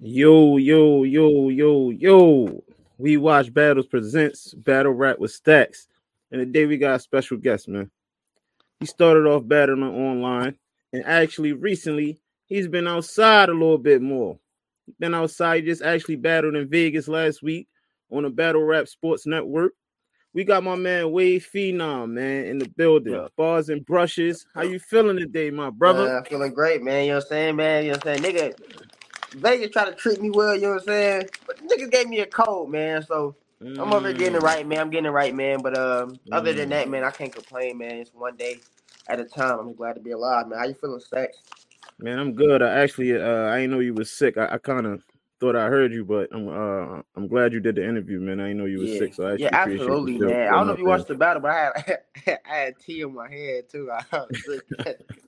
Yo, 0.00 0.58
yo, 0.58 1.02
yo, 1.02 1.48
yo, 1.48 1.90
yo. 1.90 2.62
We 2.98 3.16
Watch 3.16 3.52
Battles 3.52 3.88
presents 3.88 4.54
Battle 4.54 4.92
Rap 4.92 5.18
with 5.18 5.32
Stakkz. 5.32 5.88
And 6.30 6.40
today 6.40 6.66
we 6.66 6.76
got 6.76 6.94
a 6.94 6.98
special 7.00 7.36
guest, 7.36 7.66
man. 7.66 7.90
He 8.78 8.86
started 8.86 9.26
off 9.26 9.48
battling 9.48 9.82
online, 9.82 10.56
and 10.92 11.04
actually 11.04 11.52
recently 11.52 12.20
he's 12.46 12.68
been 12.68 12.86
outside 12.86 13.48
a 13.48 13.52
little 13.52 13.76
bit 13.76 14.00
more. 14.00 14.38
Been 15.00 15.16
outside, 15.16 15.64
just 15.64 15.82
actually 15.82 16.14
battled 16.14 16.54
in 16.54 16.68
Vegas 16.68 17.08
last 17.08 17.42
week 17.42 17.66
on 18.12 18.22
the 18.22 18.30
Battle 18.30 18.62
Rap 18.62 18.86
Sports 18.86 19.26
Network. 19.26 19.72
We 20.32 20.44
got 20.44 20.62
my 20.62 20.76
man 20.76 21.10
Wave 21.10 21.48
Phenom, 21.52 22.10
man, 22.10 22.44
in 22.44 22.58
the 22.58 22.68
building. 22.68 23.14
Yeah. 23.14 23.26
Bars 23.36 23.68
and 23.68 23.84
brushes. 23.84 24.46
How 24.54 24.62
you 24.62 24.78
feeling 24.78 25.16
today, 25.16 25.50
my 25.50 25.70
brother? 25.70 26.04
Man, 26.04 26.16
I'm 26.18 26.24
feeling 26.24 26.54
great, 26.54 26.84
man. 26.84 27.06
You 27.06 27.08
know 27.08 27.16
what 27.16 27.24
I'm 27.24 27.28
saying, 27.30 27.56
man? 27.56 27.84
You 27.84 27.90
know 27.90 27.98
what 28.04 28.06
I'm 28.06 28.22
saying? 28.22 28.36
Nigga, 28.36 28.88
Vegas 29.34 29.70
try 29.72 29.86
to 29.86 29.94
treat 29.94 30.20
me 30.20 30.30
well, 30.30 30.54
you 30.54 30.62
know 30.62 30.70
what 30.74 30.82
I'm 30.82 30.86
saying? 30.88 31.30
But 31.46 31.58
niggas 31.66 31.90
gave 31.92 32.08
me 32.08 32.20
a 32.20 32.26
cold, 32.26 32.70
man. 32.70 33.02
So 33.02 33.36
I'm 33.78 33.92
over 33.92 34.12
getting 34.12 34.36
it 34.36 34.40
Mm. 34.40 34.42
right, 34.42 34.66
man. 34.66 34.80
I'm 34.80 34.90
getting 34.90 35.06
it 35.06 35.10
right, 35.10 35.34
man. 35.34 35.62
But 35.62 35.76
um, 35.76 36.20
other 36.32 36.54
than 36.54 36.70
Mm. 36.70 36.70
that, 36.70 36.88
man, 36.90 37.04
I 37.04 37.10
can't 37.12 37.32
complain, 37.34 37.78
man. 37.78 37.98
It's 37.98 38.12
one 38.14 38.36
day 38.36 38.62
at 39.08 39.20
a 39.20 39.24
time. 39.24 39.58
I'm 39.60 39.74
glad 39.74 39.94
to 39.94 40.00
be 40.00 40.12
alive, 40.12 40.48
man. 40.48 40.58
How 40.60 40.66
you 40.66 40.74
feeling, 40.74 41.00
Stakkz? 41.00 41.28
Man, 41.98 42.18
I'm 42.18 42.34
good. 42.34 42.62
I 42.62 42.80
actually, 42.82 43.16
uh, 43.16 43.46
I 43.48 43.56
didn't 43.60 43.72
know 43.72 43.80
you 43.80 43.94
was 43.94 44.12
sick. 44.12 44.38
I, 44.38 44.54
I 44.54 44.58
kind 44.58 44.86
of 44.86 45.02
thought 45.40 45.56
I 45.56 45.66
heard 45.68 45.92
you, 45.92 46.04
but 46.04 46.28
I'm, 46.32 46.48
uh, 46.48 47.02
I'm 47.16 47.28
glad 47.28 47.52
you 47.52 47.60
did 47.60 47.76
the 47.76 47.88
interview, 47.88 48.20
man. 48.20 48.40
I 48.40 48.48
didn't 48.48 48.58
know 48.58 48.64
you 48.64 48.80
were 48.80 48.86
Yeah, 48.86 48.98
sick, 48.98 49.14
so 49.14 49.24
I 49.24 49.32
actually 49.32 49.44
yeah, 49.44 49.50
absolutely, 49.52 50.18
man. 50.18 50.48
I 50.48 50.52
don't 50.52 50.66
know 50.66 50.72
if 50.72 50.78
you 50.78 50.86
watched 50.86 51.08
the 51.08 51.14
battle, 51.14 51.42
but 51.42 51.50
I 51.50 51.72
had 52.26 52.38
I 52.50 52.54
had 52.56 52.78
tea 52.78 53.02
in 53.02 53.14
my 53.14 53.30
head 53.30 53.68
too. 53.68 53.90
I 54.12 54.18
was 54.18 54.44
sick. 54.44 54.62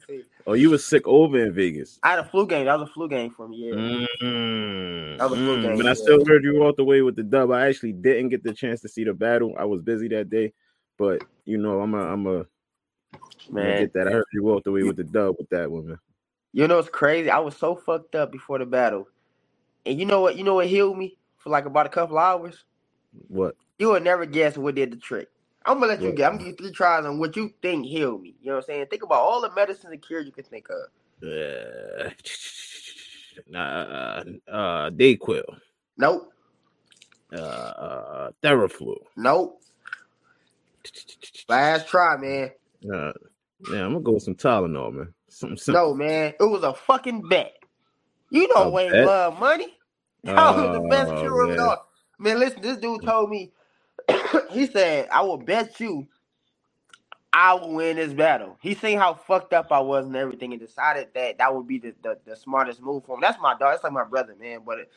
there. 0.09 0.19
Oh, 0.47 0.55
you 0.55 0.71
was 0.71 0.85
sick 0.85 1.07
over 1.07 1.39
in 1.45 1.53
Vegas. 1.53 1.99
I 2.03 2.11
had 2.11 2.19
a 2.21 2.25
flu 2.25 2.47
game. 2.47 2.65
That 2.67 2.79
was 2.79 2.89
a 2.89 2.93
flu 2.93 3.09
game 3.09 3.31
for 3.31 3.47
me. 3.49 3.69
Yeah. 3.69 3.75
Mm, 3.75 5.19
That 5.19 5.31
was 5.31 5.39
a 5.39 5.43
flu 5.43 5.57
mm, 5.57 5.63
game, 5.63 5.77
But 5.77 5.87
I 5.87 5.93
still 5.95 6.25
heard 6.27 6.43
you 6.43 6.59
walked 6.59 6.81
away 6.81 7.03
with 7.03 7.17
the 7.17 7.23
dub. 7.23 7.51
I 7.51 7.69
actually 7.69 7.93
didn't 7.93 8.31
get 8.31 8.43
the 8.43 8.53
chance 8.53 8.81
to 8.81 8.89
see 8.89 9.05
the 9.05 9.15
battle. 9.15 9.55
I 9.59 9.65
was 9.65 9.83
busy 9.83 10.09
that 10.09 10.31
day, 10.31 10.53
but 10.99 11.23
you 11.45 11.59
know, 11.59 11.81
I'm 11.81 11.95
a, 11.95 12.13
I'm 12.13 12.27
a, 12.27 12.47
Man, 13.51 13.83
get 13.83 13.93
that. 13.95 14.09
I 14.09 14.13
heard 14.13 14.25
you 14.33 14.45
walked 14.45 14.67
away 14.67 14.83
with 14.83 14.97
the 14.97 15.05
dub 15.05 15.37
with 15.39 15.49
that 15.51 15.71
one, 15.71 15.89
man. 15.89 15.99
You 16.53 16.67
know 16.67 16.79
it's 16.79 16.89
crazy. 16.89 17.31
I 17.31 17.39
was 17.39 17.57
so 17.57 17.77
fucked 17.77 18.15
up 18.15 18.33
before 18.33 18.59
the 18.59 18.67
battle, 18.67 19.07
and 19.87 19.99
you 20.01 20.07
know 20.07 20.21
what? 20.23 20.37
You 20.37 20.45
know 20.45 20.55
what 20.57 20.69
healed 20.69 20.99
me 20.99 21.19
for 21.39 21.51
like 21.51 21.67
about 21.67 21.87
a 21.87 21.91
couple 21.91 22.19
hours. 22.19 22.65
What? 23.29 23.57
You 23.79 23.91
would 23.91 24.05
never 24.05 24.27
guess 24.27 24.59
what 24.59 24.77
did 24.77 24.93
the 24.93 24.99
trick. 24.99 25.29
I'm 25.67 25.77
gonna 25.81 25.89
let 25.89 26.05
you 26.05 26.13
What? 26.13 26.17
get. 26.17 26.27
I'm 26.29 26.39
gonna 26.39 26.51
give 26.51 26.61
you 26.61 26.67
three 26.69 26.73
tries 26.75 27.07
on 27.07 27.21
what 27.21 27.37
you 27.37 27.53
think 27.63 27.87
healed 27.87 28.23
me. 28.23 28.37
You 28.43 28.49
know 28.51 28.57
what 28.57 28.65
I'm 28.65 28.67
saying? 28.67 28.87
Think 28.91 29.05
about 29.05 29.21
all 29.21 29.43
the 29.43 29.53
medicines 29.55 29.93
and 29.93 30.03
cures 30.03 30.27
you 30.27 30.33
can 30.33 30.45
think 30.45 30.69
of. 30.71 30.77
Uh, 31.25 32.11
nah, 33.49 33.81
uh, 33.83 34.25
uh, 34.51 34.91
Dayquil, 34.91 35.45
Nope. 35.99 36.33
uh, 37.35 37.37
uh, 37.39 38.31
Theraflu. 38.43 38.97
Nope. 39.17 39.63
Last 41.49 41.89
try, 41.89 42.17
man. 42.19 42.51
Uh, 42.93 43.13
yeah, 43.73 43.85
I'm 43.85 43.93
gonna 43.93 44.01
go 44.01 44.13
with 44.13 44.25
some 44.25 44.37
Tylenol, 44.37 44.95
man. 44.95 45.15
Something 45.31 45.59
simple. 45.59 45.75
No, 45.75 45.95
man. 45.95 46.35
It 46.41 46.45
was 46.45 46.65
a 46.65 46.75
fucking 46.75 47.29
bet. 47.29 47.55
You 48.31 48.49
know 48.49 48.71
Wayne 48.71 49.03
bet? 49.03 49.03
love 49.03 49.39
money. 49.41 49.77
That 50.37 50.57
was 50.57 50.71
the 50.73 50.81
best 50.81 51.17
Oh, 51.17 51.17
cure 51.17 51.49
man. 51.49 51.59
all. 51.61 51.89
Man, 52.19 52.41
listen, 52.41 52.63
this 52.63 52.79
dude 52.79 53.03
told 53.05 53.31
me, 53.31 53.53
he 54.51 54.67
said, 54.67 55.09
I 55.13 55.23
will 55.23 55.39
bet 55.39 55.81
you 55.81 56.07
I 57.33 57.55
will 57.55 57.75
win 57.75 57.97
this 57.97 58.13
battle. 58.13 58.59
He 58.61 58.75
seen 58.75 58.99
how 58.99 59.15
fucked 59.15 59.53
up 59.53 59.71
I 59.71 59.81
was 59.81 60.07
and 60.07 60.17
everything 60.17 60.53
and 60.53 60.61
decided 60.61 61.09
that 61.15 61.39
that 61.39 61.55
would 61.55 61.67
be 61.69 61.79
the, 61.79 61.95
the, 62.03 62.19
the 62.27 62.37
smartest 62.37 62.83
move 62.83 63.05
for 63.05 63.15
him. 63.17 63.21
That's 63.21 63.41
my 63.41 63.53
dog. 63.53 63.73
That's 63.73 63.85
like 63.85 63.93
my 63.93 64.05
brother, 64.05 64.35
man. 64.41 64.61
But 64.67 64.91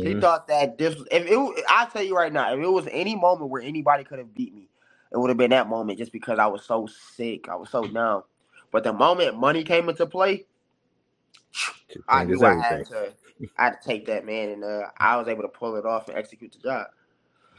he 0.00 0.14
Mhm. 0.14 0.14
thought 0.14 0.46
that 0.48 0.78
this 0.78 0.94
was, 0.96 1.08
if 1.10 1.26
it, 1.28 1.64
I 1.68 1.86
tell 1.92 2.04
you 2.04 2.16
right 2.16 2.32
now, 2.32 2.54
if 2.54 2.60
it 2.60 2.68
was 2.68 2.86
any 2.92 3.16
moment 3.16 3.50
where 3.50 3.62
anybody 3.62 4.04
could 4.04 4.20
have 4.20 4.34
beat 4.34 4.54
me, 4.54 4.68
it 5.12 5.18
would 5.18 5.30
have 5.30 5.36
been 5.38 5.50
that 5.50 5.68
moment 5.68 5.98
just 5.98 6.12
because 6.12 6.38
I 6.38 6.46
was 6.46 6.64
so 6.64 6.88
sick. 7.16 7.48
I 7.48 7.56
was 7.56 7.70
so 7.70 7.88
down. 7.88 8.22
But 8.70 8.84
the 8.84 8.92
moment 8.92 9.38
money 9.38 9.64
came 9.64 9.88
into 9.88 10.06
play, 10.06 10.46
I 12.08 12.24
knew 12.24 12.42
I 12.44 12.54
had 12.60 12.86
to 12.86 13.12
I 13.58 13.64
had 13.64 13.80
to 13.80 13.88
take 13.88 14.06
that 14.06 14.26
man 14.26 14.50
and 14.50 14.64
uh, 14.64 14.88
I 14.98 15.16
was 15.16 15.28
able 15.28 15.42
to 15.42 15.48
pull 15.48 15.76
it 15.76 15.86
off 15.86 16.08
and 16.08 16.18
execute 16.18 16.52
the 16.52 16.58
job. 16.58 16.86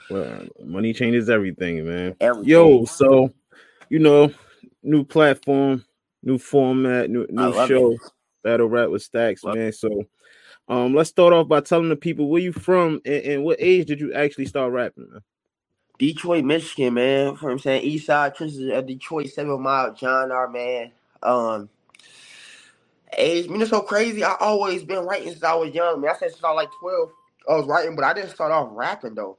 Well, 0.09 0.45
money 0.63 0.93
changes 0.93 1.29
everything, 1.29 1.85
man. 1.85 2.15
Everything. 2.19 2.49
Yo, 2.49 2.85
so 2.85 3.31
you 3.89 3.99
know, 3.99 4.33
new 4.83 5.03
platform, 5.03 5.85
new 6.23 6.37
format, 6.37 7.09
new 7.09 7.27
new 7.29 7.53
show, 7.67 7.93
it. 7.93 8.01
Battle 8.43 8.67
Rap 8.67 8.89
with 8.89 9.09
Stakkz, 9.09 9.43
Love 9.43 9.55
man. 9.55 9.71
So, 9.71 10.03
um, 10.67 10.93
let's 10.93 11.09
start 11.09 11.33
off 11.33 11.47
by 11.47 11.61
telling 11.61 11.89
the 11.89 11.95
people 11.95 12.27
where 12.29 12.41
you 12.41 12.51
from 12.51 13.01
and, 13.05 13.23
and 13.23 13.43
what 13.43 13.57
age 13.59 13.87
did 13.87 13.99
you 13.99 14.13
actually 14.13 14.45
start 14.45 14.71
rapping? 14.71 15.07
Man? 15.11 15.21
Detroit, 15.99 16.43
Michigan, 16.43 16.95
man. 16.95 17.19
You 17.19 17.25
know 17.25 17.37
what 17.39 17.51
I'm 17.51 17.59
saying 17.59 17.83
East 17.83 18.07
Side 18.07 18.35
trenches 18.35 18.71
of 18.71 18.87
Detroit, 18.87 19.29
seven 19.29 19.61
mile 19.61 19.93
John 19.93 20.31
R. 20.31 20.49
Man. 20.49 20.91
Um, 21.21 21.69
age, 23.17 23.47
you 23.47 23.57
know, 23.57 23.65
so 23.65 23.81
crazy. 23.81 24.23
I 24.23 24.35
always 24.39 24.83
been 24.83 25.05
writing 25.05 25.29
since 25.29 25.43
I 25.43 25.55
was 25.55 25.73
young. 25.73 26.01
Man, 26.01 26.11
I 26.11 26.17
said 26.17 26.31
since 26.31 26.43
I 26.43 26.51
was 26.51 26.57
like 26.57 26.71
twelve, 26.79 27.09
I 27.49 27.55
was 27.57 27.67
writing, 27.67 27.95
but 27.95 28.05
I 28.05 28.13
didn't 28.13 28.31
start 28.31 28.51
off 28.51 28.69
rapping 28.71 29.15
though. 29.15 29.37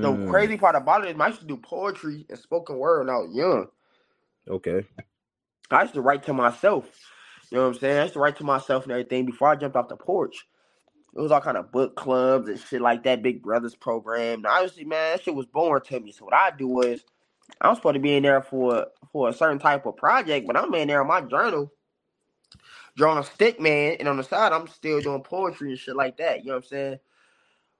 The 0.00 0.16
Mm, 0.16 0.18
crazy 0.18 0.58
part 0.58 0.76
about 0.76 1.06
it 1.06 1.14
is 1.16 1.20
I 1.20 1.28
used 1.28 1.40
to 1.40 1.46
do 1.46 1.56
poetry 1.58 2.26
and 2.30 2.38
spoken 2.38 2.78
word 2.78 3.06
when 3.06 3.14
I 3.14 3.18
was 3.18 3.34
young. 3.34 3.68
Okay. 4.48 4.86
I 5.70 5.82
used 5.82 5.94
to 5.94 6.02
write 6.02 6.24
to 6.24 6.34
myself. 6.34 6.86
You 7.50 7.58
know 7.58 7.64
what 7.68 7.76
I'm 7.76 7.80
saying? 7.80 7.98
I 7.98 8.02
used 8.02 8.14
to 8.14 8.20
write 8.20 8.36
to 8.38 8.44
myself 8.44 8.84
and 8.84 8.92
everything 8.92 9.26
before 9.26 9.48
I 9.48 9.56
jumped 9.56 9.76
off 9.76 9.88
the 9.88 9.96
porch. 9.96 10.46
It 11.16 11.20
was 11.20 11.32
all 11.32 11.40
kind 11.42 11.58
of 11.58 11.72
book 11.72 11.96
clubs 11.96 12.48
and 12.48 12.58
shit 12.60 12.80
like 12.82 13.04
that, 13.04 13.22
Big 13.22 13.42
Brothers 13.42 13.76
program. 13.76 14.38
And 14.40 14.46
obviously, 14.46 14.84
man, 14.84 15.14
that 15.16 15.24
shit 15.24 15.34
was 15.34 15.46
boring 15.46 15.82
to 15.86 16.00
me. 16.00 16.12
So 16.12 16.26
what 16.26 16.34
I 16.34 16.52
do 16.52 16.68
was 16.68 17.00
I'm 17.60 17.74
supposed 17.76 17.94
to 17.94 18.00
be 18.00 18.14
in 18.16 18.22
there 18.22 18.42
for 18.42 18.86
for 19.12 19.28
a 19.28 19.32
certain 19.32 19.58
type 19.58 19.86
of 19.86 19.96
project, 19.96 20.46
but 20.46 20.56
I'm 20.56 20.74
in 20.74 20.88
there 20.88 21.02
in 21.02 21.08
my 21.08 21.22
journal, 21.22 21.72
drawing 22.96 23.18
a 23.18 23.24
stick 23.24 23.60
man, 23.60 23.96
and 23.98 24.08
on 24.08 24.16
the 24.16 24.24
side 24.24 24.52
I'm 24.52 24.68
still 24.68 25.00
doing 25.00 25.22
poetry 25.22 25.70
and 25.70 25.78
shit 25.78 25.96
like 25.96 26.16
that. 26.18 26.40
You 26.40 26.46
know 26.50 26.56
what 26.56 26.64
I'm 26.64 26.68
saying? 26.68 26.98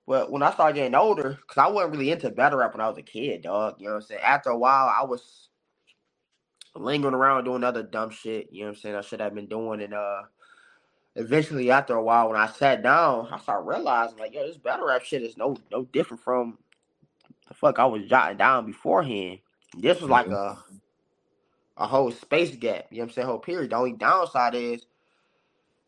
But 0.06 0.32
when 0.32 0.42
I 0.42 0.52
started 0.52 0.74
getting 0.74 0.94
older, 0.96 1.38
because 1.40 1.58
I 1.58 1.68
wasn't 1.68 1.92
really 1.92 2.10
into 2.10 2.30
battle 2.30 2.58
rap 2.58 2.74
when 2.74 2.80
I 2.80 2.88
was 2.88 2.98
a 2.98 3.02
kid, 3.02 3.42
dog. 3.42 3.76
You 3.78 3.86
know 3.86 3.92
what 3.92 4.02
I'm 4.02 4.06
saying? 4.08 4.20
After 4.22 4.50
a 4.50 4.58
while, 4.58 4.92
I 4.96 5.04
was 5.04 5.48
lingering 6.74 7.14
around 7.14 7.44
doing 7.44 7.64
other 7.64 7.82
dumb 7.82 8.10
shit. 8.10 8.48
You 8.52 8.62
know 8.62 8.66
what 8.68 8.76
I'm 8.76 8.80
saying? 8.80 8.96
I 8.96 9.00
should 9.02 9.20
have 9.20 9.34
been 9.34 9.46
doing. 9.46 9.82
And 9.82 9.94
uh, 9.94 10.22
eventually, 11.16 11.70
after 11.70 11.94
a 11.94 12.02
while, 12.02 12.28
when 12.28 12.40
I 12.40 12.48
sat 12.48 12.82
down, 12.82 13.28
I 13.32 13.38
started 13.38 13.68
realizing 13.68 14.18
like, 14.18 14.34
yo, 14.34 14.46
this 14.46 14.58
battle 14.58 14.86
rap 14.88 15.04
shit 15.04 15.22
is 15.22 15.36
no 15.36 15.56
no 15.70 15.84
different 15.84 16.22
from 16.22 16.58
the 17.48 17.54
fuck 17.54 17.78
I 17.78 17.86
was 17.86 18.06
jotting 18.06 18.38
down 18.38 18.66
beforehand. 18.66 19.40
This 19.78 20.00
was 20.00 20.10
like 20.10 20.28
a 20.28 20.58
a 21.80 21.88
whole 21.88 22.12
space 22.12 22.56
gap. 22.56 22.86
You 22.90 22.98
know 22.98 23.04
what 23.04 23.10
I'm 23.10 23.14
saying? 23.14 23.28
Whole 23.28 23.40
period. 23.40 23.72
The 23.72 23.76
only 23.76 23.94
downside 23.94 24.54
is 24.56 24.86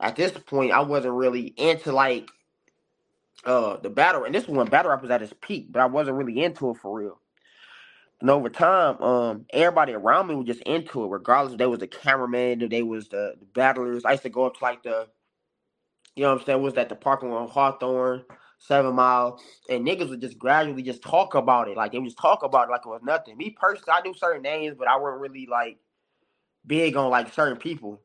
at 0.01 0.17
this 0.17 0.33
point 0.33 0.73
I 0.73 0.81
wasn't 0.83 1.15
really 1.15 1.55
into 1.57 1.93
like 1.93 2.29
uh 3.45 3.77
the 3.79 3.91
battle 3.91 4.25
and 4.25 4.35
this 4.35 4.47
was 4.49 4.57
when 4.57 4.69
battle 4.69 4.91
rap 4.91 5.03
was 5.03 5.11
at 5.13 5.23
its 5.23 5.35
peak, 5.43 5.69
but 5.73 5.83
I 5.83 5.87
wasn't 5.87 6.19
really 6.19 6.43
into 6.43 6.71
it 6.71 6.79
for 6.79 6.99
real. 6.99 7.21
And 8.21 8.31
over 8.31 8.49
time, 8.51 9.03
um, 9.03 9.47
everybody 9.53 9.95
around 9.95 10.29
me 10.29 10.37
was 10.37 10.47
just 10.49 10.63
into 10.63 11.05
it, 11.05 11.09
regardless 11.09 11.55
if 11.55 11.59
they 11.61 11.67
was 11.67 11.81
the 11.81 11.89
cameraman, 11.89 12.63
if 12.63 12.71
they 12.71 12.83
was 12.83 13.09
the, 13.09 13.35
the 13.39 13.47
battlers. 13.47 14.05
I 14.05 14.13
used 14.13 14.25
to 14.25 14.31
go 14.31 14.47
up 14.47 14.57
to 14.59 14.65
like 14.65 14.83
the, 14.85 15.09
you 16.17 16.25
know 16.25 16.33
what 16.33 16.41
I'm 16.41 16.47
saying, 16.47 16.63
was 16.63 16.75
that 16.75 16.89
the 16.89 16.97
parking 16.97 17.31
lot 17.31 17.43
on 17.43 17.49
Hawthorne, 17.49 18.25
Seven 18.59 18.95
Mile, 18.95 19.41
and 19.71 19.87
niggas 19.87 20.11
would 20.11 20.21
just 20.21 20.39
gradually 20.39 20.83
just 20.83 21.03
talk 21.03 21.35
about 21.35 21.69
it. 21.69 21.77
Like 21.77 21.93
they 21.93 21.99
would 21.99 22.07
just 22.07 22.19
talk 22.19 22.45
about 22.45 22.69
it 22.69 22.73
like 22.73 22.83
it 22.87 22.91
was 22.91 23.03
nothing. 23.05 23.37
Me 23.39 23.51
personally, 23.51 23.93
I 23.93 24.03
knew 24.03 24.15
certain 24.15 24.43
names, 24.43 24.77
but 24.79 24.89
I 24.89 24.97
wasn't 24.97 25.21
really 25.23 25.47
like 25.51 25.79
big 26.67 26.97
on 26.97 27.11
like 27.11 27.33
certain 27.33 27.59
people. 27.59 28.01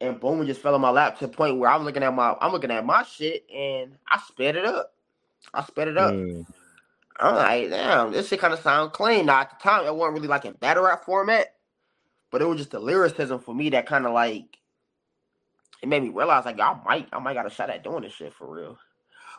And 0.00 0.20
boom, 0.20 0.42
it 0.42 0.46
just 0.46 0.60
fell 0.60 0.74
on 0.74 0.80
my 0.80 0.90
lap 0.90 1.18
to 1.18 1.26
the 1.26 1.32
point 1.32 1.58
where 1.58 1.70
I'm 1.70 1.84
looking 1.84 2.02
at 2.02 2.14
my 2.14 2.36
I'm 2.40 2.52
looking 2.52 2.70
at 2.70 2.84
my 2.84 3.02
shit 3.02 3.46
and 3.54 3.96
I 4.08 4.20
sped 4.26 4.56
it 4.56 4.64
up. 4.64 4.92
I 5.54 5.64
sped 5.64 5.88
it 5.88 5.96
up. 5.96 6.12
Mm, 6.12 6.46
I'm 7.18 7.34
like, 7.34 7.70
damn, 7.70 8.12
this 8.12 8.28
shit 8.28 8.40
kind 8.40 8.52
of 8.52 8.60
sound 8.60 8.92
clean. 8.92 9.26
Now 9.26 9.40
at 9.40 9.50
the 9.50 9.56
time, 9.62 9.86
it 9.86 9.94
wasn't 9.94 10.16
really 10.16 10.28
like 10.28 10.44
in 10.44 10.52
battle 10.52 10.84
rap 10.84 11.04
format, 11.04 11.54
but 12.30 12.42
it 12.42 12.44
was 12.44 12.58
just 12.58 12.72
the 12.72 12.80
lyricism 12.80 13.40
for 13.40 13.54
me 13.54 13.70
that 13.70 13.86
kind 13.86 14.04
of 14.04 14.12
like 14.12 14.58
it 15.82 15.88
made 15.88 16.02
me 16.02 16.10
realize 16.10 16.44
like 16.44 16.60
I 16.60 16.76
might 16.84 17.08
I 17.12 17.18
might 17.18 17.34
got 17.34 17.46
a 17.46 17.50
shot 17.50 17.70
at 17.70 17.84
doing 17.84 18.02
this 18.02 18.12
shit 18.12 18.34
for 18.34 18.52
real. 18.52 18.78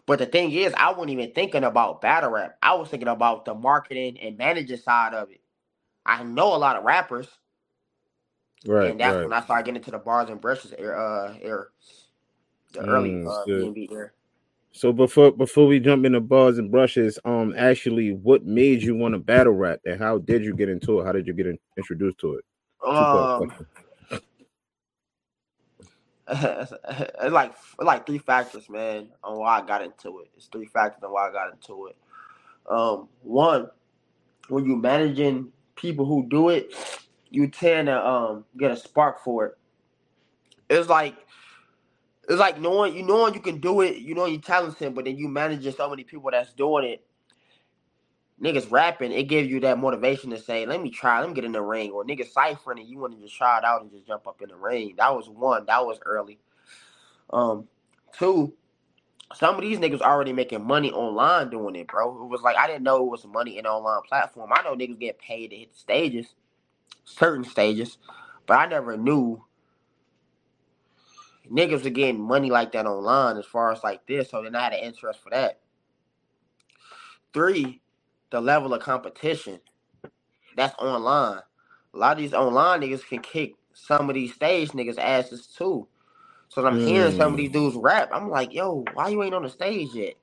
But 0.08 0.20
the 0.20 0.26
thing 0.26 0.52
is, 0.54 0.74
I 0.76 0.92
wasn't 0.92 1.12
even 1.12 1.34
thinking 1.34 1.66
about 1.66 2.02
battle 2.02 2.32
rap. 2.32 2.58
I 2.64 2.74
was 2.76 2.90
thinking 2.90 3.10
about 3.10 3.46
the 3.46 3.54
marketing 3.54 4.18
and 4.20 4.38
managing 4.38 4.78
side 4.78 5.14
of 5.14 5.30
it. 5.30 5.42
I 6.06 6.24
know 6.24 6.56
a 6.56 6.58
lot 6.58 6.78
of 6.78 6.86
rappers, 6.86 7.28
right, 8.65 8.92
and 8.92 9.00
that's 9.00 9.15
right. 9.15 9.24
when 9.24 9.33
I 9.33 9.42
started 9.42 9.65
getting 9.65 9.77
into 9.77 9.92
the 9.92 10.00
bars 10.00 10.30
and 10.30 10.42
brushes 10.42 10.74
era, 10.77 11.00
uh, 11.00 11.38
era 11.42 11.65
the 12.74 12.81
early 12.81 13.12
Mm, 13.12 13.27
uh. 13.27 13.45
B&B 13.45 13.89
era. 13.92 14.12
So 14.71 14.94
before 14.94 15.31
before 15.31 15.65
we 15.65 15.80
jump 15.80 16.06
into 16.06 16.19
bars 16.19 16.59
and 16.59 16.69
brushes, 16.69 17.18
um, 17.25 17.54
actually, 17.57 18.13
what 18.13 18.45
made 18.45 18.83
you 18.83 18.95
want 18.95 19.13
to 19.15 19.19
battle 19.19 19.54
rap, 19.54 19.80
and 19.86 20.00
how 20.00 20.19
did 20.19 20.44
you 20.44 20.56
get 20.56 20.69
into 20.69 21.00
it? 21.00 21.06
How 21.06 21.12
did 21.12 21.25
you 21.25 21.33
get 21.33 21.48
in, 21.48 21.57
introduced 21.77 22.19
to 22.19 22.36
it? 22.36 22.45
Um, 22.86 23.51
like 27.31 27.56
like 27.80 28.06
three 28.06 28.19
factors, 28.19 28.69
man, 28.69 29.07
on 29.24 29.39
why 29.39 29.59
I 29.59 29.65
got 29.65 29.81
into 29.81 30.19
it. 30.19 30.30
It's 30.36 30.45
three 30.45 30.68
factors 30.68 31.04
on 31.04 31.12
why 31.12 31.30
I 31.30 31.31
got 31.31 31.54
into 31.54 31.88
it. 31.88 31.95
Um, 32.69 33.07
one, 33.24 33.69
when 34.50 34.65
you're 34.65 34.77
managing 34.77 35.51
people 35.75 36.06
who 36.06 36.27
do 36.30 36.50
it, 36.50 36.74
you 37.30 37.48
tend 37.48 37.88
to 37.88 38.08
um 38.08 38.46
get 38.58 38.72
a 38.72 38.76
spark 38.76 39.24
for 39.24 39.46
it. 39.46 39.58
It's 40.70 40.90
like 40.90 41.16
it's 42.28 42.40
like 42.40 42.60
knowing 42.60 42.96
you 42.96 43.04
knowing 43.04 43.34
you 43.34 43.40
can 43.40 43.60
do 43.60 43.82
it, 43.82 43.98
you 43.98 44.16
know 44.16 44.26
you're 44.26 44.42
talented, 44.42 44.96
but 44.96 45.06
then 45.06 45.18
you 45.18 45.28
managing 45.28 45.74
so 45.74 45.90
many 45.90 46.04
people 46.04 46.30
that's 46.32 46.54
doing 46.54 46.86
it. 46.86 47.04
Niggas 48.42 48.70
rapping, 48.70 49.12
it 49.12 49.24
gives 49.24 49.50
you 49.50 49.60
that 49.62 49.80
motivation 49.80 50.30
to 50.30 50.40
say, 50.40 50.66
"Let 50.66 50.82
me 50.82 50.92
try, 50.92 51.20
let 51.20 51.30
me 51.30 51.34
get 51.36 51.46
in 51.46 51.54
the 51.54 51.62
ring." 51.62 51.92
Or 51.92 52.04
niggas 52.06 52.28
ciphering, 52.28 52.80
and 52.80 52.88
you 52.88 53.00
want 53.00 53.16
to 53.16 53.20
just 53.20 53.36
try 53.36 53.58
it 53.58 53.64
out 53.64 53.82
and 53.82 53.92
just 53.92 54.06
jump 54.06 54.28
up 54.28 54.42
in 54.44 54.50
the 54.50 54.56
ring. 54.56 54.94
That 54.98 55.16
was 55.16 55.28
one. 55.28 55.66
That 55.66 55.86
was 55.86 55.98
early. 56.06 56.38
Um, 57.32 57.68
two, 58.14 58.54
some 59.34 59.56
of 59.56 59.62
these 59.62 59.80
niggas 59.80 60.02
already 60.02 60.34
making 60.34 60.66
money 60.66 60.92
online 60.92 61.50
doing 61.50 61.76
it, 61.76 61.88
bro. 61.88 62.24
It 62.24 62.28
was 62.28 62.42
like 62.42 62.58
I 62.58 62.68
didn't 62.68 62.84
know 62.84 62.98
it 63.06 63.10
was 63.10 63.26
money 63.26 63.58
in 63.58 63.66
online 63.66 64.02
platform. 64.08 64.52
I 64.54 64.62
know 64.64 64.76
niggas 64.76 65.00
get 65.00 65.20
paid 65.20 65.50
to 65.50 65.58
hit 65.58 65.74
the 65.74 65.80
stages, 65.80 66.28
certain 67.07 67.45
stages, 67.45 67.98
but 68.45 68.59
I 68.59 68.68
never 68.68 68.98
knew 68.98 69.44
niggas 71.51 71.86
are 71.86 71.89
getting 71.92 72.21
money 72.21 72.51
like 72.51 72.74
that 72.74 72.86
online 72.86 73.38
as 73.38 73.45
far 73.45 73.71
as 73.71 73.83
like 73.83 74.06
this. 74.07 74.30
So 74.30 74.44
then 74.44 74.56
I 74.56 74.63
had 74.65 74.74
an 74.74 74.80
interest 74.80 75.21
for 75.24 75.30
that. 75.31 75.59
Three, 77.33 77.81
the 78.31 78.42
level 78.42 78.74
of 78.74 78.81
competition 78.81 79.59
that's 80.57 80.75
online. 80.80 81.42
A 81.94 81.98
lot 81.98 82.13
of 82.13 82.18
these 82.18 82.33
online 82.33 82.81
niggas 82.81 83.07
can 83.07 83.19
kick 83.19 83.54
some 83.74 84.09
of 84.09 84.15
these 84.15 84.33
stage 84.33 84.69
niggas 84.71 84.98
asses 84.98 85.48
too. 85.48 85.88
So 86.50 86.65
I'm 86.65 86.80
mm. 86.80 86.88
hearing 86.88 87.15
some 87.15 87.33
of 87.33 87.38
these 87.38 87.50
mm. 87.50 87.54
dudes 87.54 87.77
rap. 87.77 88.09
I'm 88.13 88.30
like, 88.30 88.54
yo, 88.54 88.83
why 88.94 89.09
you 89.09 89.24
ain't 89.24 89.36
on 89.36 89.44
the 89.44 89.50
stage 89.50 89.89
yet? 89.94 90.15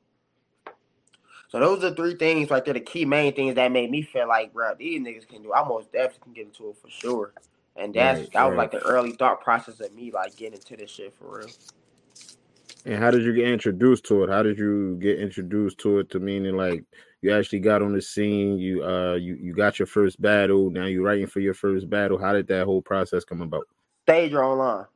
So 1.54 1.60
those 1.60 1.84
are 1.84 1.94
three 1.94 2.16
things 2.16 2.50
right 2.50 2.64
there, 2.64 2.74
the 2.74 2.80
key 2.80 3.04
main 3.04 3.32
things 3.32 3.54
that 3.54 3.70
made 3.70 3.88
me 3.88 4.02
feel 4.02 4.26
like, 4.26 4.52
bro, 4.52 4.74
these 4.76 5.00
niggas 5.00 5.28
can 5.28 5.40
do. 5.40 5.54
I 5.54 5.62
most 5.62 5.92
definitely 5.92 6.18
can 6.24 6.32
get 6.32 6.46
into 6.46 6.70
it 6.70 6.76
for 6.82 6.90
sure. 6.90 7.32
And 7.76 7.94
that's 7.94 8.22
right, 8.22 8.32
that 8.32 8.42
right. 8.42 8.48
was 8.48 8.56
like 8.56 8.70
the 8.72 8.80
early 8.80 9.12
thought 9.12 9.40
process 9.40 9.78
of 9.78 9.94
me 9.94 10.10
like 10.10 10.34
getting 10.34 10.54
into 10.54 10.76
this 10.76 10.90
shit 10.90 11.14
for 11.16 11.38
real. 11.38 11.48
And 12.86 12.98
how 13.00 13.12
did 13.12 13.22
you 13.22 13.32
get 13.32 13.46
introduced 13.46 14.04
to 14.06 14.24
it? 14.24 14.30
How 14.30 14.42
did 14.42 14.58
you 14.58 14.98
get 15.00 15.20
introduced 15.20 15.78
to 15.78 16.00
it? 16.00 16.10
To 16.10 16.18
meaning 16.18 16.56
like 16.56 16.82
you 17.22 17.32
actually 17.32 17.60
got 17.60 17.82
on 17.82 17.92
the 17.92 18.02
scene, 18.02 18.58
you 18.58 18.82
uh 18.84 19.14
you, 19.14 19.36
you 19.36 19.54
got 19.54 19.78
your 19.78 19.86
first 19.86 20.20
battle, 20.20 20.70
now 20.70 20.86
you're 20.86 21.04
writing 21.04 21.28
for 21.28 21.38
your 21.38 21.54
first 21.54 21.88
battle. 21.88 22.18
How 22.18 22.32
did 22.32 22.48
that 22.48 22.64
whole 22.64 22.82
process 22.82 23.24
come 23.24 23.42
about? 23.42 23.68
Stage 24.02 24.32
or 24.32 24.42
online? 24.42 24.86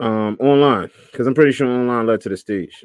Um 0.00 0.36
online. 0.40 0.90
Because 1.12 1.28
I'm 1.28 1.34
pretty 1.34 1.52
sure 1.52 1.68
online 1.68 2.08
led 2.08 2.22
to 2.22 2.28
the 2.28 2.36
stage. 2.36 2.84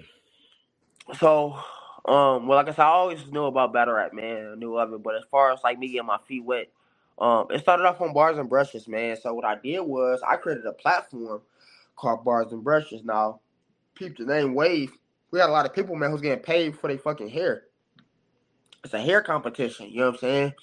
So 1.17 1.57
um 2.05 2.47
well 2.47 2.57
like 2.57 2.67
I 2.67 2.71
said, 2.71 2.83
I 2.83 2.87
always 2.89 3.25
knew 3.31 3.45
about 3.45 3.73
battle 3.73 3.95
rap, 3.95 4.13
man. 4.13 4.53
I 4.53 4.55
knew 4.55 4.77
of 4.77 4.93
it. 4.93 5.03
But 5.03 5.15
as 5.15 5.23
far 5.29 5.51
as 5.51 5.59
like 5.63 5.79
me 5.79 5.89
getting 5.89 6.07
my 6.07 6.19
feet 6.27 6.43
wet, 6.43 6.69
um, 7.19 7.47
it 7.51 7.59
started 7.59 7.85
off 7.85 8.01
on 8.01 8.13
Bars 8.13 8.37
and 8.37 8.49
Brushes, 8.49 8.87
man. 8.87 9.17
So 9.21 9.33
what 9.33 9.45
I 9.45 9.55
did 9.55 9.81
was 9.81 10.21
I 10.27 10.37
created 10.37 10.65
a 10.65 10.71
platform 10.73 11.41
called 11.95 12.23
Bars 12.23 12.51
and 12.51 12.63
Brushes. 12.63 13.03
Now, 13.03 13.41
people 13.95 14.25
the 14.25 14.33
name 14.33 14.53
Wave. 14.55 14.91
We 15.31 15.39
had 15.39 15.49
a 15.49 15.51
lot 15.51 15.65
of 15.65 15.73
people, 15.75 15.95
man, 15.95 16.11
who's 16.11 16.21
getting 16.21 16.43
paid 16.43 16.77
for 16.77 16.87
their 16.87 16.97
fucking 16.97 17.29
hair. 17.29 17.63
It's 18.83 18.93
a 18.93 19.01
hair 19.01 19.21
competition, 19.21 19.89
you 19.89 19.97
know 19.99 20.05
what 20.05 20.15
I'm 20.15 20.19
saying? 20.19 20.53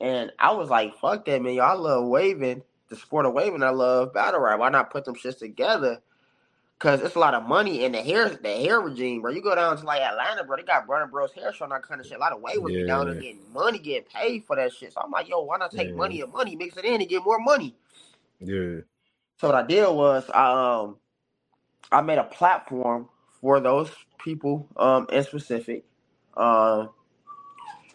And 0.00 0.32
I 0.38 0.52
was 0.52 0.70
like, 0.70 0.94
fuck 0.98 1.24
that, 1.26 1.42
man. 1.42 1.54
Y'all 1.54 1.80
love 1.80 2.06
waving, 2.06 2.62
the 2.88 2.96
sport 2.96 3.26
of 3.26 3.34
waving. 3.34 3.62
I 3.62 3.70
love 3.70 4.14
battle 4.14 4.40
rap. 4.40 4.58
Why 4.60 4.68
not 4.68 4.90
put 4.90 5.04
them 5.04 5.14
shits 5.14 5.38
together? 5.38 6.00
Cause 6.82 7.00
it's 7.00 7.14
a 7.14 7.18
lot 7.20 7.34
of 7.34 7.46
money 7.46 7.84
in 7.84 7.92
the 7.92 8.02
hair, 8.02 8.28
the 8.28 8.48
hair 8.48 8.80
regime, 8.80 9.22
bro. 9.22 9.30
You 9.30 9.40
go 9.40 9.54
down 9.54 9.76
to 9.76 9.84
like 9.84 10.00
Atlanta, 10.00 10.42
bro. 10.42 10.56
They 10.56 10.64
got 10.64 10.84
Burner 10.88 11.06
Bros 11.06 11.32
hair 11.32 11.52
show 11.52 11.62
and 11.62 11.70
that 11.72 11.84
kind 11.84 12.00
of 12.00 12.06
shit. 12.08 12.16
A 12.16 12.20
lot 12.20 12.32
of 12.32 12.42
waivers 12.42 12.72
yeah. 12.76 12.86
down 12.86 13.06
there 13.06 13.14
getting 13.14 13.38
money, 13.52 13.78
getting 13.78 14.08
paid 14.12 14.44
for 14.46 14.56
that 14.56 14.72
shit. 14.72 14.92
So 14.92 15.00
I'm 15.00 15.12
like, 15.12 15.28
yo, 15.28 15.42
why 15.42 15.58
not 15.58 15.70
take 15.70 15.90
yeah. 15.90 15.94
money 15.94 16.22
and 16.22 16.32
money, 16.32 16.56
mix 16.56 16.76
it 16.76 16.84
in 16.84 17.00
and 17.00 17.08
get 17.08 17.22
more 17.22 17.38
money? 17.38 17.76
Yeah. 18.40 18.80
So 19.38 19.46
what 19.46 19.54
I 19.54 19.62
did 19.62 19.88
was 19.90 20.28
I 20.34 20.80
um 20.80 20.96
I 21.92 22.00
made 22.00 22.18
a 22.18 22.24
platform 22.24 23.08
for 23.40 23.60
those 23.60 23.88
people 24.18 24.66
um 24.76 25.06
in 25.12 25.22
specific. 25.22 25.84
Um 26.36 26.90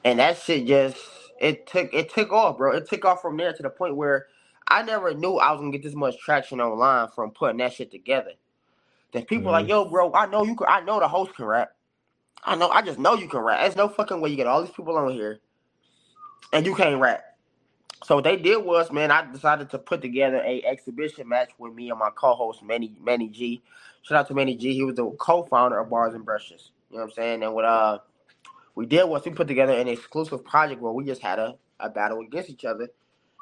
and 0.05 0.19
that 0.19 0.37
shit 0.37 0.65
just 0.65 0.97
it 1.41 1.67
took 1.67 1.93
it 1.93 2.09
took 2.09 2.31
off, 2.31 2.57
bro. 2.57 2.71
It 2.71 2.87
took 2.87 3.03
off 3.03 3.21
from 3.21 3.35
there 3.35 3.51
to 3.51 3.63
the 3.63 3.69
point 3.69 3.97
where 3.97 4.27
I 4.69 4.81
never 4.83 5.13
knew 5.13 5.35
I 5.35 5.51
was 5.51 5.59
gonna 5.59 5.71
get 5.71 5.83
this 5.83 5.93
much 5.93 6.17
traction 6.19 6.61
online 6.61 7.09
from 7.09 7.31
putting 7.31 7.57
that 7.57 7.73
shit 7.73 7.91
together. 7.91 8.31
That 9.13 9.27
people 9.27 9.45
mm-hmm. 9.45 9.51
like, 9.51 9.67
yo, 9.67 9.85
bro, 9.85 10.13
I 10.13 10.25
know 10.25 10.43
you 10.43 10.55
can. 10.55 10.67
I 10.69 10.81
know 10.81 10.99
the 10.99 11.07
host 11.07 11.35
can 11.35 11.45
rap. 11.45 11.71
I 12.43 12.55
know. 12.55 12.69
I 12.69 12.81
just 12.81 12.99
know 12.99 13.15
you 13.15 13.27
can 13.27 13.39
rap. 13.39 13.61
There's 13.61 13.75
no 13.75 13.87
fucking 13.87 14.21
way 14.21 14.29
you 14.29 14.35
get 14.35 14.47
all 14.47 14.61
these 14.61 14.73
people 14.73 14.97
on 14.97 15.11
here, 15.11 15.39
and 16.51 16.65
you 16.65 16.75
can't 16.75 16.99
rap. 16.99 17.23
So 18.03 18.15
what 18.15 18.23
they 18.23 18.37
did 18.37 18.63
was, 18.63 18.91
man, 18.91 19.11
I 19.11 19.29
decided 19.29 19.69
to 19.71 19.79
put 19.79 20.01
together 20.01 20.41
a 20.45 20.63
exhibition 20.63 21.27
match 21.27 21.49
with 21.57 21.73
me 21.73 21.89
and 21.89 21.99
my 21.99 22.09
co-host 22.15 22.63
Manny 22.63 22.95
Manny 23.01 23.27
G. 23.27 23.61
Shout 24.03 24.19
out 24.19 24.27
to 24.27 24.33
Manny 24.33 24.55
G. 24.55 24.73
He 24.73 24.83
was 24.83 24.95
the 24.95 25.09
co-founder 25.19 25.79
of 25.79 25.89
Bars 25.89 26.13
and 26.13 26.23
Brushes. 26.23 26.71
You 26.89 26.97
know 26.97 27.03
what 27.03 27.09
I'm 27.09 27.15
saying? 27.15 27.43
And 27.43 27.53
what 27.53 27.65
uh 27.65 27.99
we 28.75 28.85
did 28.85 29.05
was 29.05 29.25
we 29.25 29.31
put 29.31 29.47
together 29.47 29.73
an 29.73 29.87
exclusive 29.87 30.45
project 30.45 30.81
where 30.81 30.93
we 30.93 31.03
just 31.03 31.21
had 31.21 31.39
a, 31.39 31.55
a 31.79 31.89
battle 31.89 32.19
against 32.19 32.49
each 32.49 32.63
other. 32.63 32.89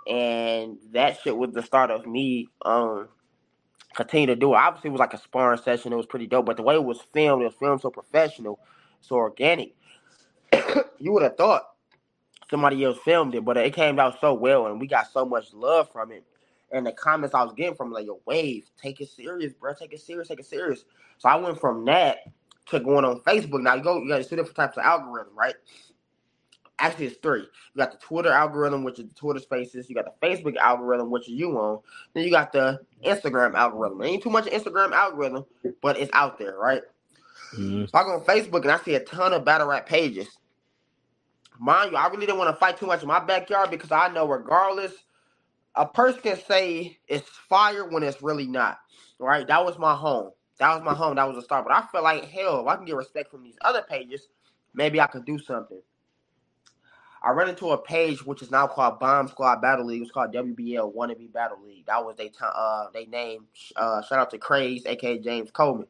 And 0.08 0.78
that 0.94 1.20
shit 1.22 1.36
was 1.36 1.52
the 1.52 1.62
start 1.62 1.92
of 1.92 2.08
me 2.08 2.48
um 2.64 3.10
continue 3.96 4.28
to 4.28 4.36
do 4.36 4.54
it. 4.54 4.58
Obviously, 4.58 4.90
it 4.90 4.92
was 4.92 5.00
like 5.00 5.14
a 5.14 5.18
sparring 5.18 5.62
session. 5.62 5.94
It 5.94 5.98
was 5.98 6.06
pretty 6.06 6.28
dope. 6.28 6.46
But 6.46 6.58
the 6.58 6.64
way 6.64 6.76
it 6.76 6.84
was 6.84 7.02
filmed, 7.14 7.42
it 7.42 7.46
was 7.46 7.56
filmed 7.56 7.82
so 7.82 7.90
professional, 7.90 8.60
so 9.02 9.16
organic. 9.16 9.76
you 11.00 11.12
would 11.12 11.24
have 11.24 11.38
thought 11.38 11.64
somebody 12.50 12.84
else 12.84 12.98
filmed 13.04 13.34
it, 13.36 13.44
but 13.44 13.58
it 13.58 13.74
came 13.74 14.00
out 14.00 14.20
so 14.20 14.34
well, 14.34 14.68
and 14.68 14.80
we 14.80 14.88
got 14.88 15.12
so 15.12 15.26
much 15.26 15.54
love 15.54 15.92
from 15.92 16.12
it. 16.12 16.24
And 16.72 16.86
the 16.86 16.92
comments 16.92 17.34
I 17.34 17.44
was 17.44 17.54
getting 17.54 17.76
from 17.76 17.92
like, 17.92 18.06
"Yo, 18.06 18.20
Wave, 18.26 18.70
take 18.82 19.02
it 19.02 19.10
serious, 19.10 19.54
bro. 19.54 19.74
Take 19.74 19.94
it 19.94 20.02
serious. 20.02 20.28
Take 20.28 20.40
it 20.40 20.46
serious." 20.46 20.84
So 21.18 21.30
I 21.30 21.36
went 21.36 21.60
from 21.60 21.86
that 21.86 22.20
to 22.68 22.80
going 22.80 23.06
on 23.06 23.22
Facebook. 23.22 23.62
Now 23.62 23.76
you 23.76 23.84
go, 23.84 24.02
you 24.02 24.10
got 24.10 24.24
two 24.24 24.36
different 24.36 24.56
types 24.56 24.78
of 24.78 24.84
algorithm, 24.84 25.38
right? 25.38 25.56
Actually, 26.77 27.06
it's 27.06 27.18
three. 27.18 27.42
You 27.42 27.77
got 27.77 27.92
the 27.92 27.98
Twitter 27.98 28.31
algorithm, 28.31 28.83
which 28.83 29.00
is 29.00 29.07
the 29.07 29.13
Twitter 29.13 29.39
Spaces. 29.39 29.89
You 29.89 29.95
got 29.95 30.06
the 30.06 30.27
Facebook 30.27 30.57
algorithm, 30.57 31.10
which 31.10 31.30
is 31.30 31.33
you 31.36 31.57
own. 31.57 31.80
Then 32.13 32.25
you 32.25 32.31
got 32.31 32.51
the 32.51 32.80
Instagram 33.06 33.54
algorithm. 33.54 34.01
ain't 34.04 34.22
too 34.22 34.30
much 34.30 34.45
Instagram 34.45 34.92
algorithm, 34.92 35.45
but 35.81 35.98
it's 35.98 36.12
out 36.13 36.38
there, 36.38 36.57
right? 36.57 36.81
Mm-hmm. 37.54 37.86
So 37.86 37.98
I 37.98 38.04
go 38.04 38.16
on 38.16 38.25
Facebook 38.25 38.63
and 38.63 38.72
I 38.72 38.77
see 38.80 38.96
a 38.96 39.00
ton 39.00 39.32
of 39.32 39.46
battle 39.46 39.67
rap 39.67 39.86
pages. 39.86 40.27
Mind 41.60 41.91
you, 41.91 41.98
I 41.98 42.08
really 42.08 42.25
didn't 42.25 42.39
want 42.39 42.53
to 42.53 42.60
fight 42.60 42.77
too 42.77 42.88
much 42.88 43.01
in 43.01 43.08
my 43.08 43.24
backyard 43.24 43.72
because 43.72 43.91
I 43.91 44.10
know 44.10 44.27
regardless, 44.27 44.91
a 45.75 45.86
person 45.86 46.22
can 46.22 46.39
say 46.46 47.00
it's 47.08 47.29
fire 47.29 47.88
when 47.88 48.03
it's 48.03 48.22
really 48.22 48.48
not. 48.48 48.79
Right? 49.17 49.48
That 49.48 49.63
was 49.63 49.77
my 49.77 49.96
home. 49.96 50.32
That 50.60 50.74
was 50.75 50.84
my 50.84 50.94
home. 50.94 51.15
That 51.15 51.27
was 51.27 51.38
a 51.38 51.41
start. 51.41 51.65
But 51.65 51.75
I 51.75 51.86
feel 51.88 52.03
like 52.03 52.25
hell, 52.25 52.62
if 52.62 52.67
I 52.67 52.75
can 52.75 52.86
get 52.86 52.96
respect 52.96 53.32
from 53.32 53.44
these 53.44 53.58
other 53.62 53.84
pages, 53.89 54.27
maybe 54.74 55.00
I 55.00 55.08
could 55.08 55.25
do 55.25 55.39
something. 55.39 55.82
I 57.25 57.32
ran 57.32 57.50
into 57.50 57.72
a 57.72 57.79
page 57.79 58.25
which 58.25 58.44
is 58.44 58.51
now 58.51 58.67
called 58.67 59.00
Bomb 59.01 59.29
Squad 59.29 59.62
Battle 59.62 59.88
League. 59.88 60.03
It's 60.03 60.12
called 60.12 60.34
WBL 60.34 60.96
Wannabe 60.96 61.34
Battle 61.34 61.60
League. 61.65 61.88
That 61.88 62.05
was 62.05 62.17
they 62.17 62.29
t- 62.29 62.36
uh 62.41 62.88
they 62.94 63.08
name. 63.08 63.48
Uh, 63.77 64.03
shout 64.03 64.20
out 64.20 64.32
to 64.32 64.39
Craze, 64.39 64.86
aka 64.88 65.20
James 65.20 65.51
Coleman. 65.51 65.88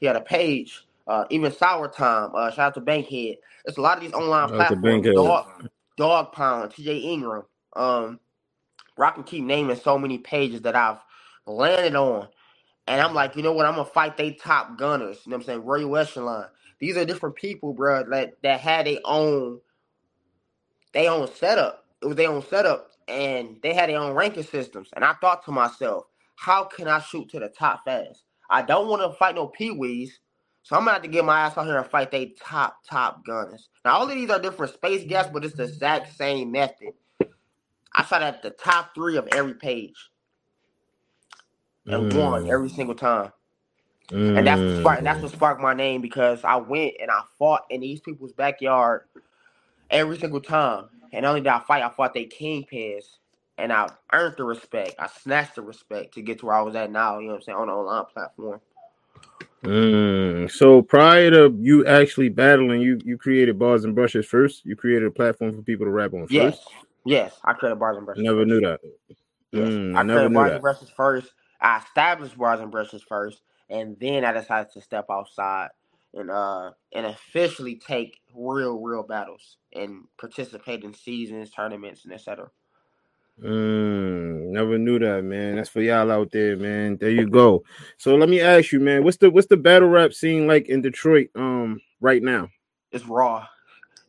He 0.00 0.06
had 0.06 0.16
a 0.16 0.22
page. 0.22 0.84
Uh, 1.08 1.24
even 1.30 1.52
Sour 1.52 1.88
Time. 1.88 2.32
Uh, 2.34 2.50
shout 2.50 2.68
out 2.68 2.74
to 2.74 2.82
Bankhead. 2.82 3.38
It's 3.66 3.78
a 3.78 3.82
lot 3.82 3.98
of 3.98 4.02
these 4.04 4.14
online 4.14 4.48
shout 4.48 4.56
platforms. 4.56 5.10
Dog, 5.14 5.46
Dog 5.96 6.32
Pound, 6.32 6.72
TJ 6.72 7.04
Ingram. 7.04 7.44
Um, 7.76 8.20
I 8.98 9.10
can 9.12 9.24
keep 9.24 9.44
naming 9.44 9.76
so 9.76 9.98
many 9.98 10.18
pages 10.18 10.62
that 10.62 10.76
I've 10.76 10.98
landed 11.46 11.96
on. 11.96 12.28
And 12.86 13.00
I'm 13.00 13.14
like, 13.14 13.36
you 13.36 13.42
know 13.42 13.52
what? 13.52 13.66
I'm 13.66 13.74
gonna 13.76 13.86
fight 13.86 14.16
they 14.16 14.32
top 14.32 14.78
gunners. 14.78 15.18
You 15.24 15.30
know 15.30 15.38
what 15.38 15.44
I'm 15.44 15.46
saying? 15.46 15.64
Royal 15.64 15.96
Echelon. 15.96 16.46
These 16.80 16.96
are 16.98 17.04
different 17.06 17.36
people, 17.36 17.74
bro, 17.74 18.04
that 18.10 18.34
that 18.42 18.60
had 18.60 18.86
their 18.86 18.98
own 19.04 19.60
they 20.94 21.08
own 21.08 21.28
setup. 21.34 21.84
It 22.00 22.06
was 22.06 22.16
their 22.16 22.30
own 22.30 22.42
setup, 22.48 22.92
and 23.08 23.56
they 23.62 23.74
had 23.74 23.90
their 23.90 23.98
own 23.98 24.14
ranking 24.14 24.44
systems. 24.44 24.88
And 24.94 25.04
I 25.04 25.12
thought 25.14 25.44
to 25.44 25.52
myself, 25.52 26.04
how 26.36 26.64
can 26.64 26.88
I 26.88 27.00
shoot 27.00 27.28
to 27.30 27.40
the 27.40 27.48
top 27.48 27.84
fast? 27.84 28.22
I 28.48 28.62
don't 28.62 28.88
want 28.88 29.02
to 29.02 29.16
fight 29.18 29.34
no 29.34 29.48
peewees, 29.58 30.10
so 30.62 30.76
I'm 30.76 30.82
gonna 30.82 30.94
have 30.94 31.02
to 31.02 31.08
get 31.08 31.24
my 31.24 31.40
ass 31.40 31.58
out 31.58 31.66
here 31.66 31.76
and 31.76 31.86
fight 31.86 32.10
they 32.10 32.34
top 32.40 32.78
top 32.88 33.24
gunners. 33.26 33.68
Now 33.84 33.98
all 33.98 34.04
of 34.04 34.14
these 34.14 34.30
are 34.30 34.40
different 34.40 34.72
space 34.72 35.04
gaps, 35.06 35.28
but 35.32 35.44
it's 35.44 35.54
the 35.54 35.64
exact 35.64 36.16
same 36.16 36.52
method. 36.52 36.94
I 37.94 38.04
shot 38.04 38.22
at 38.22 38.42
the 38.42 38.50
top 38.50 38.94
three 38.94 39.16
of 39.16 39.28
every 39.32 39.54
page 39.54 40.10
and 41.86 42.10
mm. 42.10 42.18
won 42.18 42.50
every 42.50 42.68
single 42.68 42.94
time. 42.94 43.32
Mm. 44.10 44.38
And 44.38 44.46
that's 44.46 44.60
what 44.60 44.80
sparked, 44.80 45.04
that's 45.04 45.22
what 45.22 45.32
sparked 45.32 45.60
my 45.60 45.74
name 45.74 46.00
because 46.00 46.42
I 46.44 46.56
went 46.56 46.94
and 47.00 47.10
I 47.10 47.22
fought 47.38 47.64
in 47.70 47.80
these 47.80 48.00
people's 48.00 48.32
backyard 48.32 49.02
every 49.90 50.18
single 50.18 50.40
time. 50.40 50.86
And 51.12 51.26
only 51.26 51.40
did 51.40 51.48
I 51.48 51.60
fight, 51.60 51.82
I 51.82 51.90
fought 51.90 52.14
they 52.14 52.26
kingpins. 52.26 53.04
and 53.58 53.72
I 53.72 53.90
earned 54.12 54.36
the 54.38 54.44
respect. 54.44 54.94
I 54.98 55.08
snatched 55.08 55.56
the 55.56 55.62
respect 55.62 56.14
to 56.14 56.22
get 56.22 56.40
to 56.40 56.46
where 56.46 56.56
I 56.56 56.62
was 56.62 56.76
at 56.76 56.90
now. 56.90 57.18
You 57.18 57.26
know 57.28 57.32
what 57.34 57.38
I'm 57.38 57.42
saying 57.42 57.58
on 57.58 57.68
the 57.68 57.72
online 57.74 58.04
platform. 58.12 58.60
Mm, 59.64 60.50
so 60.50 60.82
prior 60.82 61.30
to 61.30 61.56
you 61.58 61.86
actually 61.86 62.28
battling, 62.30 62.80
you 62.82 63.00
you 63.04 63.18
created 63.18 63.58
bars 63.58 63.84
and 63.84 63.94
brushes 63.94 64.26
first. 64.26 64.64
You 64.66 64.76
created 64.76 65.06
a 65.06 65.10
platform 65.10 65.56
for 65.56 65.62
people 65.62 65.86
to 65.86 65.90
rap 65.90 66.14
on 66.14 66.26
first. 66.28 66.32
Yes, 66.32 66.58
yes, 67.06 67.40
I 67.44 67.54
created 67.54 67.78
bars 67.78 67.96
and 67.96 68.06
brushes. 68.06 68.24
Never 68.24 68.44
knew 68.46 68.60
that. 68.60 68.80
Yes. 69.52 69.68
Mm, 69.70 69.94
I 69.94 70.00
I 70.00 70.02
never 70.02 70.28
created 70.28 70.30
knew 70.30 70.34
bars 70.34 70.50
that. 70.50 70.54
and 70.54 70.62
brushes 70.62 70.90
first. 70.90 71.32
I 71.60 71.78
established 71.78 72.36
bars 72.38 72.60
and 72.60 72.70
brushes 72.70 73.02
first, 73.02 73.42
and 73.70 73.96
then 74.00 74.24
I 74.24 74.32
decided 74.32 74.72
to 74.72 74.80
step 74.82 75.06
outside 75.10 75.70
and 76.14 76.30
uh 76.30 76.70
and 76.92 77.06
officially 77.06 77.76
take 77.76 78.20
real, 78.34 78.80
real 78.80 79.02
battles 79.02 79.58
and 79.72 80.04
participate 80.18 80.84
in 80.84 80.94
seasons, 80.94 81.50
tournaments, 81.50 82.04
and 82.04 82.12
etc. 82.14 82.50
Mm, 83.42 84.50
never 84.52 84.78
knew 84.78 84.98
that, 85.00 85.24
man. 85.24 85.56
That's 85.56 85.68
for 85.68 85.82
y'all 85.82 86.10
out 86.12 86.30
there, 86.30 86.56
man. 86.56 86.96
There 86.98 87.10
you 87.10 87.28
go. 87.28 87.64
So 87.98 88.14
let 88.14 88.28
me 88.28 88.40
ask 88.40 88.70
you, 88.70 88.78
man, 88.78 89.02
what's 89.02 89.16
the 89.16 89.30
what's 89.30 89.48
the 89.48 89.56
battle 89.56 89.88
rap 89.88 90.12
scene 90.12 90.46
like 90.46 90.68
in 90.68 90.82
Detroit 90.82 91.30
um 91.34 91.80
right 92.00 92.22
now? 92.22 92.48
It's 92.92 93.06
raw. 93.06 93.46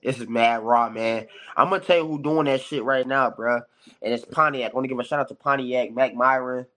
This 0.03 0.19
is 0.19 0.29
mad 0.29 0.61
raw, 0.61 0.89
man. 0.89 1.25
I'm 1.57 1.69
gonna 1.69 1.83
tell 1.83 1.97
you 1.97 2.07
who 2.07 2.21
doing 2.21 2.45
that 2.45 2.61
shit 2.61 2.83
right 2.83 3.07
now, 3.07 3.31
bruh. 3.31 3.63
And 4.01 4.13
it's 4.13 4.25
Pontiac. 4.25 4.71
I 4.71 4.73
want 4.75 4.85
to 4.85 4.89
give 4.89 4.99
a 4.99 5.03
shout 5.03 5.19
out 5.19 5.27
to 5.29 5.35
Pontiac, 5.35 5.91
Mac 5.91 6.13
Myron. 6.13 6.67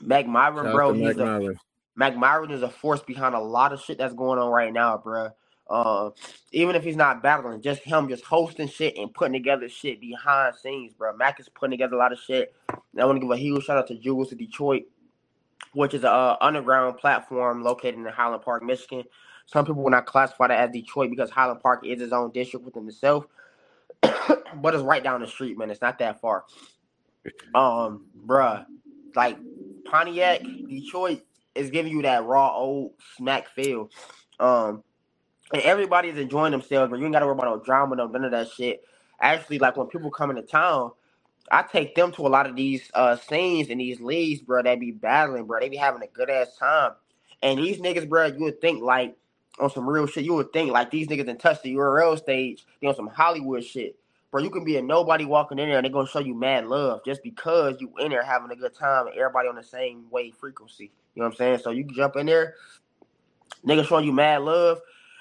Mac 0.00 0.26
Myron, 0.26 0.66
Shout 0.66 0.72
bro. 0.72 0.92
He's 0.92 1.16
Mac 1.16 1.16
a 1.16 1.24
Myron. 1.24 1.58
Mac 1.96 2.16
Myron 2.16 2.50
is 2.50 2.62
a 2.62 2.68
force 2.68 3.02
behind 3.02 3.34
a 3.34 3.40
lot 3.40 3.72
of 3.72 3.80
shit 3.80 3.98
that's 3.98 4.14
going 4.14 4.38
on 4.38 4.50
right 4.50 4.72
now, 4.72 5.00
bruh. 5.04 5.32
Uh, 5.68 6.10
even 6.52 6.76
if 6.76 6.84
he's 6.84 6.96
not 6.96 7.22
battling, 7.22 7.62
just 7.62 7.82
him 7.82 8.08
just 8.08 8.24
hosting 8.24 8.68
shit 8.68 8.98
and 8.98 9.14
putting 9.14 9.32
together 9.32 9.68
shit 9.68 10.00
behind 10.00 10.54
scenes, 10.54 10.92
bro. 10.92 11.16
Mac 11.16 11.40
is 11.40 11.48
putting 11.48 11.70
together 11.70 11.96
a 11.96 11.98
lot 11.98 12.12
of 12.12 12.18
shit. 12.18 12.54
And 12.68 13.00
I 13.00 13.04
want 13.06 13.16
to 13.16 13.20
give 13.20 13.30
a 13.30 13.36
huge 13.36 13.64
shout 13.64 13.78
out 13.78 13.86
to 13.88 13.94
Jules 13.94 14.30
of 14.30 14.38
Detroit, 14.38 14.82
which 15.72 15.94
is 15.94 16.04
a 16.04 16.36
underground 16.40 16.98
platform 16.98 17.62
located 17.62 17.94
in 17.94 18.04
Highland 18.04 18.42
Park, 18.42 18.62
Michigan. 18.62 19.04
Some 19.46 19.64
people 19.64 19.82
will 19.82 19.90
not 19.90 20.06
classify 20.06 20.48
that 20.48 20.60
as 20.60 20.70
Detroit 20.70 21.10
because 21.10 21.30
Highland 21.30 21.60
Park 21.60 21.86
is 21.86 22.00
its 22.00 22.12
own 22.12 22.30
district 22.32 22.64
within 22.64 22.86
itself, 22.88 23.26
but 24.02 24.74
it's 24.74 24.82
right 24.82 25.02
down 25.02 25.20
the 25.20 25.26
street, 25.26 25.56
man. 25.56 25.70
It's 25.70 25.82
not 25.82 25.98
that 25.98 26.20
far. 26.20 26.44
Um, 27.54 28.06
bruh, 28.26 28.66
like 29.14 29.38
Pontiac, 29.86 30.42
Detroit 30.68 31.22
is 31.54 31.70
giving 31.70 31.92
you 31.92 32.02
that 32.02 32.24
raw 32.24 32.54
old 32.56 32.92
smack 33.16 33.48
feel. 33.50 33.90
Um, 34.40 34.84
and 35.52 35.62
everybody 35.62 36.10
is 36.10 36.18
enjoying 36.18 36.52
themselves, 36.52 36.90
but 36.90 36.98
you 37.00 37.06
ain't 37.06 37.14
gotta 37.14 37.26
worry 37.26 37.34
about 37.34 37.58
no 37.58 37.64
drama, 37.64 37.96
no 37.96 38.06
none 38.08 38.24
of 38.24 38.32
that 38.32 38.50
shit. 38.50 38.84
Actually, 39.20 39.58
like 39.60 39.76
when 39.76 39.88
people 39.88 40.10
come 40.10 40.30
into 40.30 40.42
town, 40.42 40.92
I 41.50 41.62
take 41.62 41.94
them 41.96 42.12
to 42.14 42.26
a 42.26 42.30
lot 42.30 42.48
of 42.48 42.56
these 42.56 42.90
uh 42.94 43.16
scenes 43.16 43.70
and 43.70 43.80
these 43.80 44.00
leagues, 44.00 44.42
bro. 44.42 44.62
They 44.62 44.76
be 44.76 44.92
battling, 44.92 45.46
bro. 45.46 45.60
They 45.60 45.70
be 45.70 45.76
having 45.78 46.02
a 46.02 46.08
good 46.08 46.30
ass 46.30 46.56
time. 46.58 46.92
And 47.42 47.58
these 47.58 47.80
niggas, 47.80 48.08
bro, 48.08 48.26
you 48.26 48.44
would 48.44 48.60
think 48.60 48.82
like 48.82 49.16
on 49.60 49.70
some 49.70 49.88
real 49.88 50.06
shit. 50.06 50.24
You 50.24 50.34
would 50.34 50.52
think 50.52 50.72
like 50.72 50.90
these 50.90 51.08
niggas 51.08 51.28
in 51.28 51.38
touch 51.38 51.62
the 51.62 51.74
URL 51.76 52.18
stage, 52.18 52.66
they 52.82 52.88
on 52.88 52.96
some 52.96 53.08
Hollywood 53.08 53.64
shit. 53.64 53.96
Bro, 54.34 54.42
you 54.42 54.50
can 54.50 54.64
be 54.64 54.78
a 54.78 54.82
nobody 54.82 55.24
walking 55.24 55.60
in 55.60 55.70
there 55.70 55.78
and 55.78 55.86
they're 55.86 55.92
gonna 55.94 56.08
show 56.08 56.18
you 56.18 56.34
mad 56.34 56.66
love 56.66 57.02
just 57.06 57.22
because 57.22 57.80
you 57.80 57.92
in 58.00 58.10
there 58.10 58.24
having 58.24 58.50
a 58.50 58.56
good 58.56 58.74
time 58.74 59.06
and 59.06 59.16
everybody 59.16 59.48
on 59.48 59.54
the 59.54 59.62
same 59.62 60.06
wave 60.10 60.34
frequency. 60.40 60.92
You 61.14 61.22
know 61.22 61.26
what 61.28 61.34
I'm 61.34 61.38
saying? 61.38 61.58
So 61.60 61.70
you 61.70 61.86
can 61.86 61.94
jump 61.94 62.16
in 62.16 62.26
there, 62.26 62.56
niggas 63.66 63.86
showing 63.86 64.06
you 64.06 64.12
mad 64.12 64.42
love. 64.42 64.80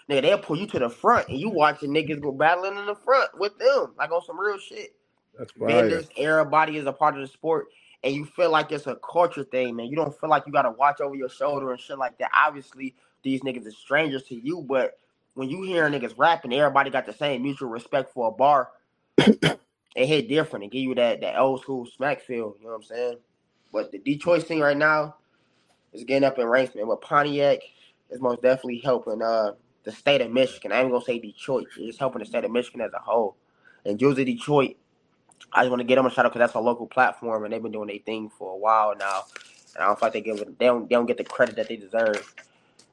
Nigga, 0.10 0.24
they'll 0.24 0.40
pull 0.40 0.58
you 0.58 0.68
to 0.68 0.80
the 0.80 0.90
front 0.90 1.30
and 1.30 1.38
you 1.40 1.52
watching 1.52 1.92
niggas 1.92 2.22
go 2.22 2.32
battling 2.34 2.78
in 2.80 2.88
the 2.88 2.96
front 2.96 3.32
with 3.40 3.58
them, 3.60 3.94
like 3.98 4.12
on 4.12 4.24
some 4.26 4.40
real 4.40 4.58
shit. 4.60 4.90
That's. 5.38 5.54
Vendors, 5.60 6.08
everybody 6.18 6.78
is 6.78 6.88
a 6.88 6.94
part 6.94 7.16
of 7.16 7.22
the 7.22 7.28
sport, 7.28 7.68
and 8.04 8.14
you 8.14 8.26
feel 8.26 8.52
like 8.52 8.72
it's 8.72 8.88
a 8.88 8.98
culture 8.98 9.44
thing, 9.46 9.76
man. 9.76 9.88
You 9.88 9.96
don't 9.96 10.20
feel 10.20 10.30
like 10.30 10.46
you 10.48 10.54
gotta 10.54 10.72
watch 10.72 11.02
over 11.02 11.16
your 11.16 11.30
shoulder 11.30 11.72
and 11.72 11.82
shit 11.82 11.98
like 12.00 12.18
that. 12.20 12.32
Obviously, 12.36 12.96
these 13.24 13.42
niggas 13.42 13.68
are 13.68 13.72
strangers 13.72 14.24
to 14.26 14.36
you, 14.36 14.64
but 14.68 14.98
when 15.36 15.50
you 15.50 15.64
hear 15.64 15.90
niggas 15.90 16.16
rapping, 16.18 16.54
everybody 16.54 16.92
got 16.92 17.06
the 17.08 17.14
same 17.14 17.44
mutual 17.44 17.70
respect 17.70 18.14
for 18.14 18.30
a 18.30 18.32
bar. 18.32 18.70
it 19.18 19.60
hit 19.96 20.28
different 20.28 20.64
and 20.64 20.72
give 20.72 20.82
you 20.82 20.96
that 20.96 21.22
that 21.22 21.38
old 21.38 21.62
school 21.62 21.86
smack 21.86 22.22
feel. 22.22 22.56
You 22.60 22.66
know 22.66 22.72
what 22.72 22.76
I'm 22.76 22.84
saying? 22.84 23.18
But 23.72 23.92
the 23.92 24.00
Detroit 24.00 24.48
scene 24.48 24.60
right 24.60 24.78
now 24.78 25.16
is 25.94 26.04
getting 26.04 26.24
up 26.24 26.38
in 26.40 26.48
ranks, 26.48 26.76
man. 26.76 26.88
But 26.88 27.02
Pontiac 27.02 27.60
is 28.10 28.22
most 28.22 28.42
definitely 28.42 28.82
helping 28.84 29.22
uh 29.22 29.54
the 29.84 29.92
state 29.92 30.22
of 30.22 30.32
Michigan. 30.32 30.72
I 30.72 30.82
ain't 30.82 30.92
gonna 30.92 31.04
say 31.04 31.20
Detroit. 31.20 31.68
It's 31.78 31.98
helping 31.98 32.20
the 32.20 32.26
state 32.26 32.46
of 32.46 32.52
Michigan 32.52 32.82
as 32.82 32.94
a 32.94 33.00
whole. 33.00 33.36
And 33.86 34.02
of 34.02 34.16
Detroit, 34.16 34.78
I 35.52 35.62
just 35.62 35.70
want 35.70 35.82
to 35.82 35.86
get 35.86 35.96
them 35.96 36.06
a 36.06 36.10
shout 36.10 36.26
out 36.26 36.32
because 36.32 36.48
that's 36.48 36.56
a 36.56 36.60
local 36.60 36.88
platform 36.88 37.44
and 37.44 37.54
they've 37.54 37.62
been 37.62 37.72
doing 37.72 37.90
their 37.90 37.98
thing 37.98 38.30
for 38.30 38.54
a 38.54 38.58
while 38.58 38.96
now. 38.98 39.24
And 39.76 39.84
I 39.84 39.88
don't 39.88 40.00
feel 40.00 40.08
like 40.08 40.14
they 40.14 40.22
give 40.22 40.38
they 40.38 40.66
don't 40.66 40.88
they 40.88 40.96
don't 40.96 41.06
get 41.06 41.18
the 41.18 41.24
credit 41.24 41.56
that 41.58 41.68
they 41.68 41.76
deserve. 41.76 42.34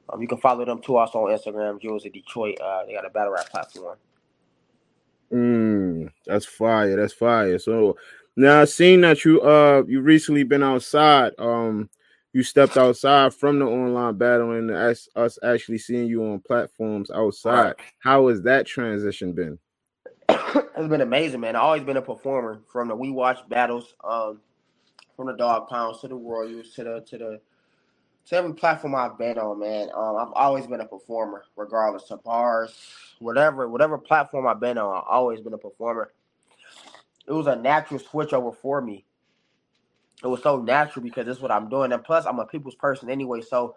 Um, 0.09 0.21
you 0.21 0.27
can 0.27 0.39
follow 0.39 0.65
them 0.65 0.81
too 0.81 0.97
also 0.97 1.19
on 1.19 1.37
Instagram, 1.37 1.81
Jules 1.81 2.05
of 2.05 2.11
Detroit. 2.11 2.59
Uh, 2.59 2.85
they 2.85 2.93
got 2.93 3.05
a 3.05 3.09
battle 3.09 3.31
rap 3.33 3.49
platform. 3.49 3.97
Mm, 5.31 5.80
that's 6.25 6.45
fire. 6.45 6.95
That's 6.95 7.13
fire. 7.13 7.59
So 7.59 7.97
now 8.35 8.65
seeing 8.65 9.01
that 9.01 9.25
you 9.25 9.41
uh 9.41 9.83
you 9.87 10.01
recently 10.01 10.43
been 10.43 10.63
outside, 10.63 11.33
um 11.37 11.89
you 12.33 12.43
stepped 12.43 12.77
outside 12.77 13.33
from 13.33 13.59
the 13.59 13.65
online 13.65 14.17
battle 14.17 14.51
and 14.51 14.71
us, 14.71 15.09
us 15.15 15.37
actually 15.43 15.77
seeing 15.77 16.07
you 16.07 16.23
on 16.23 16.39
platforms 16.39 17.11
outside. 17.11 17.75
How 17.99 18.29
has 18.29 18.41
that 18.43 18.65
transition 18.65 19.33
been? 19.33 19.59
it's 20.29 20.87
been 20.87 21.01
amazing, 21.01 21.41
man. 21.41 21.55
I've 21.55 21.63
always 21.63 21.83
been 21.83 21.97
a 21.97 22.01
performer 22.01 22.61
from 22.71 22.87
the 22.87 22.95
We 22.95 23.09
Watch 23.09 23.39
battles, 23.49 23.95
um, 24.03 24.39
from 25.15 25.27
the 25.27 25.33
Dog 25.33 25.67
Pounds 25.67 25.99
to 26.01 26.07
the 26.07 26.15
Royals 26.15 26.73
to 26.75 26.83
the 26.83 27.01
to 27.07 27.17
the 27.17 27.41
to 28.27 28.35
every 28.35 28.53
platform 28.53 28.95
I've 28.95 29.17
been 29.17 29.37
on, 29.37 29.59
man. 29.59 29.89
Um, 29.95 30.15
I've 30.17 30.33
always 30.33 30.67
been 30.67 30.81
a 30.81 30.85
performer, 30.85 31.43
regardless 31.55 32.09
of 32.11 32.23
bars, 32.23 32.73
whatever 33.21 33.67
whatever 33.69 33.97
platform 33.97 34.47
I've 34.47 34.59
been 34.59 34.77
on. 34.77 34.97
I've 34.97 35.03
always 35.07 35.41
been 35.41 35.53
a 35.53 35.57
performer. 35.57 36.11
It 37.27 37.33
was 37.33 37.47
a 37.47 37.55
natural 37.55 37.99
switch 37.99 38.33
over 38.33 38.51
for 38.51 38.81
me. 38.81 39.05
It 40.23 40.27
was 40.27 40.43
so 40.43 40.61
natural 40.61 41.03
because 41.03 41.25
this 41.25 41.37
is 41.37 41.41
what 41.41 41.51
I'm 41.51 41.69
doing, 41.69 41.91
and 41.91 42.03
plus 42.03 42.25
I'm 42.25 42.39
a 42.39 42.45
people's 42.45 42.75
person 42.75 43.09
anyway. 43.09 43.41
So 43.41 43.75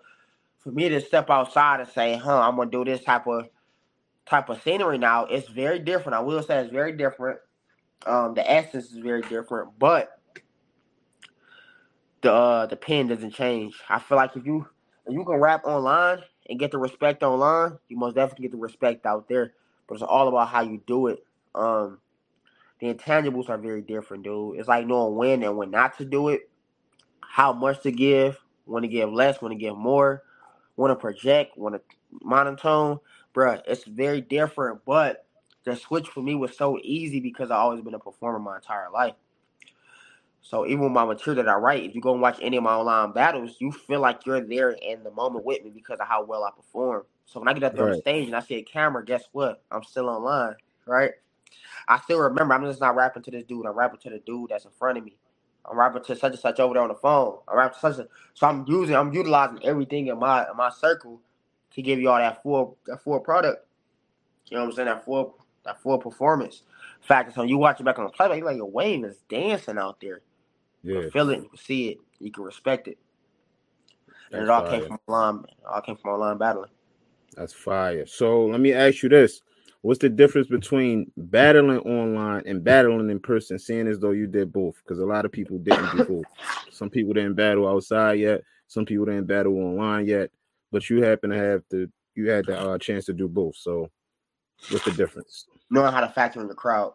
for 0.58 0.72
me 0.72 0.88
to 0.88 1.00
step 1.00 1.30
outside 1.30 1.80
and 1.80 1.88
say, 1.88 2.16
"Huh, 2.16 2.40
I'm 2.40 2.56
gonna 2.56 2.70
do 2.70 2.84
this 2.84 3.04
type 3.04 3.26
of 3.26 3.48
type 4.26 4.48
of 4.48 4.62
scenery 4.62 4.98
now," 4.98 5.26
it's 5.26 5.48
very 5.48 5.78
different. 5.78 6.16
I 6.16 6.20
will 6.20 6.42
say 6.42 6.58
it's 6.58 6.72
very 6.72 6.92
different. 6.92 7.40
Um, 8.06 8.34
the 8.34 8.50
essence 8.50 8.92
is 8.92 8.98
very 8.98 9.22
different, 9.22 9.78
but 9.78 10.20
the 12.22 12.32
uh, 12.32 12.66
the 12.66 12.76
pen 12.76 13.08
doesn't 13.08 13.32
change. 13.32 13.76
I 13.88 13.98
feel 13.98 14.16
like 14.16 14.36
if 14.36 14.46
you 14.46 14.66
if 15.06 15.14
you 15.14 15.24
can 15.24 15.36
rap 15.36 15.64
online 15.64 16.22
and 16.48 16.58
get 16.58 16.70
the 16.70 16.78
respect 16.78 17.22
online, 17.22 17.78
you 17.88 17.96
most 17.96 18.14
definitely 18.14 18.44
get 18.44 18.52
the 18.52 18.58
respect 18.58 19.06
out 19.06 19.28
there. 19.28 19.54
But 19.86 19.94
it's 19.94 20.02
all 20.02 20.28
about 20.28 20.48
how 20.48 20.62
you 20.62 20.82
do 20.86 21.08
it. 21.08 21.24
Um, 21.54 21.98
the 22.80 22.92
intangibles 22.92 23.48
are 23.48 23.58
very 23.58 23.82
different, 23.82 24.24
dude. 24.24 24.58
It's 24.58 24.68
like 24.68 24.86
knowing 24.86 25.14
when 25.16 25.42
and 25.42 25.56
when 25.56 25.70
not 25.70 25.98
to 25.98 26.04
do 26.04 26.28
it, 26.28 26.50
how 27.20 27.52
much 27.52 27.82
to 27.82 27.92
give, 27.92 28.38
when 28.64 28.82
to 28.82 28.88
give 28.88 29.12
less, 29.12 29.40
when 29.40 29.50
to 29.50 29.56
give 29.56 29.76
more, 29.76 30.22
when 30.76 30.90
to 30.90 30.96
project, 30.96 31.56
when 31.56 31.74
to 31.74 31.80
monotone. 32.22 33.00
Bruh, 33.34 33.62
it's 33.66 33.84
very 33.84 34.20
different. 34.20 34.84
But 34.84 35.26
the 35.64 35.76
switch 35.76 36.08
for 36.08 36.22
me 36.22 36.34
was 36.34 36.56
so 36.56 36.78
easy 36.82 37.20
because 37.20 37.50
I've 37.50 37.58
always 37.58 37.80
been 37.80 37.94
a 37.94 37.98
performer 37.98 38.38
my 38.38 38.56
entire 38.56 38.90
life. 38.90 39.14
So 40.44 40.66
even 40.66 40.80
with 40.80 40.92
my 40.92 41.06
material 41.06 41.42
that 41.42 41.50
I 41.50 41.56
write, 41.56 41.84
if 41.84 41.94
you 41.94 42.02
go 42.02 42.12
and 42.12 42.20
watch 42.20 42.38
any 42.42 42.58
of 42.58 42.62
my 42.62 42.74
online 42.74 43.12
battles, 43.12 43.56
you 43.60 43.72
feel 43.72 44.00
like 44.00 44.26
you're 44.26 44.42
there 44.42 44.72
in 44.72 45.02
the 45.02 45.10
moment 45.10 45.42
with 45.42 45.64
me 45.64 45.70
because 45.70 45.98
of 45.98 46.06
how 46.06 46.22
well 46.22 46.44
I 46.44 46.50
perform. 46.54 47.04
So 47.24 47.40
when 47.40 47.48
I 47.48 47.54
get 47.54 47.62
up 47.62 47.74
there 47.74 47.88
on 47.88 47.98
stage 47.98 48.26
and 48.26 48.36
I 48.36 48.40
see 48.40 48.56
a 48.56 48.62
camera, 48.62 49.02
guess 49.02 49.24
what? 49.32 49.62
I'm 49.70 49.82
still 49.82 50.06
online, 50.06 50.54
right? 50.84 51.12
I 51.88 51.98
still 52.00 52.20
remember 52.20 52.52
I'm 52.52 52.62
just 52.66 52.78
not 52.80 52.94
rapping 52.94 53.22
to 53.22 53.30
this 53.30 53.44
dude. 53.44 53.64
I'm 53.64 53.72
rapping 53.72 54.00
to 54.00 54.10
the 54.10 54.18
dude 54.18 54.50
that's 54.50 54.66
in 54.66 54.70
front 54.72 54.98
of 54.98 55.04
me. 55.04 55.16
I'm 55.64 55.78
rapping 55.78 56.04
to 56.04 56.14
such 56.14 56.32
and 56.32 56.38
such 56.38 56.60
over 56.60 56.74
there 56.74 56.82
on 56.82 56.90
the 56.90 56.94
phone. 56.94 57.38
I'm 57.48 57.56
rapping 57.56 57.76
to 57.76 57.80
such 57.80 57.98
and 58.00 58.08
so 58.34 58.46
I'm 58.46 58.66
using 58.68 58.94
I'm 58.94 59.14
utilizing 59.14 59.64
everything 59.64 60.08
in 60.08 60.18
my 60.18 60.42
in 60.42 60.56
my 60.58 60.68
circle 60.68 61.22
to 61.72 61.80
give 61.80 61.98
you 61.98 62.10
all 62.10 62.18
that 62.18 62.42
full 62.42 62.76
that 62.86 63.02
full 63.02 63.18
product. 63.20 63.66
You 64.48 64.58
know 64.58 64.64
what 64.64 64.70
I'm 64.70 64.76
saying? 64.76 64.88
That 64.88 65.06
full 65.06 65.38
that 65.64 65.80
full 65.80 65.96
performance. 65.96 66.64
Fact 67.00 67.30
is, 67.30 67.36
when 67.38 67.48
you 67.48 67.56
watch 67.56 67.80
it 67.80 67.84
back 67.84 67.98
on 67.98 68.04
the 68.04 68.10
playback, 68.10 68.36
you're 68.36 68.46
like 68.46 68.56
your 68.58 68.70
wave 68.70 69.04
is 69.04 69.16
dancing 69.30 69.78
out 69.78 70.02
there. 70.02 70.20
You 70.93 71.03
Yeah, 71.03 71.09
feel 71.11 71.31
it, 71.31 71.38
you 71.41 71.50
see 71.57 71.88
it, 71.91 71.99
you 72.21 72.31
can 72.31 72.45
respect 72.45 72.88
it. 72.88 72.99
And 74.33 74.43
that's 74.43 74.45
it 74.45 74.50
all 74.50 74.62
fire. 74.62 74.81
came 74.81 74.83
from 74.88 74.99
online 75.09 75.45
all 75.69 75.81
came 75.81 75.97
from 75.97 76.14
online 76.14 76.38
battling. 76.38 76.71
That's 77.37 77.53
fire. 77.53 78.07
So 78.07 78.47
let 78.47 78.61
me 78.61 78.73
ask 78.73 79.03
you 79.03 79.09
this. 79.09 79.41
What's 79.83 79.99
the 79.99 80.09
difference 80.09 80.49
between 80.49 81.11
battling 81.17 81.79
online 81.81 82.43
and 82.47 82.64
battling 82.64 83.11
in 83.11 83.21
person, 83.21 83.59
seeing 83.59 83.87
as 83.87 83.99
though 83.99 84.12
you 84.12 84.26
did 84.26 84.53
both? 84.53 84.76
Because 84.79 84.99
a 84.99 85.05
lot 85.05 85.25
of 85.26 85.33
people 85.33 85.59
didn't 85.59 85.91
do 85.91 86.05
both. 86.05 86.25
Some 86.71 86.88
people 86.88 87.12
didn't 87.12 87.35
battle 87.35 87.69
outside 87.69 88.14
yet, 88.14 88.43
some 88.67 88.87
people 88.87 89.05
didn't 89.05 89.26
battle 89.26 89.53
online 89.59 90.07
yet, 90.07 90.31
but 90.73 90.88
you 90.88 91.03
happen 91.03 91.31
to 91.31 91.37
have 91.37 91.62
the 91.71 91.91
you 92.14 92.31
had 92.31 92.47
the 92.47 92.59
uh, 92.59 92.79
chance 92.79 93.05
to 93.07 93.12
do 93.12 93.29
both. 93.29 93.57
So 93.57 93.91
what's 94.71 94.85
the 94.85 94.93
difference? 94.93 95.47
Knowing 95.71 95.93
how 95.93 96.00
to 96.00 96.09
factor 96.09 96.41
in 96.41 96.49
the 96.49 96.55
crowd. 96.55 96.95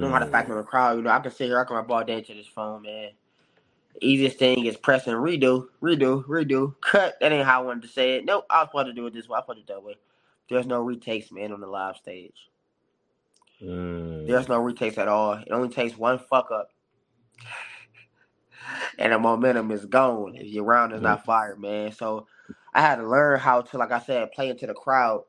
Know 0.00 0.10
how 0.10 0.18
to 0.20 0.26
Mm. 0.26 0.26
factor 0.26 0.52
in 0.52 0.58
the 0.58 0.64
crowd. 0.64 0.96
You 0.98 1.02
know, 1.02 1.10
I 1.10 1.20
can 1.20 1.32
sit 1.32 1.46
here, 1.46 1.60
I 1.60 1.64
can 1.64 1.76
rap 1.76 1.90
all 1.90 2.04
day 2.04 2.20
to 2.22 2.34
this 2.34 2.46
phone, 2.48 2.82
man. 2.82 3.10
Easiest 4.00 4.38
thing 4.38 4.64
is 4.66 4.76
press 4.76 5.06
and 5.06 5.16
redo, 5.16 5.68
redo, 5.82 6.24
redo, 6.26 6.74
cut. 6.82 7.14
That 7.20 7.32
ain't 7.32 7.46
how 7.46 7.62
I 7.62 7.66
wanted 7.66 7.82
to 7.82 7.88
say 7.88 8.16
it. 8.16 8.24
Nope, 8.26 8.44
I 8.50 8.60
was 8.62 8.68
supposed 8.70 8.86
to 8.88 8.92
do 8.94 9.06
it 9.06 9.14
this 9.14 9.28
way. 9.28 9.38
I 9.38 9.42
to 9.54 9.60
it 9.60 9.66
that 9.68 9.82
way. 9.82 9.94
There's 10.50 10.66
no 10.66 10.80
retakes, 10.80 11.30
man, 11.32 11.52
on 11.52 11.60
the 11.60 11.66
live 11.68 11.96
stage. 11.96 12.48
Mm. 13.62 14.26
There's 14.26 14.48
no 14.48 14.58
retakes 14.60 14.98
at 14.98 15.08
all. 15.08 15.34
It 15.34 15.50
only 15.52 15.68
takes 15.70 15.96
one 15.98 16.18
fuck 16.18 16.50
up. 16.52 16.70
And 18.98 19.12
the 19.12 19.18
momentum 19.18 19.70
is 19.72 19.86
gone 19.86 20.34
if 20.36 20.46
your 20.48 20.64
round 20.64 20.92
is 20.92 21.00
not 21.02 21.24
fired, 21.24 21.58
man. 21.60 21.92
So 21.92 22.26
I 22.74 22.80
had 22.82 22.96
to 22.96 23.08
learn 23.08 23.38
how 23.40 23.62
to, 23.62 23.78
like 23.78 23.90
I 23.92 24.00
said, 24.00 24.32
play 24.32 24.48
into 24.50 24.66
the 24.66 24.74
crowd. 24.74 25.22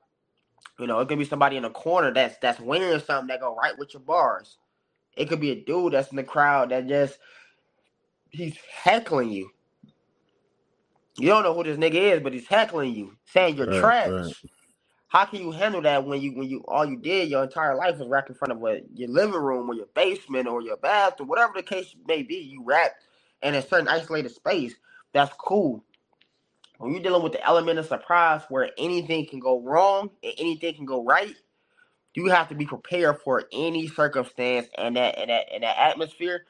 You 0.82 0.88
know, 0.88 1.00
it 1.02 1.10
could 1.10 1.20
be 1.20 1.26
somebody 1.26 1.58
in 1.58 1.64
the 1.64 1.72
corner 1.72 2.14
that's 2.14 2.38
that's 2.40 2.62
wearing 2.62 3.02
something 3.02 3.30
that 3.30 3.42
go 3.42 3.56
right 3.56 3.78
with 3.80 3.94
your 3.96 4.02
bars. 4.04 4.58
It 5.18 5.30
could 5.30 5.42
be 5.42 5.52
a 5.52 5.64
dude 5.66 5.94
that's 5.94 6.12
in 6.12 6.18
the 6.18 6.24
crowd 6.24 6.72
that 6.72 6.88
just 6.88 7.20
he's 8.32 8.58
heckling 8.72 9.32
you. 9.32 9.52
You 11.18 11.30
don't 11.30 11.44
know 11.44 11.54
who 11.56 11.64
this 11.64 11.78
nigga 11.78 11.96
is, 11.96 12.22
but 12.24 12.34
he's 12.34 12.48
heckling 12.48 12.96
you, 12.96 13.18
saying 13.26 13.58
you're 13.58 13.68
Right, 13.68 13.94
trash. 14.06 14.06
right. 14.06 14.36
How 15.10 15.26
can 15.26 15.42
you 15.42 15.52
handle 15.52 15.82
that 15.84 16.06
when 16.06 16.22
you 16.22 16.34
when 16.34 16.50
you 16.50 16.64
all 16.68 16.86
you 16.86 16.98
did 16.98 17.30
your 17.30 17.44
entire 17.44 17.76
life 17.76 18.00
was 18.00 18.10
rap 18.10 18.30
in 18.30 18.36
front 18.36 18.52
of 18.52 18.60
what 18.60 18.84
your 18.96 19.10
living 19.10 19.42
room 19.42 19.70
or 19.70 19.76
your 19.76 19.88
basement 19.96 20.48
or 20.48 20.62
your 20.62 20.78
bathroom, 20.78 21.30
whatever 21.30 21.54
the 21.56 21.64
case 21.64 21.96
may 22.08 22.24
be, 22.24 22.36
you 22.38 22.64
rap 22.66 22.94
in 23.44 23.56
a 23.56 23.62
certain 23.62 23.88
isolated 23.88 24.32
space. 24.32 24.76
That's 25.14 25.34
cool. 25.40 25.84
When 26.82 26.94
you're 26.94 27.04
dealing 27.04 27.22
with 27.22 27.34
the 27.34 27.46
element 27.46 27.78
of 27.78 27.86
surprise 27.86 28.42
where 28.50 28.72
anything 28.76 29.28
can 29.28 29.40
go 29.40 29.62
wrong 29.62 30.10
and 30.24 30.34
anything 30.40 30.74
can 30.74 30.86
go 30.86 31.04
right, 31.04 31.36
you 32.16 32.26
have 32.30 32.50
to 32.50 32.56
be 32.56 32.66
prepared 32.66 33.20
for 33.22 33.44
any 33.52 33.88
circumstance 33.88 34.68
and 34.80 34.96
that 34.96 35.20
and 35.20 35.30
that 35.30 35.46
and 35.54 35.62
that 35.62 35.78
atmosphere, 35.78 36.46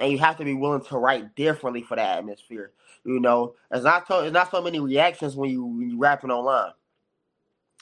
and 0.00 0.10
you 0.10 0.18
have 0.18 0.38
to 0.38 0.44
be 0.44 0.54
willing 0.54 0.84
to 0.86 0.98
write 0.98 1.36
differently 1.36 1.82
for 1.82 1.94
that 1.94 2.18
atmosphere. 2.18 2.72
You 3.04 3.20
know, 3.20 3.54
it's 3.70 3.84
not 3.84 4.08
so 4.08 4.24
it's 4.24 4.32
not 4.34 4.50
so 4.50 4.60
many 4.60 4.80
reactions 4.80 5.36
when 5.36 5.50
you 5.50 5.64
when 5.64 5.88
you 5.88 5.98
rapping 5.98 6.32
online. 6.32 6.72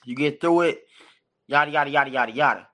You 0.05 0.15
get 0.15 0.43
through 0.43 0.61
it, 0.61 0.85
yada 1.47 1.71
yada 1.71 1.89
yada 1.89 2.11
yada 2.11 2.33
yada. 2.33 2.69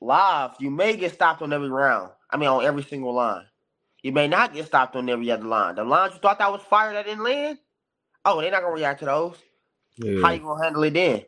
Live, 0.00 0.52
you 0.60 0.70
may 0.70 0.96
get 0.96 1.12
stopped 1.12 1.42
on 1.42 1.52
every 1.52 1.68
round. 1.68 2.12
I 2.30 2.36
mean, 2.36 2.48
on 2.48 2.64
every 2.64 2.84
single 2.84 3.12
line. 3.12 3.46
You 4.04 4.12
may 4.12 4.28
not 4.28 4.54
get 4.54 4.66
stopped 4.66 4.94
on 4.94 5.10
every 5.10 5.32
other 5.32 5.48
line. 5.48 5.74
The 5.74 5.82
lines 5.82 6.14
you 6.14 6.20
thought 6.20 6.38
that 6.38 6.52
was 6.52 6.62
fire 6.62 6.92
that 6.92 7.06
didn't 7.06 7.24
land. 7.24 7.58
Oh, 8.24 8.40
they're 8.40 8.50
not 8.52 8.62
gonna 8.62 8.74
react 8.74 9.00
to 9.00 9.06
those. 9.06 9.36
How 10.14 10.32
you 10.32 10.40
gonna 10.40 10.62
handle 10.64 10.84
it 10.84 10.94
then? 10.94 11.24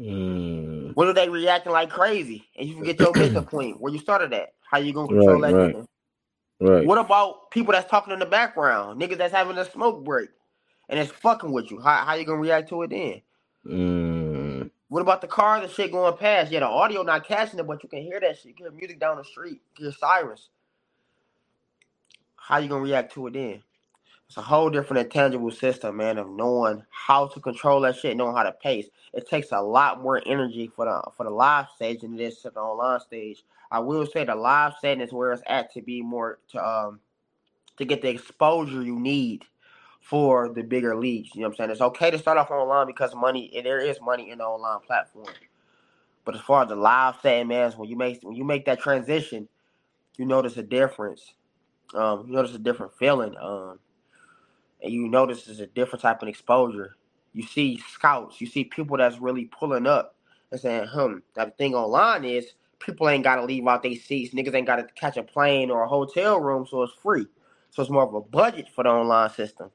Mm. 0.00 0.94
What 0.94 1.08
are 1.08 1.14
they 1.14 1.28
reacting 1.28 1.72
like 1.72 1.90
crazy? 1.90 2.46
And 2.58 2.68
you 2.68 2.76
forget 2.76 3.00
your 3.00 3.14
mission 3.14 3.44
point 3.46 3.80
where 3.80 3.92
you 3.92 3.98
started 4.00 4.32
at. 4.34 4.54
How 4.70 4.78
you 4.78 4.92
gonna 4.92 5.08
control 5.08 5.42
Right, 5.42 5.54
that? 5.54 5.54
right. 5.54 5.86
Right. 6.60 6.86
What 6.86 6.98
about 6.98 7.50
people 7.50 7.72
that's 7.72 7.90
talking 7.90 8.12
in 8.12 8.20
the 8.20 8.26
background? 8.26 9.00
Niggas 9.00 9.18
that's 9.18 9.34
having 9.34 9.58
a 9.58 9.64
smoke 9.70 10.04
break 10.04 10.30
and 10.88 10.98
it's 11.00 11.12
fucking 11.12 11.52
with 11.52 11.70
you. 11.70 11.80
How 11.80 12.04
how 12.04 12.14
you 12.14 12.24
gonna 12.26 12.40
react 12.40 12.70
to 12.70 12.82
it 12.82 12.90
then? 12.90 13.22
Mm. 13.66 14.70
What 14.88 15.02
about 15.02 15.20
the 15.20 15.28
car, 15.28 15.60
the 15.60 15.68
shit 15.68 15.92
going 15.92 16.16
past? 16.16 16.52
Yeah, 16.52 16.60
the 16.60 16.66
audio 16.68 17.02
not 17.02 17.26
catching 17.26 17.60
it, 17.60 17.66
but 17.66 17.82
you 17.82 17.88
can 17.88 18.02
hear 18.02 18.20
that 18.20 18.36
shit. 18.38 18.46
You 18.46 18.54
can 18.54 18.66
hear 18.66 18.72
music 18.72 19.00
down 19.00 19.18
the 19.18 19.24
street. 19.24 19.62
You 19.78 19.86
hear 19.86 19.92
sirens. 19.92 20.50
How 22.36 22.58
you 22.58 22.68
gonna 22.68 22.82
react 22.82 23.12
to 23.14 23.28
it 23.28 23.34
then? 23.34 23.62
It's 24.30 24.36
a 24.36 24.42
whole 24.42 24.70
different 24.70 25.06
intangible 25.06 25.50
system, 25.50 25.96
man, 25.96 26.16
of 26.16 26.30
knowing 26.30 26.84
how 26.90 27.26
to 27.26 27.40
control 27.40 27.80
that 27.80 27.96
shit, 27.96 28.16
knowing 28.16 28.36
how 28.36 28.44
to 28.44 28.52
pace. 28.52 28.86
It 29.12 29.28
takes 29.28 29.50
a 29.50 29.60
lot 29.60 30.00
more 30.00 30.22
energy 30.24 30.68
for 30.68 30.84
the 30.84 31.02
for 31.16 31.24
the 31.24 31.30
live 31.30 31.66
stage 31.74 32.02
than 32.02 32.14
it 32.14 32.20
is 32.20 32.38
to 32.42 32.50
the 32.50 32.60
online 32.60 33.00
stage. 33.00 33.42
I 33.72 33.80
will 33.80 34.06
say 34.06 34.24
the 34.24 34.36
live 34.36 34.74
setting 34.80 35.00
is 35.00 35.12
where 35.12 35.32
it's 35.32 35.42
at 35.48 35.74
to 35.74 35.82
be 35.82 36.00
more 36.00 36.38
to 36.52 36.64
um 36.64 37.00
to 37.78 37.84
get 37.84 38.02
the 38.02 38.08
exposure 38.08 38.84
you 38.84 39.00
need 39.00 39.46
for 40.00 40.48
the 40.48 40.62
bigger 40.62 40.94
leagues. 40.94 41.30
You 41.34 41.40
know 41.40 41.48
what 41.48 41.54
I'm 41.54 41.56
saying? 41.56 41.70
It's 41.72 41.80
okay 41.80 42.12
to 42.12 42.18
start 42.18 42.38
off 42.38 42.52
online 42.52 42.86
because 42.86 43.12
money 43.16 43.50
there 43.64 43.80
is 43.80 44.00
money 44.00 44.30
in 44.30 44.38
the 44.38 44.44
online 44.44 44.78
platform. 44.86 45.26
But 46.24 46.36
as 46.36 46.40
far 46.42 46.62
as 46.62 46.68
the 46.68 46.76
live 46.76 47.16
setting, 47.20 47.48
man, 47.48 47.72
when 47.72 47.88
you 47.88 47.96
make 47.96 48.20
when 48.22 48.36
you 48.36 48.44
make 48.44 48.64
that 48.66 48.78
transition, 48.78 49.48
you 50.18 50.24
notice 50.24 50.56
a 50.56 50.62
difference. 50.62 51.34
Um, 51.94 52.28
you 52.28 52.34
notice 52.34 52.54
a 52.54 52.60
different 52.60 52.96
feeling. 52.96 53.34
Um, 53.36 53.80
and 54.82 54.92
you 54.92 55.08
notice 55.08 55.44
there's 55.44 55.60
a 55.60 55.66
different 55.66 56.02
type 56.02 56.22
of 56.22 56.28
exposure. 56.28 56.96
You 57.32 57.42
see 57.42 57.78
scouts, 57.78 58.40
you 58.40 58.46
see 58.46 58.64
people 58.64 58.96
that's 58.96 59.20
really 59.20 59.44
pulling 59.46 59.86
up 59.86 60.16
and 60.50 60.60
saying, 60.60 60.88
hmm, 60.88 61.18
that 61.34 61.56
thing 61.58 61.74
online 61.74 62.24
is 62.24 62.54
people 62.78 63.08
ain't 63.08 63.24
gotta 63.24 63.44
leave 63.44 63.66
out 63.66 63.82
their 63.82 63.94
seats, 63.94 64.34
niggas 64.34 64.54
ain't 64.54 64.66
gotta 64.66 64.86
catch 64.94 65.16
a 65.16 65.22
plane 65.22 65.70
or 65.70 65.84
a 65.84 65.88
hotel 65.88 66.40
room, 66.40 66.66
so 66.66 66.82
it's 66.82 66.92
free. 66.94 67.26
So 67.70 67.82
it's 67.82 67.90
more 67.90 68.02
of 68.02 68.14
a 68.14 68.20
budget 68.20 68.68
for 68.74 68.82
the 68.84 68.90
online 68.90 69.30
system. 69.30 69.70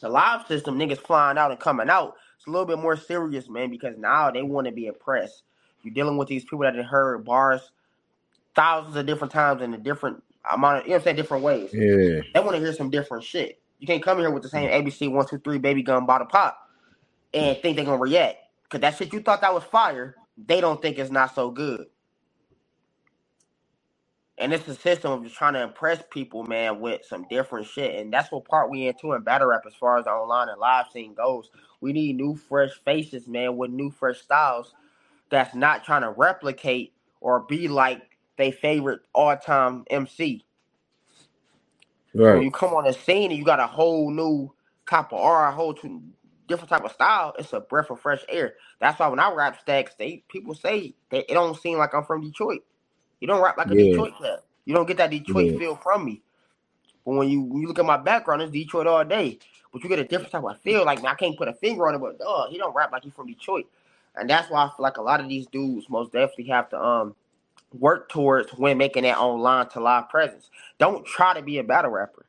The 0.00 0.08
live 0.08 0.46
system, 0.46 0.78
niggas 0.78 0.98
flying 0.98 1.38
out 1.38 1.50
and 1.50 1.60
coming 1.60 1.90
out, 1.90 2.14
it's 2.36 2.46
a 2.46 2.50
little 2.50 2.66
bit 2.66 2.78
more 2.78 2.96
serious, 2.96 3.48
man, 3.48 3.70
because 3.70 3.96
now 3.98 4.30
they 4.30 4.42
want 4.42 4.66
to 4.66 4.72
be 4.72 4.86
impressed. 4.86 5.42
You're 5.82 5.94
dealing 5.94 6.16
with 6.16 6.28
these 6.28 6.44
people 6.44 6.60
that 6.60 6.74
have 6.74 6.86
heard 6.86 7.24
bars 7.24 7.70
thousands 8.54 8.96
of 8.96 9.06
different 9.06 9.32
times 9.32 9.60
in 9.62 9.74
a 9.74 9.78
different 9.78 10.22
amount 10.50 10.78
of, 10.78 10.82
you 10.84 10.90
know 10.90 10.94
what 10.94 11.00
I'm 11.00 11.04
saying, 11.04 11.16
different 11.16 11.44
ways. 11.44 11.70
Yeah. 11.72 12.20
They 12.32 12.40
want 12.40 12.52
to 12.52 12.58
hear 12.58 12.72
some 12.72 12.90
different 12.90 13.24
shit. 13.24 13.60
You 13.78 13.86
can't 13.86 14.02
come 14.02 14.18
here 14.18 14.30
with 14.30 14.42
the 14.42 14.48
same 14.48 14.68
mm-hmm. 14.70 14.86
ABC 14.86 15.10
one 15.10 15.26
two 15.26 15.38
three 15.38 15.58
baby 15.58 15.82
gun 15.82 16.06
bottle 16.06 16.26
pop 16.26 16.58
and 17.32 17.56
mm-hmm. 17.56 17.62
think 17.62 17.76
they're 17.76 17.84
gonna 17.84 17.98
react. 17.98 18.38
Cause 18.70 18.80
that 18.80 18.96
shit 18.96 19.12
you 19.12 19.20
thought 19.20 19.42
that 19.42 19.54
was 19.54 19.64
fire, 19.64 20.16
they 20.36 20.60
don't 20.60 20.80
think 20.82 20.98
it's 20.98 21.10
not 21.10 21.34
so 21.34 21.50
good. 21.50 21.86
And 24.36 24.52
it's 24.52 24.66
a 24.66 24.74
system 24.74 25.12
of 25.12 25.22
just 25.22 25.36
trying 25.36 25.52
to 25.54 25.62
impress 25.62 26.02
people, 26.10 26.42
man, 26.44 26.80
with 26.80 27.04
some 27.04 27.24
different 27.30 27.68
shit. 27.68 28.00
And 28.00 28.12
that's 28.12 28.32
what 28.32 28.46
part 28.46 28.68
we 28.70 28.88
into 28.88 29.12
in 29.12 29.22
battle 29.22 29.48
rap 29.48 29.62
as 29.66 29.74
far 29.74 29.98
as 29.98 30.06
the 30.06 30.10
online 30.10 30.48
and 30.48 30.58
live 30.58 30.86
scene 30.92 31.14
goes. 31.14 31.50
We 31.80 31.92
need 31.92 32.16
new 32.16 32.34
fresh 32.34 32.72
faces, 32.84 33.28
man, 33.28 33.56
with 33.56 33.70
new 33.70 33.90
fresh 33.92 34.20
styles 34.20 34.74
that's 35.30 35.54
not 35.54 35.84
trying 35.84 36.02
to 36.02 36.10
replicate 36.10 36.92
or 37.20 37.40
be 37.40 37.68
like 37.68 38.02
they 38.36 38.50
favorite 38.50 39.00
all 39.12 39.36
time 39.36 39.84
MC. 39.90 40.44
When 42.22 42.42
you 42.42 42.50
come 42.50 42.74
on 42.74 42.84
the 42.84 42.92
scene 42.94 43.30
and 43.30 43.38
you 43.38 43.44
got 43.44 43.60
a 43.60 43.66
whole 43.66 44.10
new 44.10 44.54
type 44.88 45.12
of 45.12 45.20
aura, 45.20 45.50
a 45.50 45.52
whole 45.52 45.74
two, 45.74 46.02
different 46.48 46.70
type 46.70 46.84
of 46.84 46.92
style, 46.92 47.34
it's 47.38 47.52
a 47.52 47.60
breath 47.60 47.90
of 47.90 48.00
fresh 48.00 48.22
air. 48.28 48.54
That's 48.80 48.98
why 48.98 49.08
when 49.08 49.20
I 49.20 49.32
rap 49.32 49.60
stacks, 49.60 49.94
they 49.98 50.24
people 50.28 50.54
say 50.54 50.94
that 51.10 51.30
it 51.30 51.34
don't 51.34 51.58
seem 51.60 51.78
like 51.78 51.94
I'm 51.94 52.04
from 52.04 52.22
Detroit. 52.22 52.62
You 53.20 53.28
don't 53.28 53.42
rap 53.42 53.58
like 53.58 53.70
a 53.70 53.74
Yeah. 53.74 53.76
Detroit 53.76 54.14
cat. 54.18 54.44
You 54.66 54.74
don't 54.74 54.86
get 54.86 54.98
that 54.98 55.10
Detroit 55.10 55.52
Yeah. 55.52 55.58
feel 55.58 55.76
from 55.76 56.04
me. 56.06 56.22
But 57.06 57.14
when 57.16 57.30
you 57.30 57.42
when 57.42 57.62
you 57.62 57.68
look 57.68 57.80
at 57.80 57.86
my 57.86 57.98
background, 57.98 58.42
it's 58.42 58.52
Detroit 58.52 58.86
all 58.88 59.04
day. 59.04 59.40
But 59.72 59.82
you 59.84 59.90
get 59.90 60.00
a 60.00 60.04
different 60.04 60.32
type 60.32 60.44
of 60.44 60.60
feel. 60.62 60.84
Like 60.86 61.04
I 61.04 61.14
can't 61.16 61.36
put 61.38 61.48
a 61.48 61.54
finger 61.54 61.88
on 61.88 61.96
it, 61.96 61.98
but 62.00 62.18
dog, 62.18 62.50
he 62.50 62.58
don't 62.58 62.74
rap 62.76 62.92
like 62.92 63.04
he's 63.04 63.14
from 63.14 63.28
Detroit. 63.28 63.66
And 64.16 64.30
that's 64.30 64.50
why 64.50 64.64
I 64.64 64.68
feel 64.68 64.76
like 64.84 64.98
a 64.98 65.02
lot 65.02 65.20
of 65.20 65.28
these 65.28 65.46
dudes 65.48 65.88
most 65.90 66.12
definitely 66.12 66.46
have 66.48 66.70
to 66.70 66.80
um 66.82 67.16
work 67.78 68.08
towards 68.10 68.52
when 68.52 68.78
making 68.78 69.04
that 69.04 69.18
online 69.18 69.68
to 69.70 69.80
live 69.80 70.08
presence. 70.10 70.50
Don't 70.78 71.06
try 71.06 71.34
to 71.34 71.42
be 71.42 71.58
a 71.58 71.64
battle 71.64 71.90
rapper. 71.92 72.26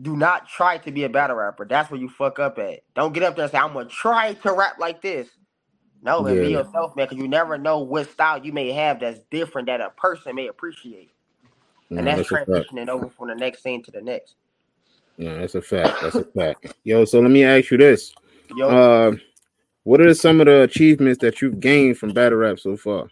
Do 0.00 0.16
not 0.16 0.48
try 0.48 0.78
to 0.78 0.92
be 0.92 1.04
a 1.04 1.08
battle 1.10 1.36
rapper. 1.36 1.66
That's 1.66 1.90
where 1.90 2.00
you 2.00 2.08
fuck 2.08 2.38
up 2.38 2.58
at. 2.58 2.80
Don't 2.94 3.12
get 3.14 3.22
up 3.22 3.36
there 3.36 3.44
and 3.44 3.52
say, 3.52 3.58
I'm 3.58 3.74
gonna 3.74 3.88
try 3.88 4.34
to 4.34 4.52
rap 4.52 4.78
like 4.78 5.02
this. 5.02 5.28
No, 6.02 6.22
man, 6.22 6.38
be 6.38 6.48
yourself, 6.50 6.96
man, 6.96 7.06
because 7.06 7.18
you 7.18 7.28
never 7.28 7.58
know 7.58 7.80
what 7.80 8.10
style 8.10 8.44
you 8.44 8.52
may 8.52 8.72
have 8.72 9.00
that's 9.00 9.20
different 9.30 9.66
that 9.66 9.80
a 9.82 9.90
person 9.90 10.36
may 10.36 10.48
appreciate. 10.48 11.12
No, 11.90 11.98
And 11.98 12.06
that's 12.06 12.24
that's 12.30 12.30
transitioning 12.30 12.88
over 12.88 13.10
from 13.10 13.28
the 13.28 13.34
next 13.34 13.62
scene 13.62 13.82
to 13.84 13.90
the 13.90 14.00
next. 14.02 14.36
Yeah, 15.18 15.38
that's 15.38 15.54
a 15.54 15.62
fact. 15.62 16.00
That's 16.02 16.18
a 16.18 16.24
fact. 16.24 16.66
Yo, 16.84 17.04
so 17.04 17.20
let 17.20 17.30
me 17.30 17.44
ask 17.44 17.70
you 17.70 17.78
this. 17.78 18.12
Yo, 18.54 18.70
Uh, 18.70 19.12
what 19.90 20.00
are 20.00 20.14
some 20.14 20.38
of 20.38 20.46
the 20.46 20.62
achievements 20.62 21.18
that 21.18 21.42
you've 21.42 21.58
gained 21.58 21.98
from 21.98 22.12
battle 22.12 22.38
rap 22.38 22.60
so 22.60 22.76
far? 22.76 23.08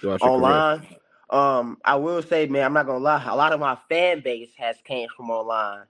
your 0.00 0.18
career? 0.18 0.30
online. 0.30 0.86
Um, 1.28 1.76
I 1.84 1.96
will 1.96 2.22
say, 2.22 2.46
man, 2.46 2.64
I'm 2.64 2.72
not 2.72 2.86
gonna 2.86 3.04
lie. 3.04 3.22
A 3.26 3.36
lot 3.36 3.52
of 3.52 3.60
my 3.60 3.76
fan 3.90 4.20
base 4.20 4.48
has 4.56 4.76
came 4.82 5.08
from 5.14 5.28
online. 5.28 5.82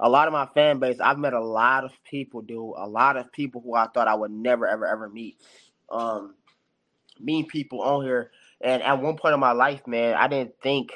A 0.00 0.08
lot 0.08 0.28
of 0.28 0.32
my 0.32 0.46
fan 0.46 0.78
base, 0.78 0.98
I've 0.98 1.18
met 1.18 1.34
a 1.34 1.44
lot 1.44 1.84
of 1.84 1.92
people, 2.04 2.40
dude. 2.40 2.72
A 2.78 2.88
lot 2.88 3.18
of 3.18 3.30
people 3.32 3.60
who 3.60 3.74
I 3.74 3.86
thought 3.88 4.08
I 4.08 4.14
would 4.14 4.30
never, 4.30 4.66
ever, 4.66 4.86
ever 4.86 5.10
meet. 5.10 5.42
Um, 5.90 6.36
meeting 7.20 7.46
people 7.46 7.82
on 7.82 8.02
here, 8.02 8.30
and 8.62 8.82
at 8.82 9.02
one 9.02 9.18
point 9.18 9.34
in 9.34 9.40
my 9.40 9.52
life, 9.52 9.86
man, 9.86 10.14
I 10.14 10.26
didn't 10.26 10.54
think 10.62 10.92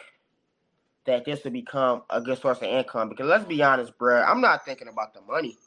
that 1.05 1.27
this 1.27 1.45
would 1.45 1.53
become 1.53 2.01
a 2.09 2.23
good 2.23 2.41
source 2.41 2.57
of 2.57 2.65
income. 2.65 3.11
Because 3.11 3.27
let's 3.27 3.45
be 3.45 3.63
honest, 3.63 3.99
bruh, 3.99 4.27
I'm 4.27 4.41
not 4.41 4.65
thinking 4.65 4.89
about 4.89 5.13
the 5.13 5.21
money. 5.21 5.59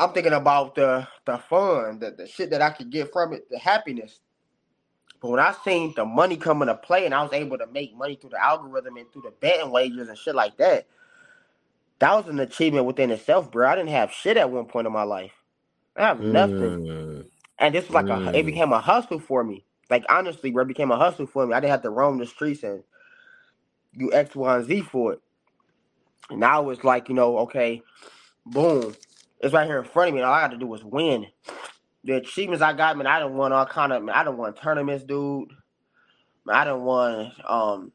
I'm 0.00 0.12
thinking 0.14 0.34
about 0.34 0.76
the 0.76 1.08
the 1.26 1.38
fun, 1.38 2.00
the, 2.00 2.12
the 2.12 2.28
shit 2.28 2.50
that 2.52 2.62
I 2.62 2.70
could 2.72 2.90
get 2.90 3.12
from 3.12 3.34
it, 3.34 3.50
the 3.50 3.58
happiness. 3.60 4.20
But 5.22 5.30
when 5.30 5.40
I 5.40 5.54
seen 5.64 5.94
the 5.96 6.04
money 6.06 6.36
come 6.36 6.62
into 6.62 6.76
play 6.76 7.06
and 7.06 7.14
I 7.14 7.22
was 7.22 7.32
able 7.32 7.58
to 7.58 7.66
make 7.68 7.96
money 7.96 8.16
through 8.16 8.30
the 8.30 8.44
algorithm 8.44 8.98
and 8.98 9.12
through 9.12 9.22
the 9.22 9.32
betting 9.32 9.72
wagers 9.72 10.08
and 10.08 10.18
shit 10.18 10.34
like 10.36 10.58
that, 10.58 10.86
that 12.00 12.14
was 12.14 12.28
an 12.28 12.40
achievement 12.40 12.86
within 12.86 13.10
itself, 13.10 13.50
bro. 13.52 13.68
I 13.68 13.76
didn't 13.76 13.90
have 13.90 14.12
shit 14.12 14.36
at 14.38 14.50
one 14.50 14.66
point 14.66 14.86
in 14.88 14.92
my 14.94 15.04
life. 15.04 15.32
I 15.96 16.04
have 16.04 16.20
nothing. 16.20 16.78
Mm, 16.86 17.26
And 17.58 17.74
this 17.74 17.86
was 17.88 17.94
like 17.94 18.10
a 18.10 18.22
it 18.34 18.44
Mm. 18.44 18.46
became 18.46 18.72
a 18.72 18.80
hustle 18.80 19.20
for 19.20 19.44
me. 19.44 19.64
Like 19.90 20.04
honestly, 20.10 20.50
bro, 20.52 20.64
it 20.64 20.68
became 20.68 20.92
a 20.92 20.98
hustle 20.98 21.26
for 21.26 21.46
me. 21.46 21.54
I 21.54 21.60
didn't 21.60 21.72
have 21.72 21.82
to 21.82 21.90
roam 21.90 22.18
the 22.18 22.26
streets 22.26 22.64
and 22.64 22.84
do 23.98 24.12
X, 24.12 24.36
Y, 24.36 24.56
and 24.56 24.66
Z 24.66 24.82
for 24.82 25.14
it. 25.14 25.22
And 26.30 26.40
now 26.40 26.70
it's 26.70 26.84
like, 26.84 27.08
you 27.08 27.16
know, 27.16 27.38
okay, 27.40 27.82
boom. 28.46 28.96
It's 29.40 29.54
right 29.54 29.66
here 29.66 29.78
in 29.78 29.84
front 29.84 30.10
of 30.10 30.14
me. 30.14 30.20
All 30.20 30.32
I 30.32 30.42
got 30.42 30.50
to 30.52 30.58
do 30.58 30.72
is 30.74 30.84
win. 30.84 31.26
The 32.04 32.14
achievements 32.14 32.62
I 32.62 32.72
got, 32.72 32.96
man, 32.96 33.06
I 33.06 33.18
don't 33.18 33.34
want 33.34 33.52
all 33.52 33.66
kind 33.66 33.92
of, 33.92 34.02
man, 34.02 34.14
I 34.14 34.24
don't 34.24 34.38
want 34.38 34.56
tournaments, 34.56 35.04
dude. 35.04 35.50
Man, 36.46 36.56
I 36.56 36.64
don't 36.64 36.82
want, 36.82 37.32
um, 37.48 37.92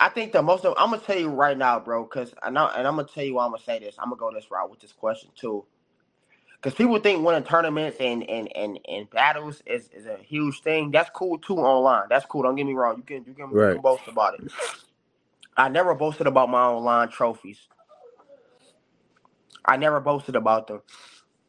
I 0.00 0.08
think 0.08 0.32
the 0.32 0.42
most, 0.42 0.64
of, 0.64 0.74
I'm 0.78 0.90
gonna 0.90 1.02
tell 1.02 1.18
you 1.18 1.28
right 1.28 1.56
now, 1.56 1.78
bro, 1.78 2.04
because 2.04 2.32
I 2.42 2.50
know, 2.50 2.70
and 2.74 2.88
I'm 2.88 2.96
gonna 2.96 3.06
tell 3.06 3.22
you 3.22 3.34
why 3.34 3.44
I'm 3.44 3.50
gonna 3.50 3.62
say 3.62 3.78
this. 3.78 3.96
I'm 3.98 4.08
gonna 4.08 4.18
go 4.18 4.32
this 4.32 4.50
route 4.50 4.70
with 4.70 4.80
this 4.80 4.92
question 4.92 5.30
too, 5.36 5.66
because 6.56 6.74
people 6.74 6.98
think 6.98 7.24
winning 7.24 7.44
tournaments 7.44 7.98
and 8.00 8.28
and 8.28 8.50
and 8.56 8.80
and 8.88 9.10
battles 9.10 9.62
is, 9.66 9.90
is 9.92 10.06
a 10.06 10.16
huge 10.16 10.62
thing. 10.62 10.90
That's 10.90 11.10
cool 11.10 11.38
too 11.38 11.58
online. 11.58 12.06
That's 12.08 12.24
cool. 12.24 12.42
Don't 12.42 12.56
get 12.56 12.64
me 12.64 12.72
wrong. 12.72 12.96
You 12.96 13.02
can 13.02 13.24
you 13.26 13.34
can, 13.34 13.50
right. 13.50 13.68
you 13.68 13.72
can 13.74 13.82
boast 13.82 14.08
about 14.08 14.40
it. 14.40 14.50
I 15.56 15.68
never 15.68 15.94
boasted 15.94 16.26
about 16.26 16.48
my 16.48 16.62
online 16.62 17.10
trophies. 17.10 17.58
I 19.64 19.76
never 19.76 20.00
boasted 20.00 20.36
about 20.36 20.66
them. 20.66 20.82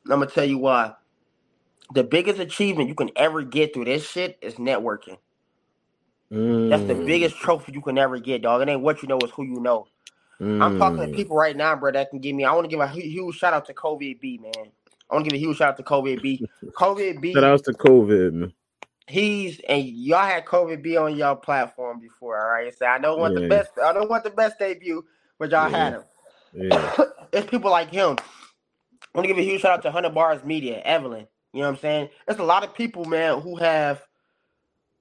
I'm 0.06 0.20
gonna 0.20 0.28
tell 0.28 0.46
you 0.46 0.58
why. 0.58 0.94
The 1.94 2.04
biggest 2.04 2.40
achievement 2.40 2.90
you 2.90 2.96
can 2.96 3.12
ever 3.16 3.44
get 3.44 3.74
through 3.74 3.86
this 3.86 4.10
shit 4.10 4.38
is 4.42 4.56
networking. 4.56 5.18
Mm. 6.32 6.70
That's 6.70 6.84
the 6.84 6.96
biggest 6.96 7.36
mm. 7.36 7.40
trophy 7.40 7.74
you 7.74 7.82
can 7.82 7.98
ever 7.98 8.18
get, 8.18 8.42
dog. 8.42 8.62
It 8.62 8.70
ain't 8.70 8.82
what 8.82 9.02
you 9.02 9.08
know, 9.08 9.20
it's 9.20 9.34
who 9.34 9.44
you 9.44 9.60
know. 9.60 9.88
Mm. 10.40 10.64
I'm 10.64 10.80
talking 10.80 11.00
to 11.00 11.08
mm. 11.08 11.16
people 11.16 11.36
right 11.36 11.56
now, 11.56 11.76
bro, 11.76 11.92
that 11.92 12.10
can 12.10 12.20
give 12.20 12.36
me. 12.36 12.46
I 12.46 12.54
want 12.54 12.66
to 12.66 12.70
give 12.70 12.80
a 12.80 12.88
huge 12.88 13.36
shout 13.36 13.54
out 13.54 13.66
to 13.66 13.74
COVID 13.74 14.20
B, 14.20 14.40
man. 14.42 14.72
I 15.10 15.14
want 15.14 15.26
to 15.26 15.30
give 15.30 15.38
a 15.38 15.40
huge 15.40 15.58
shout 15.58 15.70
out 15.70 15.78
to 15.78 15.84
COVID 15.84 16.22
B. 16.22 16.46
COVID 16.64 17.22
B. 17.22 17.34
Shout 17.34 17.44
out 17.44 17.64
to 17.66 17.74
COVID, 17.74 18.34
man. 18.34 18.54
He's 19.08 19.60
and 19.68 19.86
y'all 19.86 20.26
had 20.26 20.46
COVID 20.46 20.82
B 20.82 20.96
on 20.96 21.18
y'all 21.18 21.36
platform 21.36 22.00
before, 22.00 22.40
all 22.42 22.50
right? 22.50 22.74
So 22.74 22.86
I 22.86 22.98
don't 22.98 23.20
want 23.20 23.34
yeah. 23.34 23.42
the 23.42 23.48
best. 23.50 23.72
I 23.84 23.92
don't 23.92 24.10
want 24.10 24.24
the 24.24 24.30
best 24.30 24.58
debut, 24.58 25.06
but 25.38 25.52
y'all 25.52 25.70
yeah. 25.70 25.78
had 25.78 25.94
him. 25.94 26.04
Yeah. 26.54 26.96
it's 27.34 27.50
people 27.50 27.72
like 27.72 27.92
him. 27.92 28.18
I 28.20 29.18
want 29.18 29.28
to 29.28 29.34
give 29.34 29.38
a 29.38 29.44
huge 29.44 29.62
shout 29.62 29.74
out 29.74 29.82
to 29.84 29.92
Hundred 29.92 30.14
Bars 30.14 30.44
Media, 30.44 30.82
Evelyn. 30.84 31.28
You 31.54 31.62
know 31.62 31.68
what 31.68 31.76
I'm 31.76 31.82
saying? 31.82 32.10
There's 32.28 32.40
a 32.40 32.44
lot 32.44 32.64
of 32.64 32.74
people, 32.74 33.06
man, 33.06 33.42
who 33.42 33.58
have 33.58 34.02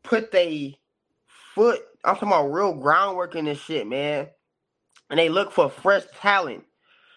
put 0.05 0.33
their 0.33 0.71
foot. 1.55 1.81
I'm 2.05 2.15
talking 2.15 2.29
about 2.29 2.53
real 2.53 2.75
groundwork 2.75 3.37
in 3.37 3.45
this 3.45 3.61
shit, 3.61 3.87
man. 3.87 4.29
And 5.11 5.19
they 5.19 5.29
look 5.29 5.53
for 5.53 5.71
fresh 5.71 6.05
talent. 6.21 6.65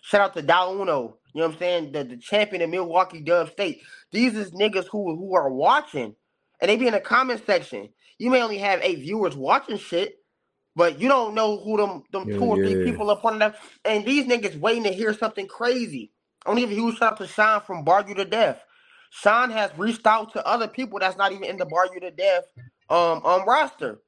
Shout 0.02 0.22
out 0.22 0.34
to 0.36 0.44
Dauno. 0.44 1.16
You 1.34 1.42
know 1.42 1.48
what 1.48 1.54
I'm 1.54 1.60
saying? 1.60 1.92
The, 1.94 2.04
the 2.04 2.18
champion 2.18 2.62
of 2.62 2.70
Milwaukee 2.70 3.22
Dub 3.22 3.52
State. 3.52 3.82
These 4.12 4.36
is 4.36 4.52
niggas 4.52 4.88
who 4.92 5.16
who 5.16 5.36
are 5.36 5.52
watching. 5.52 6.16
And 6.62 6.70
they 6.70 6.78
be 6.78 6.88
in 6.88 6.94
the 6.94 7.00
comment 7.00 7.44
section. 7.46 7.90
You 8.20 8.30
may 8.30 8.42
only 8.42 8.60
have 8.60 8.82
eight 8.84 9.00
viewers 9.00 9.36
watching 9.36 9.78
shit, 9.78 10.16
but 10.76 11.00
you 11.00 11.08
don't 11.08 11.36
know 11.36 11.58
who 11.58 11.78
them 11.78 12.04
them 12.12 12.30
yeah, 12.30 12.38
two 12.38 12.44
or 12.44 12.56
three 12.58 12.80
yeah. 12.80 12.92
people 12.92 13.10
up 13.10 13.24
on 13.26 13.40
them. 13.40 13.54
And 13.86 14.06
these 14.06 14.26
niggas 14.26 14.60
waiting 14.60 14.84
to 14.84 14.92
hear 14.92 15.14
something 15.14 15.48
crazy. 15.48 16.12
I 16.46 16.50
want 16.50 16.60
to 16.60 16.68
give 16.68 16.72
a 16.72 16.82
huge 16.82 16.98
shout 16.98 17.14
out 17.14 17.18
to 17.20 17.28
Sean 17.28 17.62
from 17.62 17.84
Bar 17.84 18.06
You 18.08 18.16
to 18.16 18.26
Death. 18.26 18.62
Sean 19.12 19.52
has 19.52 19.72
reached 19.78 20.08
out 20.08 20.34
to 20.34 20.46
other 20.46 20.68
people 20.68 21.00
that's 21.00 21.18
not 21.18 21.32
even 21.32 21.46
in 21.46 21.58
the 21.58 21.66
Bar 21.66 21.88
You 21.94 22.00
to 22.02 22.12
Death 22.12 22.46
um 22.90 23.26
um 23.26 23.48
roster. 23.48 24.00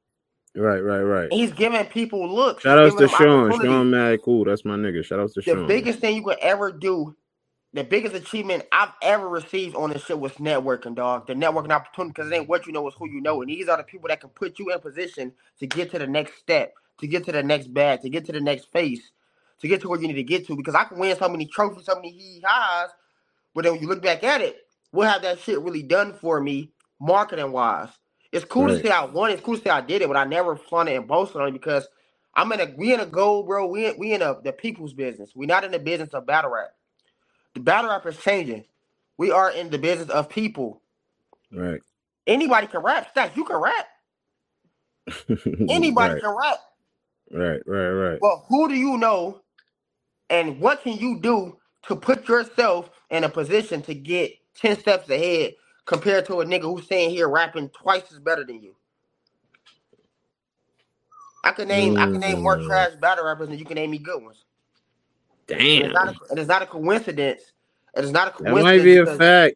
Right, 0.56 0.80
right, 0.80 1.02
right. 1.02 1.34
He's 1.34 1.52
giving 1.52 1.86
people 1.86 2.34
looks. 2.34 2.64
Shout 2.64 2.80
out 2.80 2.98
to 2.98 3.08
Sean. 3.10 3.62
Sean 3.62 3.92
mad 3.92 4.22
cool. 4.24 4.46
That's 4.46 4.64
my 4.64 4.76
nigga. 4.76 5.04
Shout 5.04 5.20
out 5.20 5.28
to 5.28 5.34
the 5.36 5.42
Sean. 5.42 5.62
The 5.62 5.68
biggest 5.68 6.00
thing 6.00 6.16
you 6.16 6.24
could 6.24 6.40
ever 6.42 6.72
do, 6.72 7.16
the 7.76 7.84
biggest 7.84 8.16
achievement 8.16 8.64
I've 8.72 8.94
ever 9.04 9.30
received 9.30 9.76
on 9.76 9.92
this 9.92 10.06
shit 10.06 10.20
was 10.20 10.32
networking, 10.34 10.96
dog. 10.96 11.28
The 11.28 11.34
networking 11.36 11.72
opportunity, 11.72 12.14
because 12.16 12.32
it 12.32 12.36
ain't 12.36 12.50
what 12.50 12.66
you 12.68 12.74
know, 12.74 12.88
it's 12.88 12.98
who 12.98 13.10
you 13.10 13.22
know. 13.22 13.42
And 13.42 13.52
these 13.52 13.68
are 13.68 13.78
the 13.78 13.84
people 13.84 14.08
that 14.08 14.22
can 14.22 14.32
put 14.32 14.60
you 14.60 14.74
in 14.74 14.80
position 14.80 15.34
to 15.60 15.68
get 15.68 15.92
to 15.92 16.00
the 16.00 16.08
next 16.08 16.40
step, 16.40 16.74
to 17.00 17.08
get 17.08 17.26
to 17.26 17.34
the 17.34 17.44
next 17.44 17.74
bag, 17.74 18.02
to 18.02 18.10
get 18.10 18.26
to 18.28 18.32
the 18.32 18.42
next 18.42 18.72
phase, 18.72 19.12
to 19.60 19.68
get 19.68 19.82
to 19.82 19.90
where 19.90 20.02
you 20.02 20.08
need 20.08 20.16
to 20.16 20.24
get 20.24 20.48
to. 20.48 20.56
Because 20.56 20.74
I 20.74 20.86
can 20.86 21.00
win 21.00 21.18
so 21.18 21.30
many 21.30 21.46
trophies, 21.48 21.86
so 21.86 21.96
many 21.96 22.12
hee 22.12 22.42
haws, 22.46 22.92
but 23.54 23.66
then 23.66 23.74
when 23.74 23.82
you 23.82 23.90
look 23.90 24.02
back 24.02 24.24
at 24.24 24.42
it, 24.42 24.58
what 24.92 25.10
have 25.10 25.24
that 25.24 25.40
shit 25.40 25.62
really 25.62 25.84
done 25.84 26.14
for 26.14 26.42
me 26.42 26.72
marketing 27.02 27.52
wise? 27.52 27.90
It's 28.32 28.46
cool 28.46 28.68
right. 28.68 28.82
to 28.82 28.88
say 28.88 28.94
I 28.94 29.06
won. 29.06 29.32
It's 29.32 29.42
cool 29.42 29.58
to 29.58 29.64
say 29.64 29.70
I 29.70 29.82
did 29.82 30.02
it, 30.02 30.08
but 30.08 30.18
I 30.18 30.26
never 30.26 30.56
flaunted 30.56 30.96
and 30.96 31.08
boasted 31.08 31.42
on 31.42 31.50
it 31.50 31.52
because 31.52 31.88
I'm 32.36 32.52
in 32.54 32.62
a 32.62 32.74
we 32.78 32.94
in 32.94 33.02
a 33.02 33.06
goal, 33.06 33.44
bro. 33.44 33.68
We 33.68 33.88
in, 33.88 33.98
we 33.98 34.14
in 34.14 34.22
a 34.22 34.38
the 34.42 34.54
people's 34.54 34.94
business. 34.94 35.32
We're 35.36 35.48
not 35.48 35.66
in 35.66 35.72
the 35.72 35.80
business 35.80 36.14
of 36.14 36.26
battle 36.26 36.52
rap. 36.52 36.72
The 37.56 37.62
battle 37.62 37.90
rap 37.90 38.06
is 38.06 38.18
changing. 38.18 38.66
We 39.18 39.32
are 39.32 39.52
in 39.52 39.70
the 39.70 39.80
business 39.80 40.10
of 40.10 40.30
people. 40.30 40.82
Right. 41.52 41.82
Anybody 42.28 42.68
can 42.68 42.82
rap. 42.82 43.14
Stakkz, 43.16 43.36
you 43.36 43.46
can 43.46 43.58
rap. 43.58 43.88
Anybody 45.70 46.14
right. 46.16 46.22
can 46.22 46.36
rap. 46.36 46.60
Right, 47.32 47.62
right, 47.66 47.90
right. 47.90 48.20
Well, 48.22 48.46
who 48.50 48.68
do 48.68 48.76
you 48.76 48.98
know 48.98 49.42
and 50.30 50.60
what 50.60 50.84
can 50.84 50.98
you 50.98 51.20
do 51.20 51.58
to 51.88 51.96
put 51.96 52.28
yourself 52.28 52.90
in 53.10 53.24
a 53.24 53.30
position 53.30 53.82
to 53.84 53.94
get 53.94 54.34
10 54.56 54.80
steps 54.80 55.10
ahead 55.10 55.54
compared 55.86 56.26
to 56.26 56.42
a 56.42 56.46
nigga 56.46 56.64
who's 56.64 56.88
saying 56.88 57.12
here 57.12 57.30
rapping 57.30 57.70
twice 57.70 58.12
as 58.12 58.20
better 58.20 58.44
than 58.44 58.62
you. 58.62 58.76
I 61.44 61.52
can 61.52 61.68
name 61.68 61.96
mm. 61.96 62.00
I 62.00 62.06
can 62.06 62.20
name 62.20 62.42
more 62.42 62.58
mm. 62.58 62.66
trash 62.66 62.94
battle 63.00 63.26
rappers 63.26 63.50
than 63.50 63.60
you 63.60 63.66
can 63.66 63.76
name 63.76 63.92
me 63.92 64.00
good 64.00 64.24
ones. 64.24 64.45
Damn. 65.48 65.60
It 65.60 65.86
is 65.86 65.94
not 65.94 66.08
a, 66.08 66.16
it 66.32 66.40
is 66.40 66.48
not 66.48 66.62
a 66.62 66.66
coincidence. 66.66 67.42
It 67.96 68.04
is 68.04 68.12
not 68.12 68.28
a 68.28 68.32
coincidence. 68.32 68.64
That 68.64 68.78
might 68.78 68.84
be 68.84 68.98
a 68.98 69.06
fact. 69.06 69.56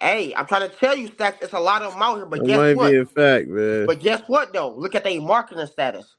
hey, 0.00 0.34
I'm 0.34 0.46
trying 0.46 0.68
to 0.68 0.76
tell 0.76 0.96
you, 0.96 1.08
Stakkz, 1.08 1.42
it's 1.42 1.52
a 1.52 1.60
lot 1.60 1.82
of 1.82 1.92
them 1.92 2.02
out 2.02 2.16
here, 2.16 2.26
but 2.26 2.40
that 2.40 2.46
guess 2.46 2.58
might 2.58 2.76
what? 2.76 2.90
be 2.90 2.98
a 2.98 3.06
fact, 3.06 3.48
man. 3.48 3.86
But 3.86 4.00
guess 4.00 4.22
what 4.26 4.52
though? 4.52 4.70
Look 4.70 4.94
at 4.94 5.04
their 5.04 5.20
marketing 5.20 5.66
status. 5.66 6.16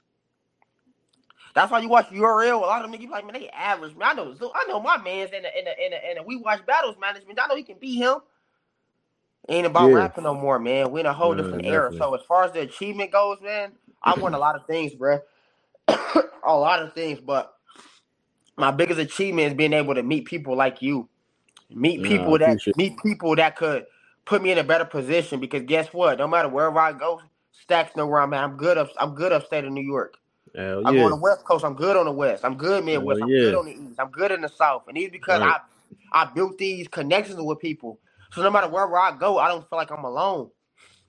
That's 1.55 1.71
why 1.71 1.79
you 1.79 1.89
watch 1.89 2.09
URL. 2.09 2.57
A 2.57 2.57
lot 2.57 2.85
of 2.85 2.91
them 2.91 2.99
niggas 2.99 3.09
like, 3.09 3.25
man, 3.25 3.33
they 3.33 3.49
average. 3.49 3.95
Man, 3.95 4.09
I 4.09 4.13
know, 4.13 4.35
I 4.53 4.65
know 4.67 4.79
my 4.79 4.97
man's 4.97 5.31
in 5.31 5.41
the 5.41 5.57
in 5.57 5.65
the 5.65 5.85
in 5.85 5.91
the, 5.91 6.11
in 6.11 6.17
the 6.17 6.23
we 6.23 6.35
watch 6.35 6.63
battles 6.67 6.97
management. 7.01 7.39
I 7.41 7.47
know 7.47 7.55
he 7.55 7.63
can 7.63 7.77
beat 7.79 7.95
him. 7.95 8.17
Ain't 9.49 9.65
about 9.65 9.89
yeah. 9.89 9.95
rapping 9.95 10.25
no 10.25 10.35
more, 10.35 10.59
man. 10.59 10.91
We're 10.91 10.99
in 10.99 11.05
a 11.05 11.13
whole 11.13 11.31
no, 11.31 11.41
different 11.41 11.63
definitely. 11.63 11.75
era. 11.75 11.97
So 11.97 12.13
as 12.13 12.21
far 12.27 12.43
as 12.43 12.51
the 12.51 12.59
achievement 12.59 13.11
goes, 13.11 13.39
man, 13.41 13.71
I 14.03 14.13
won 14.19 14.33
a 14.33 14.37
lot 14.37 14.55
of 14.55 14.67
things, 14.67 14.93
bro. 14.93 15.19
a 15.87 16.27
lot 16.45 16.81
of 16.83 16.93
things, 16.93 17.19
but 17.19 17.56
my 18.57 18.71
biggest 18.71 18.99
achievement 18.99 19.47
is 19.49 19.53
being 19.53 19.73
able 19.73 19.95
to 19.95 20.03
meet 20.03 20.25
people 20.25 20.55
like 20.55 20.81
you, 20.81 21.07
meet 21.69 22.03
people 22.03 22.31
no, 22.31 22.37
that 22.39 22.59
meet 22.75 22.97
people 22.99 23.35
that 23.35 23.55
could 23.55 23.85
put 24.25 24.41
me 24.41 24.51
in 24.51 24.57
a 24.57 24.63
better 24.63 24.85
position. 24.85 25.39
Because 25.39 25.63
guess 25.63 25.93
what? 25.93 26.17
No 26.17 26.27
matter 26.27 26.49
wherever 26.49 26.79
I 26.79 26.93
go, 26.93 27.21
Stakkz 27.67 27.95
know 27.95 28.07
where 28.07 28.21
I'm 28.21 28.33
at. 28.33 28.43
I'm 28.43 28.57
good 28.57 28.77
up. 28.77 28.89
I'm 28.99 29.15
good 29.15 29.31
upstate 29.31 29.65
of 29.65 29.71
New 29.71 29.81
York. 29.81 30.15
Hell 30.55 30.81
I'm 30.85 30.95
yeah. 30.95 31.03
on 31.03 31.11
the 31.11 31.17
West 31.17 31.45
Coast. 31.45 31.63
I'm 31.63 31.75
good 31.75 31.95
on 31.95 32.05
the 32.05 32.11
West. 32.11 32.43
I'm 32.43 32.55
good 32.55 32.83
Midwest. 32.83 33.19
Hell 33.19 33.27
I'm 33.27 33.33
yeah. 33.33 33.41
good 33.41 33.55
on 33.55 33.65
the 33.65 33.71
East. 33.73 33.99
I'm 33.99 34.09
good 34.09 34.31
in 34.31 34.41
the 34.41 34.49
South. 34.49 34.83
And 34.87 34.97
it's 34.97 35.11
because 35.11 35.41
right. 35.41 35.59
I 36.11 36.23
I 36.23 36.25
built 36.25 36.57
these 36.57 36.87
connections 36.87 37.39
with 37.39 37.59
people 37.59 37.99
so 38.31 38.41
no 38.41 38.51
matter 38.51 38.67
wherever 38.67 38.97
I 38.97 39.15
go, 39.17 39.37
I 39.37 39.47
don't 39.47 39.67
feel 39.69 39.77
like 39.77 39.91
I'm 39.91 40.03
alone. 40.03 40.49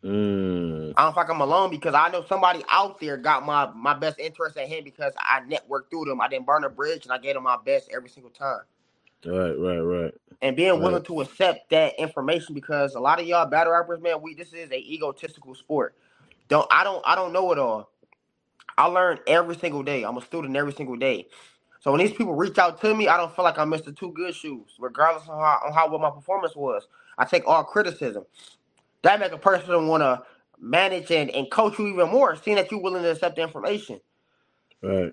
Mm. 0.05 0.95
I 0.97 1.03
don't 1.03 1.13
feel 1.13 1.23
like 1.25 1.31
I'm 1.31 1.41
alone 1.41 1.71
because 1.71 1.95
I 1.95 2.09
know 2.09 2.25
somebody 2.29 2.63
out 2.71 3.01
there 3.01 3.17
got 3.17 3.45
my 3.45 3.71
my 3.75 3.95
best 3.95 4.19
interest 4.21 4.57
at 4.57 4.69
hand 4.69 4.85
because 4.85 5.13
I 5.19 5.41
networked 5.41 5.91
through 5.91 6.05
them. 6.05 6.21
I 6.21 6.29
didn't 6.29 6.47
burn 6.47 6.65
a 6.65 6.71
bridge 6.71 7.05
and 7.05 7.13
I 7.13 7.19
gave 7.19 7.35
them 7.35 7.43
my 7.43 7.57
best 7.65 7.89
every 7.93 8.09
single 8.09 8.31
time. 8.31 8.61
Right, 9.27 9.59
right, 9.59 9.81
right. 9.81 10.15
And 10.41 10.55
being 10.55 10.71
right. 10.71 10.81
willing 10.81 11.03
to 11.03 11.21
accept 11.21 11.71
that 11.71 11.99
information 11.99 12.55
because 12.55 12.95
a 12.95 13.01
lot 13.01 13.21
of 13.21 13.27
y'all 13.27 13.47
battle 13.47 13.73
rappers, 13.73 14.01
man, 14.01 14.23
we 14.23 14.35
this 14.35 14.53
is 14.53 14.71
a 14.71 14.79
egotistical 14.79 15.57
sport. 15.57 15.97
Don't 16.47 16.69
I 16.71 16.85
don't 16.85 17.03
I 17.05 17.17
don't 17.17 17.33
know 17.33 17.51
it 17.51 17.59
all. 17.59 17.91
I 18.77 18.87
learn 18.87 19.19
every 19.27 19.57
single 19.57 19.83
day. 19.83 20.05
I'm 20.05 20.17
a 20.17 20.23
student 20.23 20.57
every 20.57 20.73
single 20.73 20.97
day. 20.97 21.27
So 21.81 21.91
when 21.91 22.01
these 22.01 22.13
people 22.13 22.35
reach 22.35 22.59
out 22.59 22.81
to 22.83 22.95
me, 22.95 23.09
I 23.09 23.17
don't 23.17 23.35
feel 23.35 23.45
like 23.45 23.59
I 23.59 23.65
missed 23.65 23.85
Mr. 23.85 23.97
Two 23.97 24.13
Good 24.13 24.35
Shoes, 24.35 24.77
regardless 24.79 25.25
of 25.25 25.39
how, 25.39 25.61
on 25.67 25.73
how 25.73 25.89
what 25.89 26.01
my 26.01 26.11
performance 26.11 26.55
was. 26.55 26.87
I 27.17 27.25
take 27.25 27.47
all 27.47 27.65
criticism. 27.65 28.25
That 29.03 29.21
make 29.21 29.33
a 29.33 29.39
person 29.39 29.87
want 29.87 30.03
to 30.03 30.23
manage 30.61 31.11
and, 31.11 31.31
and 31.31 31.51
coach 31.51 31.79
you 31.79 31.87
even 31.89 32.11
more, 32.11 32.37
seeing 32.37 32.57
that 32.57 32.71
you're 32.71 32.81
willing 32.81 33.03
to 33.03 33.13
accept 33.13 33.37
the 33.37 33.43
information. 33.43 34.01
Right. 34.83 35.13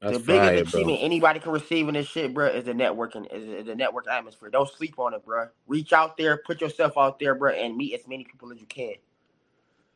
That's 0.00 0.18
the 0.18 0.24
biggest 0.24 0.44
fire, 0.44 0.54
achievement 0.54 0.98
bro. 0.98 1.06
anybody 1.06 1.40
can 1.40 1.52
receive 1.52 1.88
in 1.88 1.94
this 1.94 2.06
shit, 2.06 2.34
bro, 2.34 2.46
is 2.46 2.64
the 2.64 2.72
networking, 2.72 3.26
is 3.32 3.66
the 3.66 3.74
network 3.74 4.06
atmosphere. 4.08 4.50
Don't 4.50 4.70
sleep 4.70 4.98
on 4.98 5.14
it, 5.14 5.24
bro. 5.24 5.48
Reach 5.66 5.92
out 5.92 6.16
there, 6.16 6.36
put 6.36 6.60
yourself 6.60 6.92
out 6.98 7.18
there, 7.18 7.34
bro, 7.34 7.52
and 7.52 7.76
meet 7.76 7.94
as 7.94 8.06
many 8.06 8.24
people 8.24 8.52
as 8.52 8.60
you 8.60 8.66
can. 8.66 8.94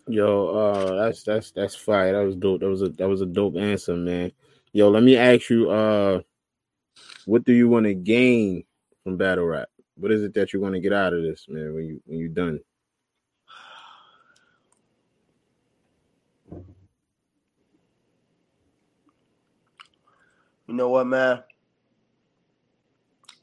Yo, 0.06 0.48
uh, 0.48 1.04
that's 1.04 1.22
that's 1.22 1.50
that's 1.50 1.76
fire. 1.76 2.12
That 2.12 2.26
was 2.26 2.34
dope. 2.34 2.60
That 2.60 2.68
was 2.68 2.82
a 2.82 2.88
that 2.88 3.08
was 3.08 3.20
a 3.20 3.26
dope 3.26 3.56
answer, 3.56 3.94
man. 3.94 4.32
Yo, 4.72 4.88
let 4.88 5.02
me 5.02 5.16
ask 5.16 5.50
you, 5.50 5.70
uh, 5.70 6.20
what 7.26 7.44
do 7.44 7.52
you 7.52 7.68
want 7.68 7.84
to 7.84 7.94
gain 7.94 8.64
from 9.04 9.18
battle 9.18 9.44
rap? 9.44 9.68
What 10.00 10.12
is 10.12 10.22
it 10.22 10.34
that 10.34 10.52
you 10.52 10.60
want 10.60 10.74
to 10.74 10.80
get 10.80 10.94
out 10.94 11.12
of 11.12 11.22
this, 11.22 11.46
man? 11.48 11.74
When 11.74 11.86
you 11.86 12.02
when 12.06 12.18
you're 12.18 12.28
done. 12.28 12.60
You 20.66 20.74
know 20.74 20.88
what, 20.88 21.06
man? 21.06 21.42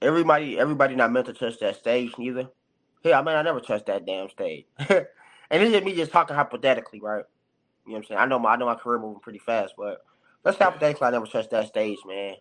Everybody, 0.02 0.58
everybody 0.58 0.96
not 0.96 1.12
meant 1.12 1.26
to 1.28 1.34
touch 1.34 1.60
that 1.60 1.76
stage 1.76 2.14
neither. 2.18 2.50
Hey, 3.04 3.14
I 3.14 3.22
mean, 3.22 3.36
I 3.36 3.42
never 3.42 3.60
touched 3.60 3.88
that 3.88 4.06
damn 4.06 4.30
stage. 4.30 4.66
and 4.80 5.08
this 5.52 5.74
is 5.74 5.84
me 5.84 5.96
just 5.96 6.12
talking 6.12 6.36
hypothetically, 6.36 7.02
right? 7.02 7.26
You 7.86 7.92
know 7.92 7.94
what 7.94 7.98
I'm 7.98 8.04
saying? 8.06 8.20
I 8.20 8.26
know 8.26 8.40
my 8.40 8.52
I 8.54 8.56
know 8.56 8.66
my 8.66 8.76
career 8.76 9.00
moving 9.00 9.20
pretty 9.20 9.40
fast, 9.40 9.74
but 9.78 10.04
let's 10.44 10.58
hypothetically 10.58 11.08
I 11.08 11.12
never 11.12 11.28
touched 11.28 11.52
that 11.52 11.68
stage, 11.68 12.00
man. 12.08 12.36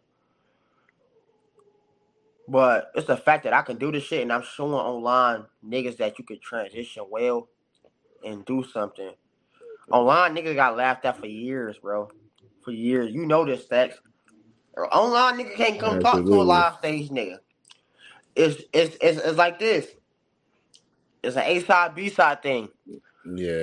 But 2.49 2.93
it's 2.95 3.07
the 3.09 3.17
fact 3.17 3.45
that 3.45 3.53
I 3.53 3.63
can 3.63 3.77
do 3.79 3.91
this 3.93 4.05
shit 4.05 4.23
and 4.23 4.33
I'm 4.33 4.43
showing 4.43 4.73
online 4.75 5.47
niggas 5.67 5.97
that 5.99 6.19
you 6.19 6.25
could 6.25 6.41
transition 6.43 7.05
well 7.11 7.49
and 8.25 8.45
do 8.45 8.65
something. 8.73 9.13
Online 9.91 10.35
niggas 10.37 10.55
got 10.57 10.77
laughed 10.77 11.05
at 11.05 11.19
for 11.21 11.27
years, 11.27 11.79
bro. 11.79 12.09
For 12.65 12.73
years. 12.73 13.13
You 13.13 13.27
know 13.27 13.45
this, 13.45 13.67
Stakkz. 13.67 13.95
Online 14.93 15.39
nigga 15.39 15.57
can't 15.57 15.81
come 15.81 16.01
talk 16.01 16.27
to 16.27 16.35
a 16.41 16.43
live 16.45 16.75
stage 16.77 17.09
nigga. 17.11 17.39
It's 18.37 18.63
it's 18.73 18.97
it's, 19.01 19.19
it's 19.19 19.39
like 19.39 19.59
this. 19.59 19.87
It's 21.23 21.37
an 21.37 21.45
A 21.45 21.61
side, 21.61 21.95
B 21.95 22.09
side 22.11 22.43
thing. 22.43 22.69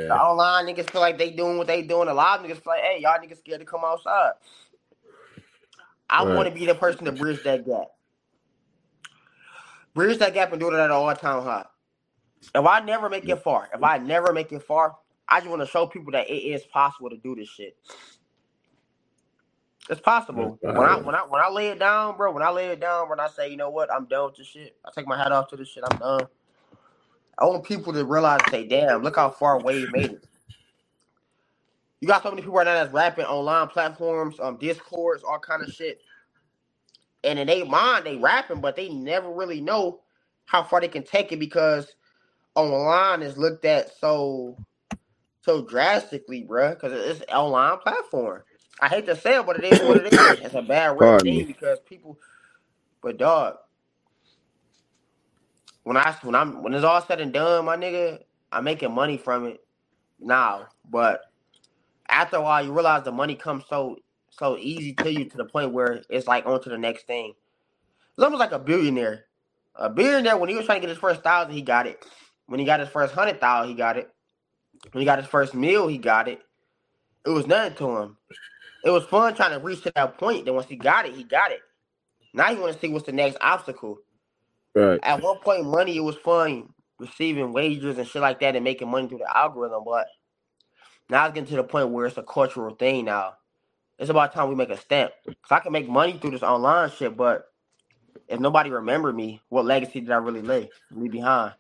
The 0.08 0.15
Yeah. 0.15 0.15
online 0.15 0.67
niggas 0.67 0.89
feel 0.91 1.02
like 1.02 1.17
they 1.17 1.32
doing 1.32 1.58
what 1.58 1.67
they 1.67 1.82
doing. 1.84 2.10
A 2.10 2.13
lot 2.13 2.39
of 2.39 2.46
niggas 2.46 2.63
feel 2.63 2.74
like, 2.74 2.82
hey, 2.84 3.00
y'all 3.02 3.19
niggas 3.19 3.39
scared 3.39 3.62
to 3.62 3.65
come 3.65 3.82
outside. 3.86 4.34
I 6.10 6.24
Right. 6.24 6.36
want 6.36 6.50
to 6.50 6.56
be 6.56 6.65
the 6.65 6.76
person 6.76 7.06
to 7.06 7.12
bridge 7.12 7.43
that 7.43 7.65
gap. 7.65 7.88
Bridge 9.96 10.20
that 10.20 10.34
gap 10.34 10.52
and 10.52 10.60
do 10.62 10.70
it 10.70 10.76
at 10.76 10.82
an 10.86 10.92
all 10.92 11.14
time 11.16 11.44
high. 11.44 11.66
If 12.56 12.66
I 12.66 12.82
never 12.82 13.10
make 13.10 13.30
it 13.30 13.38
far, 13.44 13.70
if 13.74 13.84
I 13.84 13.98
never 14.00 14.34
make 14.34 14.52
it 14.52 14.64
far, 14.64 14.98
I 15.30 15.40
just 15.40 15.50
want 15.50 15.62
to 15.62 15.68
show 15.68 15.88
people 15.88 16.14
that 16.14 16.30
it 16.30 16.36
is 16.36 16.64
possible 16.66 17.10
to 17.10 17.18
do 17.18 17.36
this 17.36 17.50
shit. 17.50 17.78
It's 19.90 20.02
possible. 20.02 20.60
When 20.74 20.88
I 20.88 20.98
when 20.98 21.16
I 21.16 21.22
when 21.22 21.42
I 21.42 21.50
lay 21.50 21.70
it 21.70 21.80
down, 21.80 22.18
bro, 22.18 22.32
when 22.32 22.44
I 22.44 22.50
lay 22.52 22.68
it 22.68 22.82
down, 22.82 23.10
when 23.10 23.20
I 23.20 23.28
say, 23.30 23.50
you 23.50 23.58
know 23.58 23.70
what, 23.72 23.92
I'm 23.94 24.06
done 24.06 24.26
with 24.28 24.38
this 24.38 24.48
shit. 24.48 24.76
I 24.86 24.92
take 24.96 25.08
my 25.08 25.18
hat 25.18 25.32
off 25.32 25.50
to 25.50 25.58
this 25.58 25.70
shit. 25.70 25.84
I'm 25.92 26.00
done. 26.00 26.28
I 27.40 27.46
want 27.46 27.66
people 27.66 27.94
to 27.94 28.06
realize, 28.06 28.42
say, 28.50 28.68
damn, 28.68 29.04
look 29.04 29.18
how 29.18 29.30
far 29.30 29.60
Wave 29.62 29.92
made 29.92 30.12
it. 30.14 30.26
You 32.02 32.08
got 32.08 32.24
so 32.24 32.30
many 32.32 32.42
people 32.44 32.56
right 32.56 32.66
now 32.66 32.76
that's 32.76 32.94
rapping 32.94 33.26
online 33.26 33.68
platforms, 33.70 34.36
um, 34.42 34.58
discords, 34.58 35.24
all 35.24 35.40
kind 35.40 35.64
of 35.64 35.70
shit. 35.72 36.02
And 37.24 37.40
in 37.40 37.48
they 37.48 37.64
mind, 37.64 38.06
they 38.06 38.18
rapping, 38.18 38.62
but 38.62 38.76
they 38.78 38.90
never 38.90 39.32
really 39.32 39.62
know 39.62 40.02
how 40.46 40.64
far 40.64 40.82
they 40.82 40.90
can 40.90 41.04
take 41.04 41.32
it 41.32 41.40
because 41.40 41.96
online 42.56 43.24
is 43.24 43.38
looked 43.38 43.66
at 43.66 43.92
so 44.00 44.58
so 45.44 45.64
drastically, 45.66 46.46
bruh, 46.48 46.72
because 46.76 46.94
it's 46.94 47.22
an 47.22 47.36
online 47.36 47.80
platform. 47.80 48.44
I 48.82 48.90
hate 48.90 49.08
to 49.08 49.16
say 49.16 49.38
it, 49.38 49.46
but 49.48 49.58
it 49.58 49.66
is 49.66 49.82
what 49.82 49.98
it 49.98 50.14
is. 50.14 50.40
It's 50.42 50.56
a 50.56 50.62
bad 50.62 50.98
rap 51.00 51.24
thing 51.24 51.46
because 51.48 51.80
people. 51.88 52.20
But 53.04 53.18
dog, 53.18 53.58
when 55.84 55.98
I 55.98 56.16
when 56.24 56.36
I'm 56.36 56.64
when 56.64 56.74
it's 56.76 56.86
all 56.86 57.02
said 57.02 57.22
and 57.22 57.34
done, 57.34 57.66
my 57.66 57.78
nigga, 57.78 58.20
I'm 58.52 58.66
making 58.66 58.94
money 58.94 59.18
from 59.18 59.48
it 59.48 59.62
now. 60.20 60.68
But 60.90 61.22
after 62.10 62.38
a 62.38 62.42
while, 62.44 62.66
you 62.66 62.74
realize 62.74 63.04
the 63.04 63.12
money 63.14 63.36
comes 63.36 63.66
so 63.70 63.98
so 64.38 64.58
easy 64.58 64.93
to 64.93 65.12
you 65.12 65.26
to 65.26 65.38
the 65.38 65.46
point 65.46 65.74
where 65.74 66.02
it's 66.10 66.28
like 66.28 66.46
on 66.46 66.62
to 66.63 66.69
the 66.69 66.78
next 66.78 67.08
thing. 67.08 67.34
It's 68.15 68.24
almost 68.24 68.39
like 68.39 68.52
a 68.52 68.60
billionaire. 68.60 69.26
A 69.76 69.89
billionaire 69.89 70.38
when 70.38 70.50
he 70.50 70.56
was 70.56 70.65
trying 70.65 70.82
to 70.82 70.88
get 70.88 70.89
his 70.89 71.00
first 71.00 71.24
thousand, 71.24 71.54
he 71.54 71.62
got 71.62 71.88
it. 71.88 72.06
When 72.48 72.60
he 72.60 72.65
got 72.65 72.80
his 72.80 72.89
first 72.89 73.13
hundred 73.13 73.39
thousand, 73.39 73.69
he 73.69 73.76
got 73.76 73.98
it. 73.98 74.10
When 74.91 75.02
he 75.02 75.06
got 75.06 75.19
his 75.19 75.28
first 75.28 75.54
meal, 75.54 75.88
he 75.88 75.98
got 75.98 76.28
it. 76.28 76.41
It 77.26 77.30
was 77.30 77.48
nothing 77.48 77.78
to 77.78 77.98
him. 77.98 78.17
It 78.84 78.89
was 78.89 79.06
fun 79.06 79.34
trying 79.34 79.58
to 79.58 79.65
reach 79.65 79.82
to 79.84 79.91
that 79.96 80.17
point. 80.17 80.46
Then 80.46 80.56
once 80.56 80.67
he 80.67 80.76
got 80.76 81.06
it, 81.06 81.15
he 81.15 81.24
got 81.24 81.52
it. 81.52 81.62
Now 82.34 82.50
you 82.52 82.60
want 82.60 82.74
to 82.74 82.80
see 82.80 82.89
what's 82.89 83.06
the 83.06 83.12
next 83.13 83.38
obstacle. 83.39 84.00
Right. 84.76 85.00
At 85.04 85.22
one 85.22 85.38
point, 85.39 85.65
money 85.65 85.96
it 85.96 86.02
was 86.02 86.17
fun 86.17 86.69
receiving 87.00 87.54
wages 87.54 87.98
and 87.98 88.08
shit 88.08 88.22
like 88.22 88.39
that 88.39 88.56
and 88.56 88.63
making 88.63 88.89
money 88.89 89.08
through 89.08 89.19
the 89.19 89.38
algorithm, 89.38 89.84
but 89.86 90.08
now 91.10 91.26
it's 91.26 91.34
getting 91.34 91.50
to 91.50 91.56
the 91.58 91.63
point 91.63 91.89
where 91.89 92.06
it's 92.06 92.17
a 92.17 92.24
cultural 92.24 92.76
thing 92.76 93.06
now. 93.06 93.34
It's 94.04 94.12
about 94.12 94.34
time 94.36 94.50
we 94.50 94.56
make 94.56 94.70
a 94.72 94.78
stamp. 94.78 95.13
Cause 95.44 95.58
I 95.58 95.62
can 95.62 95.74
make 95.74 95.89
money 95.89 96.20
through 96.22 96.34
this 96.34 96.44
online 96.44 96.92
shit, 96.92 97.18
but 97.18 97.48
if 98.30 98.39
nobody 98.39 98.70
remember 98.72 99.13
me, 99.13 99.42
what 99.50 99.66
legacy 99.66 100.02
did 100.02 100.12
I 100.12 100.18
really 100.18 100.44
lay 100.44 100.70
leave 100.92 101.12
behind? 101.12 101.54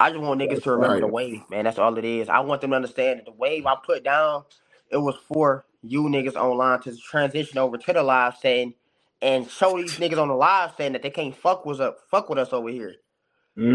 I 0.00 0.10
just 0.10 0.22
want 0.22 0.40
niggas 0.40 0.62
to 0.64 0.72
remember 0.72 1.00
the 1.00 1.08
wave, 1.08 1.42
man. 1.50 1.64
That's 1.64 1.78
all 1.78 1.98
it 1.98 2.04
is. 2.04 2.28
I 2.28 2.40
want 2.40 2.60
them 2.62 2.70
to 2.70 2.76
understand 2.76 3.20
that 3.20 3.26
the 3.26 3.32
wave 3.32 3.66
I 3.66 3.76
put 3.84 4.04
down, 4.04 4.44
it 4.90 4.98
was 4.98 5.16
for 5.28 5.66
you 5.82 6.04
niggas 6.04 6.36
online 6.36 6.82
to 6.82 6.96
transition 6.98 7.58
over 7.58 7.78
to 7.78 7.94
the 7.94 8.02
live 8.04 8.36
saying 8.36 8.74
and 9.22 9.50
show 9.50 9.78
these 9.78 9.98
niggas 9.98 10.18
on 10.22 10.28
the 10.28 10.34
live 10.34 10.72
saying 10.76 10.92
that 10.94 11.02
they 11.02 11.10
can't 11.10 11.36
fuck 11.36 11.66
with 11.66 11.80
us 11.80 11.96
fuck 12.10 12.30
with 12.30 12.38
us 12.38 12.52
over 12.52 12.70
here. 12.70 12.94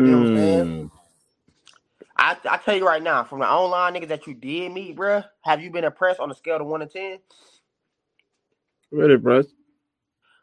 You 0.04 0.12
know 0.12 0.20
what 0.20 0.28
I'm 0.30 0.34
saying? 0.34 0.70
Mm. 0.70 0.92
I 2.24 2.38
I 2.50 2.58
tell 2.58 2.76
you 2.78 2.88
right 2.88 3.04
now, 3.04 3.26
from 3.26 3.40
the 3.42 3.50
online 3.50 3.96
niggas 3.96 4.10
that 4.10 4.28
you 4.28 4.36
did 4.36 4.72
meet, 4.74 4.98
bruh, 4.98 5.26
have 5.44 5.62
you 5.62 5.72
been 5.72 5.86
impressed 5.86 6.22
on 6.22 6.32
a 6.32 6.36
scale 6.36 6.62
of 6.62 6.68
one 6.68 6.82
to 6.82 6.88
ten? 6.88 7.20
Ready, 8.92 9.18
bro? 9.18 9.44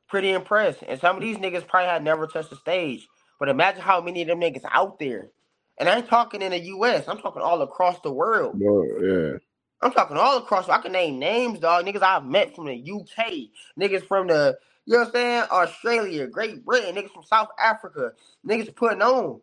Pretty 0.09 0.31
impressed. 0.33 0.83
And 0.87 1.01
some 1.01 1.17
of 1.17 1.23
these 1.23 1.39
niggas 1.39 1.67
probably 1.67 1.89
had 1.89 2.05
never 2.05 2.27
touched 2.27 2.51
the 2.51 2.57
stage. 2.57 3.09
But 3.41 3.49
imagine 3.49 3.83
how 3.83 4.01
many 4.03 4.23
of 4.23 4.29
them 4.29 4.41
niggas 4.41 4.65
out 4.71 4.99
there. 4.99 5.31
And 5.79 5.89
I 5.89 5.99
ain't 5.99 6.09
talking 6.09 6.43
in 6.43 6.53
the 6.53 6.61
US. 6.61 7.09
I'm 7.09 7.19
talking 7.19 7.43
all 7.43 7.63
across 7.63 8.01
the 8.01 8.13
world. 8.13 8.61
Bro, 8.61 8.85
yeah. 9.03 9.39
I'm 9.83 9.93
talking 9.93 10.17
all 10.17 10.39
across. 10.39 10.69
I 10.69 10.79
can 10.81 10.93
name 10.93 11.19
names, 11.19 11.61
dog. 11.61 11.87
Niggas 11.87 12.03
I've 12.03 12.27
met 12.27 12.55
from 12.57 12.67
the 12.67 12.75
UK. 12.77 13.33
Niggas 13.81 14.07
from 14.07 14.29
the, 14.29 14.59
you 14.87 14.95
know 14.95 15.01
what 15.01 15.09
I'm 15.09 15.13
saying? 15.15 15.45
Australia, 15.51 16.27
Great 16.27 16.65
Britain. 16.65 16.97
Niggas 16.97 17.13
from 17.13 17.25
South 17.25 17.49
Africa. 17.59 18.13
Niggas 18.47 18.75
putting 18.75 19.03
on. 19.03 19.41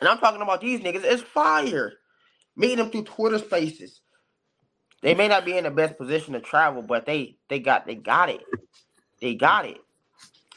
And 0.00 0.08
I'm 0.08 0.18
talking 0.18 0.42
about 0.42 0.60
these 0.62 0.80
niggas. 0.80 1.04
It's 1.04 1.22
fire. 1.22 1.94
Meeting 2.56 2.78
them 2.78 2.90
through 2.90 3.04
Twitter 3.04 3.38
spaces. 3.38 4.00
They 5.02 5.14
may 5.14 5.28
not 5.28 5.44
be 5.46 5.56
in 5.58 5.64
the 5.64 5.70
best 5.70 5.98
position 5.98 6.34
to 6.34 6.40
travel, 6.40 6.82
but 6.82 7.06
they 7.06 7.38
they 7.48 7.60
got 7.60 7.86
they 7.86 7.96
got 7.96 8.30
it. 8.30 8.42
They 9.20 9.34
got 9.34 9.66
it. 9.66 9.78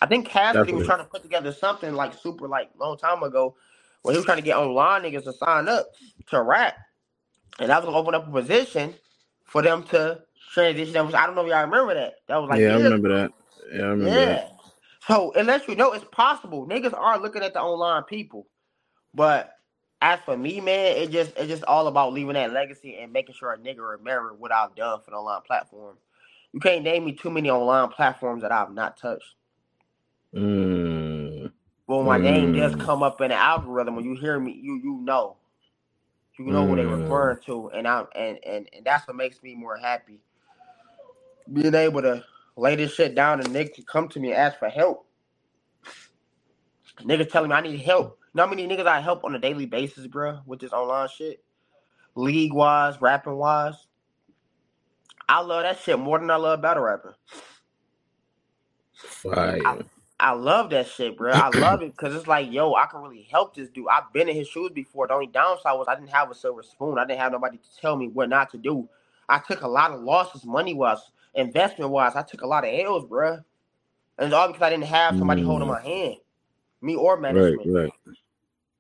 I 0.02 0.08
think 0.08 0.28
Cassidy 0.28 0.74
Definitely. 0.74 0.74
was 0.74 0.86
trying 0.86 1.00
to 1.00 1.06
put 1.06 1.24
together 1.24 1.54
something 1.54 1.94
like 1.96 2.14
super 2.16 2.48
like 2.48 2.70
long 2.80 2.98
time 2.98 3.24
ago 3.24 3.56
when 4.04 4.14
he 4.14 4.18
was 4.18 4.26
trying 4.26 4.40
to 4.40 4.44
get 4.44 4.58
online 4.58 5.04
niggas 5.04 5.26
to 5.26 5.34
sign 5.34 5.70
up 5.70 5.88
to 6.28 6.42
rap. 6.42 6.76
And 7.60 7.70
that 7.72 7.78
was 7.78 7.86
gonna 7.86 7.98
open 7.98 8.16
up 8.16 8.28
a 8.28 8.32
position 8.32 8.96
for 9.46 9.62
them 9.64 9.84
to 9.86 10.22
transition. 10.54 10.94
That 10.94 11.06
was, 11.06 11.16
I 11.16 11.26
don't 11.28 11.36
know 11.36 11.46
if 11.46 11.50
y'all 11.52 11.64
remember 11.66 11.96
that. 11.96 12.16
That 12.28 12.38
was 12.38 12.50
like 12.50 12.64
yeah, 12.64 12.70
I 12.70 12.76
remember 12.76 13.10
ago. 13.10 13.10
that. 13.10 13.32
Yeah, 13.74 13.84
I 13.84 13.88
remember 13.90 14.22
Yeah. 14.22 14.36
that. 14.36 14.50
So 15.08 15.32
it 15.34 15.46
lets 15.46 15.68
you 15.68 15.76
know 15.76 15.94
it's 15.94 16.06
possible. 16.12 16.68
Niggas 16.68 16.94
are 16.98 17.20
looking 17.20 17.44
at 17.44 17.54
the 17.54 17.62
online 17.62 18.04
people. 18.06 18.48
But 19.14 19.54
as 20.02 20.20
for 20.26 20.38
me, 20.38 20.62
man, 20.62 20.98
it 20.98 21.12
just 21.12 21.34
it's 21.38 21.50
just 21.50 21.64
all 21.66 21.88
about 21.88 22.14
leaving 22.14 22.34
that 22.36 22.54
legacy 22.54 22.98
and 22.98 23.14
making 23.14 23.36
sure 23.36 23.54
a 23.54 23.58
nigga 23.58 23.80
remember 23.98 24.34
what 24.34 24.52
I've 24.52 24.76
done 24.76 25.02
for 25.04 25.12
the 25.12 25.18
online 25.18 25.42
platform. 25.44 25.98
You 26.54 26.60
can't 26.60 26.84
name 26.84 27.06
me 27.06 27.14
too 27.14 27.32
many 27.32 27.50
online 27.50 27.90
platforms 27.90 28.44
that 28.44 28.52
I've 28.52 28.74
not 28.74 28.98
touched. 28.98 29.36
Mm. 30.36 31.52
Well, 31.88 32.04
my 32.04 32.18
name 32.18 32.54
does 32.54 32.74
Mm. 32.74 32.80
come 32.80 33.04
up 33.04 33.22
in 33.22 33.30
the 33.30 33.36
algorithm. 33.36 33.96
When 33.96 34.06
you 34.06 34.16
hear 34.16 34.40
me, 34.40 34.54
you 34.54 34.76
you 34.84 35.00
know, 35.04 35.38
you 36.40 36.46
know 36.46 36.66
what 36.66 36.78
they 36.78 36.86
Mm. 36.86 37.02
referring 37.02 37.40
to, 37.48 37.70
and 37.70 37.88
I'm 37.88 38.08
and, 38.16 38.40
and 38.46 38.70
and 38.74 38.86
that's 38.86 39.08
what 39.08 39.18
makes 39.18 39.44
me 39.44 39.56
more 39.56 39.78
happy. 39.78 40.20
Being 41.52 41.76
able 41.76 42.02
to 42.04 42.26
lay 42.58 42.76
this 42.76 42.94
shit 42.96 43.16
down 43.16 43.40
and 43.42 43.50
niggas 43.50 43.76
can 43.76 43.86
come 43.86 44.10
to 44.10 44.20
me 44.20 44.30
and 44.30 44.38
ask 44.38 44.60
for 44.60 44.70
help. 44.70 45.06
Niggas 47.02 47.32
telling 47.32 47.50
me 47.50 47.56
I 47.56 47.62
need 47.62 47.82
help. 47.82 48.20
Know 48.38 48.44
how 48.44 48.50
many 48.52 48.68
niggas 48.68 48.86
I 48.86 49.00
help 49.02 49.24
on 49.24 49.34
a 49.34 49.40
daily 49.40 49.66
basis, 49.66 50.06
bro, 50.06 50.42
with 50.46 50.60
this 50.60 50.72
online 50.72 51.08
shit, 51.10 51.44
league 52.14 52.54
wise, 52.54 53.02
rapping 53.02 53.36
wise. 53.36 53.88
I 55.28 55.42
love 55.42 55.64
that 55.64 55.80
shit 55.80 55.98
more 55.98 56.20
than 56.20 56.30
I 56.30 56.36
love 56.36 56.62
battle 56.62 56.84
rapping. 56.84 57.14
Fire. 58.94 59.80
I 60.20 60.34
love 60.34 60.70
that 60.70 60.86
shit, 60.86 61.18
bro. 61.18 61.34
I 61.34 61.50
love 61.50 61.82
it 61.82 61.94
because 61.94 62.14
it's 62.14 62.28
like, 62.28 62.52
yo, 62.52 62.76
I 62.76 62.86
can 62.86 63.02
really 63.02 63.24
help 63.24 63.56
this 63.56 63.70
dude. 63.70 63.88
I've 63.92 64.14
been 64.14 64.30
in 64.30 64.36
his 64.36 64.48
shoes 64.48 64.70
before. 64.72 65.08
The 65.08 65.16
only 65.16 65.26
downside 65.26 65.76
was 65.76 65.88
I 65.90 65.96
didn't 65.96 66.12
have 66.12 66.30
a 66.30 66.36
silver 66.36 66.62
spoon. 66.62 67.00
I 67.00 67.06
didn't 67.06 67.22
have 67.22 67.32
nobody 67.32 67.58
to 67.58 67.82
tell 67.82 67.96
me 67.96 68.08
what 68.08 68.30
not 68.30 68.52
to 68.52 68.60
do. 68.60 68.88
I 69.28 69.40
took 69.40 69.64
a 69.64 69.68
lot 69.68 69.90
of 69.90 70.02
losses, 70.02 70.46
money 70.46 70.76
wise, 70.76 71.00
investment 71.34 71.90
wise. 71.90 72.16
I 72.16 72.22
took 72.22 72.44
a 72.44 72.48
lot 72.48 72.66
of 72.66 72.72
L's, 72.72 73.06
bro. 73.06 73.34
And 74.20 74.28
it's 74.28 74.34
all 74.36 74.46
because 74.46 74.62
I 74.62 74.70
didn't 74.70 74.86
have 74.86 75.16
somebody 75.16 75.42
holding 75.42 75.68
Mm. 75.68 75.72
my 75.72 75.82
hand, 75.82 76.18
me 76.82 76.94
or 76.96 77.18
management. 77.18 77.68
Right, 77.74 77.84
right. 77.84 77.94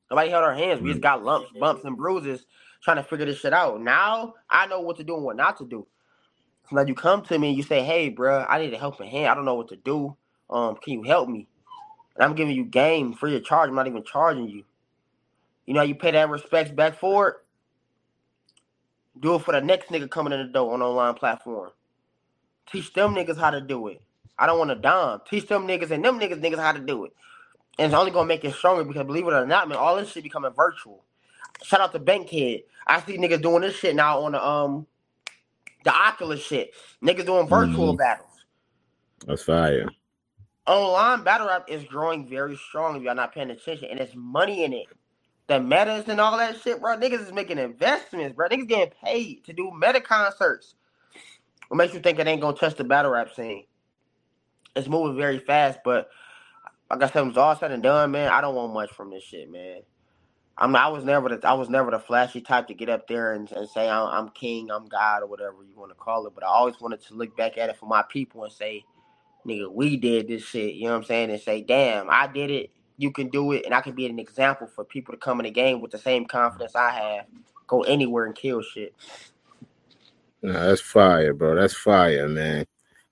Nobody 0.09 0.29
held 0.29 0.43
our 0.43 0.55
hands. 0.55 0.81
We 0.81 0.89
just 0.91 1.01
got 1.01 1.23
lumps, 1.23 1.51
bumps, 1.59 1.83
and 1.85 1.97
bruises 1.97 2.45
trying 2.83 2.97
to 2.97 3.03
figure 3.03 3.25
this 3.25 3.39
shit 3.39 3.53
out. 3.53 3.81
Now 3.81 4.35
I 4.49 4.67
know 4.67 4.81
what 4.81 4.97
to 4.97 5.03
do 5.03 5.15
and 5.15 5.25
what 5.25 5.35
not 5.35 5.57
to 5.57 5.65
do. 5.65 5.87
So 6.69 6.75
now 6.75 6.83
you 6.83 6.95
come 6.95 7.23
to 7.23 7.39
me 7.39 7.49
and 7.49 7.57
you 7.57 7.63
say, 7.63 7.83
"Hey, 7.83 8.09
bro, 8.09 8.45
I 8.47 8.59
need 8.59 8.73
a 8.73 8.77
helping 8.77 9.09
hand. 9.09 9.27
I 9.27 9.35
don't 9.35 9.45
know 9.45 9.55
what 9.55 9.69
to 9.69 9.77
do. 9.77 10.15
Um, 10.49 10.75
can 10.77 10.93
you 10.93 11.03
help 11.03 11.29
me?" 11.29 11.47
And 12.15 12.23
I'm 12.23 12.35
giving 12.35 12.55
you 12.55 12.65
game 12.65 13.13
free 13.13 13.35
of 13.35 13.45
charge. 13.45 13.69
I'm 13.69 13.75
not 13.75 13.87
even 13.87 14.03
charging 14.03 14.49
you. 14.49 14.65
You 15.65 15.73
know, 15.73 15.81
how 15.81 15.85
you 15.85 15.95
pay 15.95 16.11
that 16.11 16.29
respects 16.29 16.71
back 16.71 16.99
for 16.99 17.29
it. 17.29 17.35
Do 19.19 19.35
it 19.35 19.39
for 19.43 19.51
the 19.53 19.61
next 19.61 19.89
nigga 19.89 20.09
coming 20.09 20.33
in 20.33 20.39
the 20.39 20.51
door 20.53 20.73
on 20.73 20.81
online 20.81 21.15
platform. 21.15 21.71
Teach 22.71 22.93
them 22.93 23.15
niggas 23.15 23.37
how 23.37 23.51
to 23.51 23.61
do 23.61 23.87
it. 23.87 24.01
I 24.37 24.45
don't 24.45 24.59
want 24.59 24.71
to 24.71 24.75
dime. 24.75 25.21
Teach 25.29 25.47
them 25.47 25.67
niggas 25.67 25.91
and 25.91 26.03
them 26.05 26.19
niggas 26.19 26.41
niggas 26.41 26.59
how 26.59 26.71
to 26.73 26.79
do 26.79 27.05
it. 27.05 27.13
And 27.79 27.87
it's 27.91 27.95
only 27.99 28.11
gonna 28.11 28.27
make 28.27 28.45
it 28.45 28.53
stronger 28.55 28.83
because 28.83 29.05
believe 29.05 29.27
it 29.27 29.33
or 29.33 29.45
not, 29.47 29.69
man, 29.69 29.77
all 29.77 29.95
this 29.97 30.11
shit 30.11 30.23
becoming 30.23 30.51
virtual. 30.53 31.03
shout 31.63 31.81
out 31.81 31.93
to 31.93 31.99
Bankhead. 31.99 32.63
I 32.87 33.01
see 33.01 33.17
niggas 33.17 33.41
doing 33.41 33.61
this 33.61 33.75
shit 33.75 33.95
now 33.95 34.21
on 34.23 34.33
the 34.33 34.45
um 34.45 34.87
the 35.85 35.93
Oculus 35.93 36.41
shit. 36.41 36.73
Niggas 37.03 37.25
doing 37.25 37.47
virtual 37.47 37.93
Mhm. 37.93 37.97
battles. 37.97 38.29
That's 39.27 39.43
fire. 39.43 39.89
Online 40.67 41.23
battle 41.23 41.47
rap 41.47 41.65
is 41.69 41.83
growing 41.85 42.27
very 42.27 42.57
strong 42.57 42.97
if 42.97 43.03
y'all 43.03 43.15
not 43.15 43.33
paying 43.33 43.51
attention, 43.51 43.89
and 43.91 43.99
it's 43.99 44.15
money 44.15 44.63
in 44.65 44.73
it. 44.73 44.87
The 45.47 45.59
metas 45.59 46.09
and 46.09 46.21
all 46.21 46.37
that 46.37 46.61
shit, 46.61 46.81
bro. 46.81 46.97
Niggas 46.97 47.25
is 47.27 47.33
making 47.33 47.57
investments, 47.59 48.35
bro. 48.35 48.49
Niggas 48.49 48.67
getting 48.67 48.93
paid 49.03 49.45
to 49.45 49.53
do 49.53 49.71
meta 49.77 50.01
concerts. 50.01 50.75
What 51.69 51.77
makes 51.77 51.93
you 51.93 52.01
think 52.01 52.19
it 52.19 52.27
ain't 52.27 52.41
gonna 52.41 52.57
touch 52.57 52.75
the 52.75 52.83
battle 52.85 53.11
rap 53.11 53.33
scene? 53.35 53.65
It's 54.75 54.87
moving 54.89 55.17
very 55.17 55.39
fast, 55.39 55.79
but 55.85 56.09
like 56.89 57.03
I 57.03 57.07
said, 57.07 57.21
when 57.21 57.29
it's 57.29 57.37
all 57.37 57.55
said 57.55 57.71
and 57.71 57.83
done, 57.83 58.11
man, 58.11 58.29
I 58.31 58.41
don't 58.41 58.55
want 58.55 58.73
much 58.73 58.91
from 58.91 59.11
this 59.11 59.23
shit, 59.23 59.51
man. 59.51 59.81
I'm 60.57 60.75
I 60.75 60.87
was 60.89 61.03
never 61.03 61.29
the 61.29 61.47
I 61.47 61.53
was 61.53 61.69
never 61.69 61.91
the 61.91 61.99
flashy 61.99 62.41
type 62.41 62.67
to 62.67 62.73
get 62.73 62.89
up 62.89 63.07
there 63.07 63.33
and, 63.33 63.51
and 63.51 63.69
say 63.69 63.89
I'm, 63.89 64.07
I'm 64.07 64.29
king, 64.29 64.71
I'm 64.71 64.87
God, 64.87 65.23
or 65.23 65.27
whatever 65.27 65.57
you 65.67 65.77
want 65.77 65.91
to 65.91 65.95
call 65.95 66.27
it. 66.27 66.33
But 66.35 66.45
I 66.45 66.47
always 66.47 66.79
wanted 66.81 67.03
to 67.07 67.13
look 67.15 67.37
back 67.37 67.57
at 67.57 67.69
it 67.69 67.77
for 67.77 67.87
my 67.87 68.03
people 68.03 68.43
and 68.43 68.53
say, 68.53 68.83
nigga, 69.45 69.71
we 69.71 69.97
did 69.97 70.27
this 70.27 70.43
shit. 70.43 70.75
You 70.75 70.85
know 70.85 70.91
what 70.91 70.97
I'm 70.99 71.03
saying? 71.05 71.31
And 71.31 71.41
say, 71.41 71.61
damn, 71.61 72.09
I 72.09 72.27
did 72.27 72.51
it. 72.51 72.71
You 72.97 73.11
can 73.11 73.29
do 73.29 73.51
it, 73.53 73.65
and 73.65 73.75
I 73.75 73.81
can 73.81 73.93
be 73.95 74.07
an 74.07 74.19
example 74.19 74.67
for 74.67 74.83
people 74.83 75.13
to 75.13 75.19
come 75.19 75.39
in 75.39 75.45
the 75.45 75.51
game 75.51 75.81
with 75.81 75.91
the 75.91 75.99
same 75.99 76.25
confidence 76.25 76.75
I 76.75 76.91
have. 76.91 77.25
Go 77.67 77.83
anywhere 77.83 78.25
and 78.25 78.35
kill 78.35 78.61
shit. 78.63 78.95
Nah, 80.41 80.67
that's 80.67 80.81
fire, 80.81 81.33
bro. 81.33 81.55
That's 81.55 81.75
fire, 81.75 82.27
man. 82.29 82.65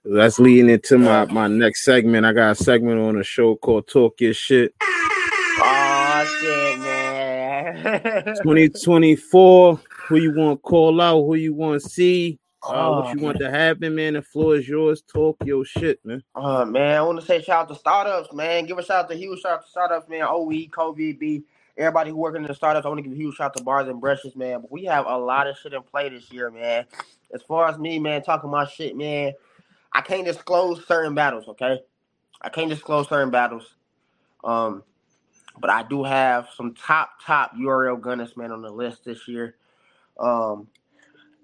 That's 0.08 0.38
leading 0.38 0.70
into 0.70 1.00
my 1.00 1.26
my 1.26 1.48
next 1.48 1.84
segment. 1.84 2.28
I 2.28 2.34
got 2.34 2.52
a 2.52 2.56
segment 2.56 3.00
on 3.00 3.18
a 3.18 3.24
show 3.24 3.56
called 3.56 3.88
Talk 3.88 4.22
Your 4.22 4.36
Shit. 4.36 4.76
Oh 4.82 6.38
shit, 6.42 6.80
man. 6.80 8.24
2024. 8.44 9.80
Who 10.08 10.16
you 10.18 10.36
want 10.36 10.60
to 10.60 10.62
call 10.62 11.02
out? 11.02 11.24
Who 11.24 11.34
you 11.34 11.56
want 11.56 11.82
to 11.82 11.90
see? 11.90 12.40
Uh, 12.62 13.02
what 13.02 13.16
you 13.16 13.24
want 13.24 13.40
to 13.40 13.50
happen, 13.50 13.96
man? 13.96 14.14
The 14.14 14.22
floor 14.22 14.56
is 14.56 14.68
yours. 14.68 15.02
Talk 15.02 15.38
your 15.44 15.66
shit, 15.66 16.00
man. 16.06 16.24
Uh, 16.36 16.66
man, 16.66 16.98
I 16.98 17.02
want 17.02 17.20
to 17.20 17.26
say 17.26 17.42
shout 17.42 17.64
out 17.64 17.70
to 17.70 17.76
startups, 17.76 18.32
man. 18.32 18.66
Give 18.66 18.78
a 18.78 18.84
shout 18.84 19.06
out 19.06 19.10
to 19.10 19.16
huge 19.16 19.42
shout 19.42 19.54
out 19.54 19.64
to 19.66 19.70
startups, 19.70 20.08
man. 20.08 20.22
OE, 20.24 20.68
COVID, 20.68 21.18
B, 21.18 21.44
everybody 21.78 22.12
who 22.12 22.18
working 22.18 22.44
in 22.44 22.48
the 22.48 22.56
startups. 22.56 22.86
I 22.86 22.90
want 22.90 23.00
to 23.00 23.04
give 23.04 23.12
a 23.12 23.16
huge 23.16 23.36
shout 23.36 23.48
out 23.48 23.58
to 23.58 23.64
bars 23.64 23.88
and 23.88 24.00
brushes, 24.00 24.36
man. 24.36 24.62
But 24.62 24.72
we 24.72 24.86
have 24.86 25.08
a 25.08 25.18
lot 25.18 25.48
of 25.48 25.58
shit 25.58 25.74
in 25.74 25.82
play 25.82 26.10
this 26.10 26.32
year, 26.32 26.52
man. 26.52 26.86
As 27.34 27.42
far 27.42 27.68
as 27.68 27.80
me, 27.80 27.98
man, 27.98 28.22
talking 28.22 28.52
my 28.52 28.66
shit, 28.66 28.96
man. 28.96 29.34
I 29.96 30.02
can't 30.02 30.26
disclose 30.26 30.86
certain 30.88 31.16
battles, 31.16 31.48
okay? 31.48 31.80
I 32.42 32.50
can't 32.50 32.70
disclose 32.70 33.10
certain 33.10 33.32
battles. 33.32 33.76
Um, 34.44 34.84
but 35.60 35.70
I 35.70 35.84
do 35.84 36.04
have 36.04 36.50
some 36.56 36.74
top 36.76 37.12
top 37.26 37.56
URL 37.56 38.02
gunners, 38.02 38.38
man, 38.38 38.52
on 38.52 38.62
the 38.62 38.72
list 38.72 39.06
this 39.06 39.28
year. 39.28 39.56
Um, 40.20 40.68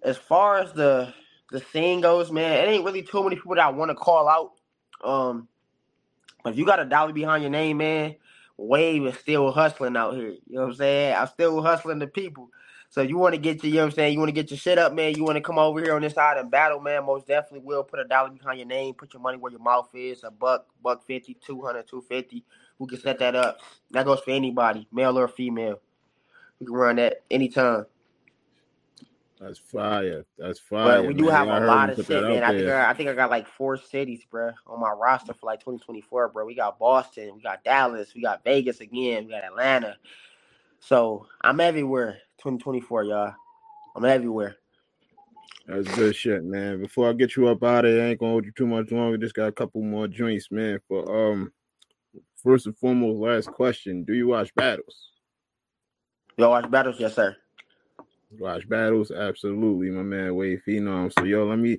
as 0.03 0.17
far 0.17 0.59
as 0.59 0.73
the 0.73 1.13
the 1.51 1.61
scene 1.73 2.01
goes, 2.01 2.31
man, 2.31 2.53
it 2.53 2.71
ain't 2.71 2.85
really 2.85 3.03
too 3.03 3.23
many 3.23 3.35
people 3.37 3.55
that 3.55 3.65
I 3.65 3.69
want 3.69 3.91
to 3.91 3.95
call 3.95 4.27
out. 4.27 4.51
Um, 5.03 5.47
but 6.43 6.53
if 6.53 6.59
you 6.59 6.65
got 6.65 6.79
a 6.79 6.85
dollar 6.85 7.13
behind 7.13 7.43
your 7.43 7.51
name, 7.51 7.77
man, 7.77 8.15
Wave 8.57 9.05
is 9.05 9.17
still 9.17 9.51
hustling 9.51 9.97
out 9.97 10.15
here. 10.15 10.31
You 10.31 10.55
know 10.55 10.61
what 10.63 10.67
I'm 10.69 10.75
saying? 10.75 11.15
I'm 11.15 11.27
still 11.27 11.61
hustling 11.61 11.99
the 11.99 12.07
people. 12.07 12.49
So 12.91 13.01
you 13.01 13.17
want 13.17 13.33
to 13.33 13.39
get 13.39 13.63
your, 13.63 13.69
you 13.69 13.75
know 13.77 13.83
what 13.83 13.85
I'm 13.85 13.95
saying? 13.95 14.13
You 14.13 14.19
want 14.19 14.29
to 14.29 14.33
get 14.33 14.51
your 14.51 14.57
shit 14.57 14.77
up, 14.77 14.93
man. 14.93 15.15
You 15.15 15.23
want 15.23 15.37
to 15.37 15.41
come 15.41 15.57
over 15.57 15.79
here 15.79 15.95
on 15.95 16.01
this 16.01 16.13
side 16.13 16.37
and 16.37 16.51
battle, 16.51 16.81
man. 16.81 17.05
Most 17.05 17.25
definitely 17.25 17.65
will. 17.65 17.83
Put 17.83 17.99
a 17.99 18.03
dollar 18.03 18.29
behind 18.29 18.59
your 18.59 18.67
name. 18.67 18.93
Put 18.93 19.13
your 19.13 19.21
money 19.21 19.37
where 19.37 19.49
your 19.49 19.61
mouth 19.61 19.89
is. 19.93 20.25
A 20.25 20.29
buck, 20.29 20.67
buck 20.83 21.07
50, 21.07 21.35
200, 21.35 21.87
250. 21.87 22.43
We 22.79 22.87
can 22.87 22.99
set 22.99 23.17
that 23.19 23.33
up. 23.33 23.59
That 23.91 24.05
goes 24.05 24.19
for 24.19 24.31
anybody, 24.31 24.89
male 24.91 25.17
or 25.17 25.29
female. 25.29 25.79
You 26.59 26.67
can 26.67 26.75
run 26.75 26.97
that 26.97 27.21
anytime. 27.31 27.85
That's 29.39 29.57
fire. 29.57 30.25
That's 30.37 30.59
fire. 30.59 31.01
But 31.01 31.07
we 31.07 31.13
do 31.13 31.25
man. 31.25 31.33
have 31.33 31.47
I 31.47 31.57
a 31.59 31.65
lot 31.65 31.89
of 31.91 32.05
shit, 32.05 32.23
man. 32.23 32.43
I 32.43 32.49
think. 32.49 32.69
I, 32.69 32.89
I 32.89 32.93
think 32.93 33.09
I 33.09 33.13
got 33.13 33.29
like 33.29 33.47
four 33.47 33.77
cities, 33.77 34.25
bro, 34.29 34.51
on 34.67 34.81
my 34.81 34.91
roster 34.91 35.33
for 35.33 35.45
like 35.45 35.61
2024, 35.61 36.27
bro. 36.27 36.45
We 36.45 36.55
got 36.55 36.77
Boston, 36.77 37.35
we 37.35 37.41
got 37.41 37.63
Dallas, 37.63 38.13
we 38.13 38.21
got 38.21 38.43
Vegas 38.43 38.81
again, 38.81 39.27
we 39.27 39.31
got 39.31 39.45
Atlanta. 39.45 39.95
So 40.81 41.27
I'm 41.39 41.61
everywhere. 41.61 42.17
2024, 42.41 43.03
y'all. 43.03 43.33
I'm 43.95 44.05
everywhere. 44.05 44.55
That's 45.67 45.87
good 45.95 46.15
shit, 46.15 46.43
man. 46.43 46.81
Before 46.81 47.07
I 47.07 47.13
get 47.13 47.35
you 47.35 47.47
up 47.47 47.63
out 47.63 47.85
of 47.85 47.91
here, 47.91 48.03
I 48.03 48.07
ain't 48.07 48.19
gonna 48.19 48.31
hold 48.31 48.45
you 48.45 48.51
too 48.51 48.65
much 48.65 48.91
longer. 48.91 49.17
Just 49.17 49.35
got 49.35 49.47
a 49.47 49.51
couple 49.51 49.81
more 49.83 50.07
joints, 50.07 50.49
man. 50.49 50.79
For 50.87 51.31
um, 51.31 51.51
first 52.43 52.65
and 52.65 52.75
foremost, 52.77 53.19
last 53.19 53.55
question: 53.55 54.03
Do 54.03 54.13
you 54.13 54.27
watch 54.27 54.53
battles? 54.55 55.09
Y'all 56.37 56.49
watch 56.49 56.69
battles, 56.71 56.95
yes, 56.99 57.13
sir. 57.13 57.35
Watch 58.39 58.67
battles, 58.67 59.11
absolutely, 59.11 59.91
my 59.91 60.01
man. 60.01 60.33
Wave 60.33 60.63
Phenom. 60.67 61.13
So 61.13 61.25
yo, 61.25 61.45
let 61.45 61.59
me 61.59 61.77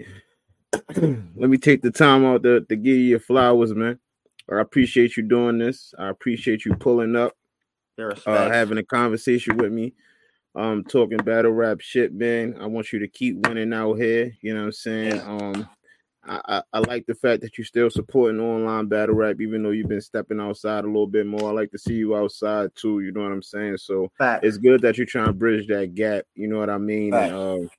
let 1.37 1.51
me 1.51 1.59
take 1.59 1.83
the 1.83 1.91
time 1.91 2.25
out 2.25 2.45
to, 2.45 2.61
to 2.61 2.77
give 2.77 2.97
you 2.97 3.03
your 3.03 3.21
flowers, 3.21 3.75
man. 3.75 3.99
I 4.51 4.61
appreciate 4.61 5.17
you 5.17 5.25
doing 5.25 5.59
this. 5.59 5.93
I 5.99 6.09
appreciate 6.09 6.65
you 6.65 6.75
pulling 6.75 7.17
up, 7.17 7.33
uh, 7.99 8.51
having 8.51 8.79
a 8.79 8.83
conversation 8.83 9.57
with 9.57 9.73
me, 9.73 9.95
um, 10.55 10.85
talking 10.85 11.19
battle 11.19 11.53
rap 11.53 11.81
shit, 11.81 12.13
man. 12.13 12.57
I 12.61 12.67
want 12.67 12.93
you 12.93 12.99
to 13.01 13.09
keep 13.09 13.47
winning 13.47 13.73
out 13.73 13.95
here. 13.95 14.33
You 14.43 14.55
know 14.55 14.61
what 14.61 14.67
I'm 14.67 14.73
saying? 14.73 15.21
Um, 15.21 15.69
I, 16.25 16.41
I, 16.49 16.63
I 16.75 16.79
like 16.81 17.07
the 17.07 17.15
fact 17.15 17.43
that 17.43 17.59
you're 17.59 17.65
still 17.65 17.91
supporting 17.91 18.41
online 18.41 18.87
battle 18.87 19.15
rap, 19.15 19.41
even 19.41 19.63
though 19.63 19.71
you've 19.71 19.89
been 19.89 20.01
stepping 20.01 20.41
outside 20.41 20.85
a 20.85 20.87
little 20.87 21.07
bit 21.07 21.27
more. 21.27 21.49
I 21.49 21.53
like 21.53 21.71
to 21.73 21.79
see 21.79 21.95
you 21.95 22.17
outside 22.17 22.71
too. 22.77 23.01
You 23.01 23.13
know 23.13 23.23
what 23.23 23.33
I'm 23.33 23.43
saying? 23.43 23.79
So 23.79 24.11
Fact. 24.19 24.45
it's 24.45 24.59
good 24.59 24.83
that 24.83 24.97
you're 24.97 25.07
trying 25.07 25.27
to 25.27 25.33
bridge 25.33 25.67
that 25.69 25.95
gap. 25.95 26.25
You 26.35 26.49
know 26.49 26.59
what 26.59 26.71
I 26.71 26.79
mean? 26.79 27.13
And 27.15 27.35
um, 27.35 27.71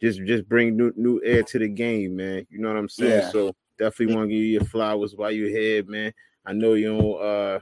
just 0.00 0.22
just 0.24 0.48
bring 0.48 0.76
new 0.76 0.92
new 0.96 1.20
air 1.24 1.42
to 1.42 1.58
the 1.58 1.68
game, 1.68 2.16
man. 2.16 2.46
You 2.50 2.60
know 2.60 2.68
what 2.68 2.76
I'm 2.76 2.88
saying? 2.88 3.22
Yeah. 3.22 3.30
So 3.30 3.54
definitely 3.78 4.14
want 4.14 4.28
to 4.28 4.34
give 4.34 4.44
you 4.44 4.52
your 4.52 4.64
flowers 4.64 5.14
while 5.16 5.32
you're 5.32 5.48
here, 5.48 5.82
man. 5.84 6.12
I 6.46 6.52
know 6.52 6.74
you 6.74 6.96
don't 6.96 7.20
uh 7.20 7.60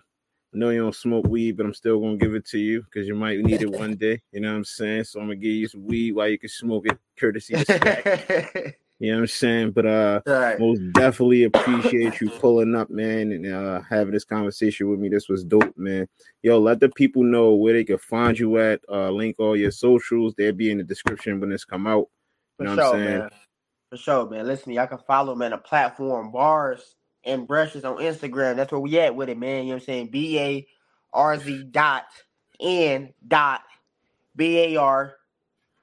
know 0.57 0.71
you 0.71 0.83
don't 0.83 0.95
smoke 0.95 1.27
weed, 1.27 1.57
but 1.57 1.67
I'm 1.67 1.75
still 1.75 2.01
gonna 2.01 2.17
give 2.17 2.35
it 2.35 2.47
to 2.47 2.59
you 2.59 2.83
because 2.83 3.07
you 3.07 3.15
might 3.15 3.39
need 3.39 3.63
it 3.63 3.71
one 3.71 3.95
day. 3.99 4.21
You 4.33 4.41
know 4.41 4.51
what 4.51 4.59
I'm 4.59 4.65
saying? 4.65 5.05
So 5.05 5.21
I'm 5.21 5.27
gonna 5.27 5.37
give 5.37 5.53
you 5.53 5.69
some 5.69 5.87
weed 5.87 6.13
while 6.13 6.29
you 6.29 6.39
can 6.39 6.49
smoke 6.49 6.87
it, 6.87 6.99
courtesy 7.19 7.55
of 7.55 7.63
Stack. 7.63 8.79
You 8.99 9.11
know 9.11 9.19
what 9.19 9.23
I'm 9.23 9.27
saying? 9.27 9.71
But 9.73 9.85
uh 9.85 10.21
right. 10.27 10.59
most 10.59 10.81
definitely 10.93 11.45
appreciate 11.45 12.19
you 12.19 12.31
pulling 12.31 12.75
up, 12.75 12.89
man, 12.89 13.31
and 13.31 13.47
uh, 13.47 13.83
having 13.83 14.15
this 14.15 14.25
conversation 14.25 14.89
with 14.89 14.99
me. 14.99 15.11
This 15.11 15.29
was 15.29 15.45
dope, 15.45 15.77
man. 15.77 16.09
Yo, 16.43 16.59
let 16.59 16.81
the 16.81 16.89
people 16.89 17.23
know 17.23 17.53
where 17.53 17.75
they 17.75 17.85
can 17.85 17.99
find 17.99 18.39
you 18.39 18.57
at. 18.59 18.81
Uh, 18.91 19.11
link 19.11 19.37
all 19.39 19.55
your 19.55 19.71
socials. 19.71 20.33
They'll 20.35 20.55
be 20.55 20.71
in 20.71 20.79
the 20.79 20.85
description 20.85 21.41
when 21.41 21.51
this 21.51 21.63
come 21.63 21.87
out. 21.87 22.09
For 22.57 22.65
You 22.65 22.71
know 22.71 22.77
what 22.77 22.85
I'm 22.85 22.91
sure, 22.91 23.05
saying? 23.05 23.19
man. 23.19 23.31
For 23.91 23.97
sure, 23.99 24.31
man. 24.31 24.47
Listen, 24.47 24.73
y'all 24.73 24.87
can 24.87 24.99
follow 25.07 25.35
me 25.35 25.45
on 25.45 25.51
the 25.51 25.59
platform 25.59 26.33
bars 26.33 26.95
and 27.27 27.47
brushes 27.47 27.85
on 27.85 27.97
Instagram. 27.99 28.57
That's 28.57 28.73
where 28.73 28.81
we 28.81 28.99
at 28.99 29.15
with 29.15 29.29
it, 29.29 29.39
man. 29.39 29.65
You 29.65 29.71
know 29.71 29.75
what 29.75 29.83
I'm 29.83 29.87
saying? 29.87 30.09
B 30.09 30.39
A 30.39 30.67
R 31.13 31.39
Z 31.39 31.65
dot 31.65 32.05
N 32.61 33.13
dot 33.27 33.63
B 34.35 34.59
A 34.59 34.77
R. 34.77 35.15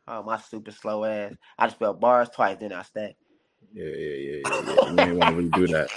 Oh, 0.08 0.24
my 0.24 0.38
stupid 0.38 0.74
slow 0.74 1.06
ass. 1.06 1.34
I 1.58 1.68
just 1.68 1.78
spelled 1.78 2.00
bars 2.00 2.30
twice, 2.30 2.58
then 2.60 2.74
I 2.74 2.82
stack. 2.84 3.16
Yeah, 3.74 3.86
yeah, 3.86 4.16
yeah, 4.16 4.38
yeah. 4.46 4.62
yeah. 4.68 4.94
We 4.94 5.02
ain't 5.02 5.18
want 5.18 5.30
to 5.30 5.60
redo 5.62 5.72
that. 5.72 5.90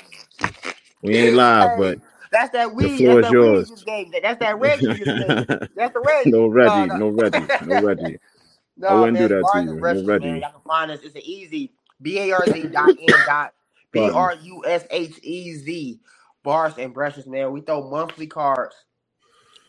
We 1.03 1.17
ain't 1.17 1.35
live, 1.37 1.77
but 1.79 1.99
That's 2.31 2.51
that 2.53 2.75
weed. 2.75 2.99
floor 2.99 3.21
That's 3.21 3.21
is 3.21 3.29
that 3.29 3.33
yours. 3.33 3.69
you 3.69 3.75
just 3.75 3.87
gave. 3.87 4.13
That's 4.23 4.39
that 4.41 4.59
Reggie 4.59 4.87
just 4.95 5.17
gave. 5.17 5.47
That's 5.77 5.93
the 5.95 6.01
Reggie. 6.01 6.31
no 6.31 6.47
Reggie, 6.49 6.87
no. 6.87 6.97
no 6.97 7.09
Reggie, 7.09 7.47
no 7.65 7.75
Reggie. 7.83 8.19
No, 8.77 8.89
I 8.89 8.95
wouldn't 8.95 9.19
do 9.19 9.29
that 9.29 9.49
to 9.53 9.59
you. 9.61 9.75
No 9.75 10.03
Reggie. 10.03 10.27
man. 10.27 10.41
Y'all 10.41 10.53
can 10.53 10.61
find 10.67 10.91
us. 10.91 11.01
It's 11.03 11.15
an 11.15 11.23
easy 11.25 11.73
B 12.01 12.19
A 12.19 12.33
R 12.33 12.47
Z 12.47 12.67
dot 12.69 12.95
N 13.01 13.23
dot 13.25 13.53
B 13.97 14.11
R 14.11 14.35
U 14.43 14.65
S 14.67 14.87
H 14.91 15.19
E 15.23 15.55
Z 15.55 16.01
bars 16.45 16.75
and 16.79 16.95
brushes, 16.95 17.27
man. 17.27 17.53
We 17.53 17.63
throw 17.63 17.91
monthly 17.91 18.29
cards, 18.29 18.77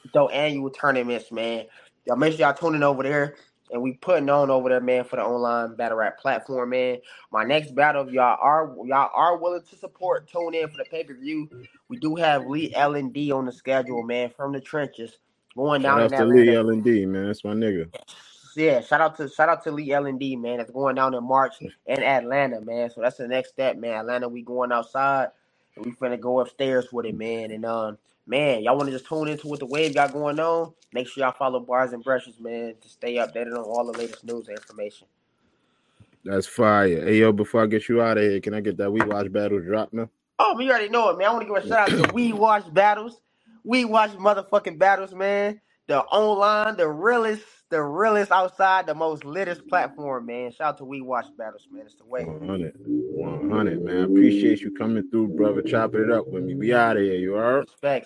we 0.03 0.11
throw 0.11 0.29
annual 0.29 0.71
tournaments, 0.71 1.31
man. 1.31 1.65
Y'all 2.05 2.17
make 2.17 2.33
sure 2.33 2.41
y'all 2.41 2.55
tuning 2.55 2.83
over 2.83 3.03
there. 3.03 3.35
And 3.71 3.81
we 3.81 3.93
putting 3.93 4.29
on 4.29 4.51
over 4.51 4.69
there, 4.69 4.81
man, 4.81 5.05
for 5.05 5.17
the 5.17 5.23
online 5.23 5.75
battle 5.75 5.97
rap 5.97 6.19
platform, 6.19 6.71
man. 6.71 6.99
My 7.31 7.43
next 7.45 7.75
battle, 7.75 8.11
y'all 8.11 8.37
are 8.41 8.75
y'all 8.85 9.11
are 9.13 9.37
willing 9.37 9.63
to 9.69 9.77
support, 9.77 10.29
tune 10.29 10.55
in 10.55 10.69
for 10.69 10.77
the 10.77 10.85
pay 10.85 11.03
per 11.03 11.15
view. 11.15 11.49
We 11.89 11.97
do 11.97 12.15
have 12.15 12.47
Lee 12.47 12.73
L 12.75 12.95
and 12.95 13.13
D 13.13 13.31
on 13.31 13.45
the 13.45 13.51
schedule, 13.53 14.03
man, 14.03 14.31
from 14.37 14.53
the 14.53 14.61
trenches, 14.61 15.19
going 15.57 15.83
Shout 15.83 15.97
down 15.97 16.01
out 16.01 16.13
in 16.13 16.13
to 16.15 16.25
Lee. 16.29 16.55
L 16.55 16.69
and 16.69 16.83
D, 16.83 17.05
man. 17.05 17.27
That's 17.27 17.43
my 17.43 17.53
nigga. 17.53 17.89
Yeah, 18.57 18.81
shout 18.81 19.01
out 19.01 19.17
to 19.17 19.29
shout 19.29 19.49
out 19.49 19.63
to 19.65 19.71
Lee 19.71 19.93
L 19.93 20.07
and 20.07 20.19
D, 20.19 20.37
man. 20.37 20.61
It's 20.61 20.71
going 20.71 20.95
down 20.97 21.15
in 21.15 21.25
March 21.25 21.55
in 21.87 22.03
Atlanta, 22.03 22.61
man. 22.61 22.91
So 22.91 23.01
that's 23.01 23.17
the 23.17 23.27
next 23.29 23.51
step, 23.51 23.77
man. 23.77 23.95
Atlanta, 24.01 24.29
we 24.29 24.43
going 24.43 24.73
outside 24.73 25.29
and 25.77 25.85
we 25.85 25.93
finna 25.93 26.19
go 26.21 26.41
upstairs 26.41 26.93
with 26.93 27.07
it, 27.07 27.17
man. 27.17 27.51
And 27.51 27.65
um, 27.65 27.97
man, 28.27 28.63
y'all 28.63 28.77
want 28.77 28.89
to 28.89 28.93
just 28.93 29.07
tune 29.07 29.29
into 29.29 29.47
what 29.47 29.61
the 29.61 29.67
wave 29.67 29.95
got 29.95 30.13
going 30.13 30.39
on? 30.39 30.73
Make 30.93 31.07
sure 31.09 31.23
y'all 31.25 31.33
follow 31.33 31.61
Bars 31.61 31.93
and 31.93 32.03
Brushes, 32.03 32.39
man, 32.41 32.75
to 32.81 32.89
stay 32.89 33.15
updated 33.15 33.53
on 33.53 33.65
all 33.65 33.91
the 33.91 33.97
latest 33.97 34.25
news 34.25 34.49
and 34.49 34.57
information. 34.59 35.07
That's 36.25 36.47
fire. 36.47 37.05
Hey 37.05 37.19
yo, 37.19 37.31
before 37.33 37.63
I 37.63 37.67
get 37.67 37.89
you 37.89 38.01
out 38.01 38.17
of 38.17 38.23
here, 38.23 38.41
can 38.41 38.53
I 38.55 38.61
get 38.61 38.77
that 38.77 38.91
We 38.91 39.01
Watch 39.01 39.31
Battle 39.31 39.59
drop 39.61 39.93
now? 39.93 40.09
Oh, 40.39 40.55
man, 40.55 40.67
you 40.67 40.71
already 40.71 40.89
know 40.89 41.09
it, 41.09 41.17
man. 41.19 41.29
I 41.29 41.33
want 41.33 41.47
to 41.47 41.53
give 41.53 41.63
a 41.63 41.67
shout 41.67 41.91
out 41.93 41.97
to 42.07 42.13
We 42.13 42.33
Watch 42.33 42.73
Battles. 42.73 43.21
We 43.65 43.85
Watch 43.85 44.11
motherfucking 44.11 44.79
battles, 44.79 45.13
man. 45.13 45.61
the 45.87 46.01
online, 46.01 46.77
the 46.77 46.87
realest, 46.89 47.43
the 47.69 47.81
realest 47.81 48.31
outside, 48.31 48.85
the 48.85 48.95
most 48.95 49.25
littest 49.25 49.67
platform, 49.67 50.25
man. 50.27 50.51
Shout 50.51 50.67
out 50.69 50.77
to 50.77 50.85
We 50.85 51.01
Watch 51.01 51.25
Battles, 51.37 51.67
man. 51.71 51.83
It's 51.85 51.95
the 51.95 52.05
way. 52.05 52.23
100, 52.23 52.73
100, 52.77 53.83
man. 53.83 54.03
Appreciate 54.03 54.61
you 54.61 54.71
coming 54.71 55.09
through, 55.09 55.29
brother. 55.29 55.61
Chopping 55.61 56.03
it 56.03 56.11
up 56.11 56.27
with 56.27 56.43
me. 56.43 56.55
We 56.55 56.73
out 56.73 56.97
of 56.97 57.03
here. 57.03 57.15
You 57.15 57.35
all 57.35 57.41
right? 57.41 57.57
Respects. 57.59 58.05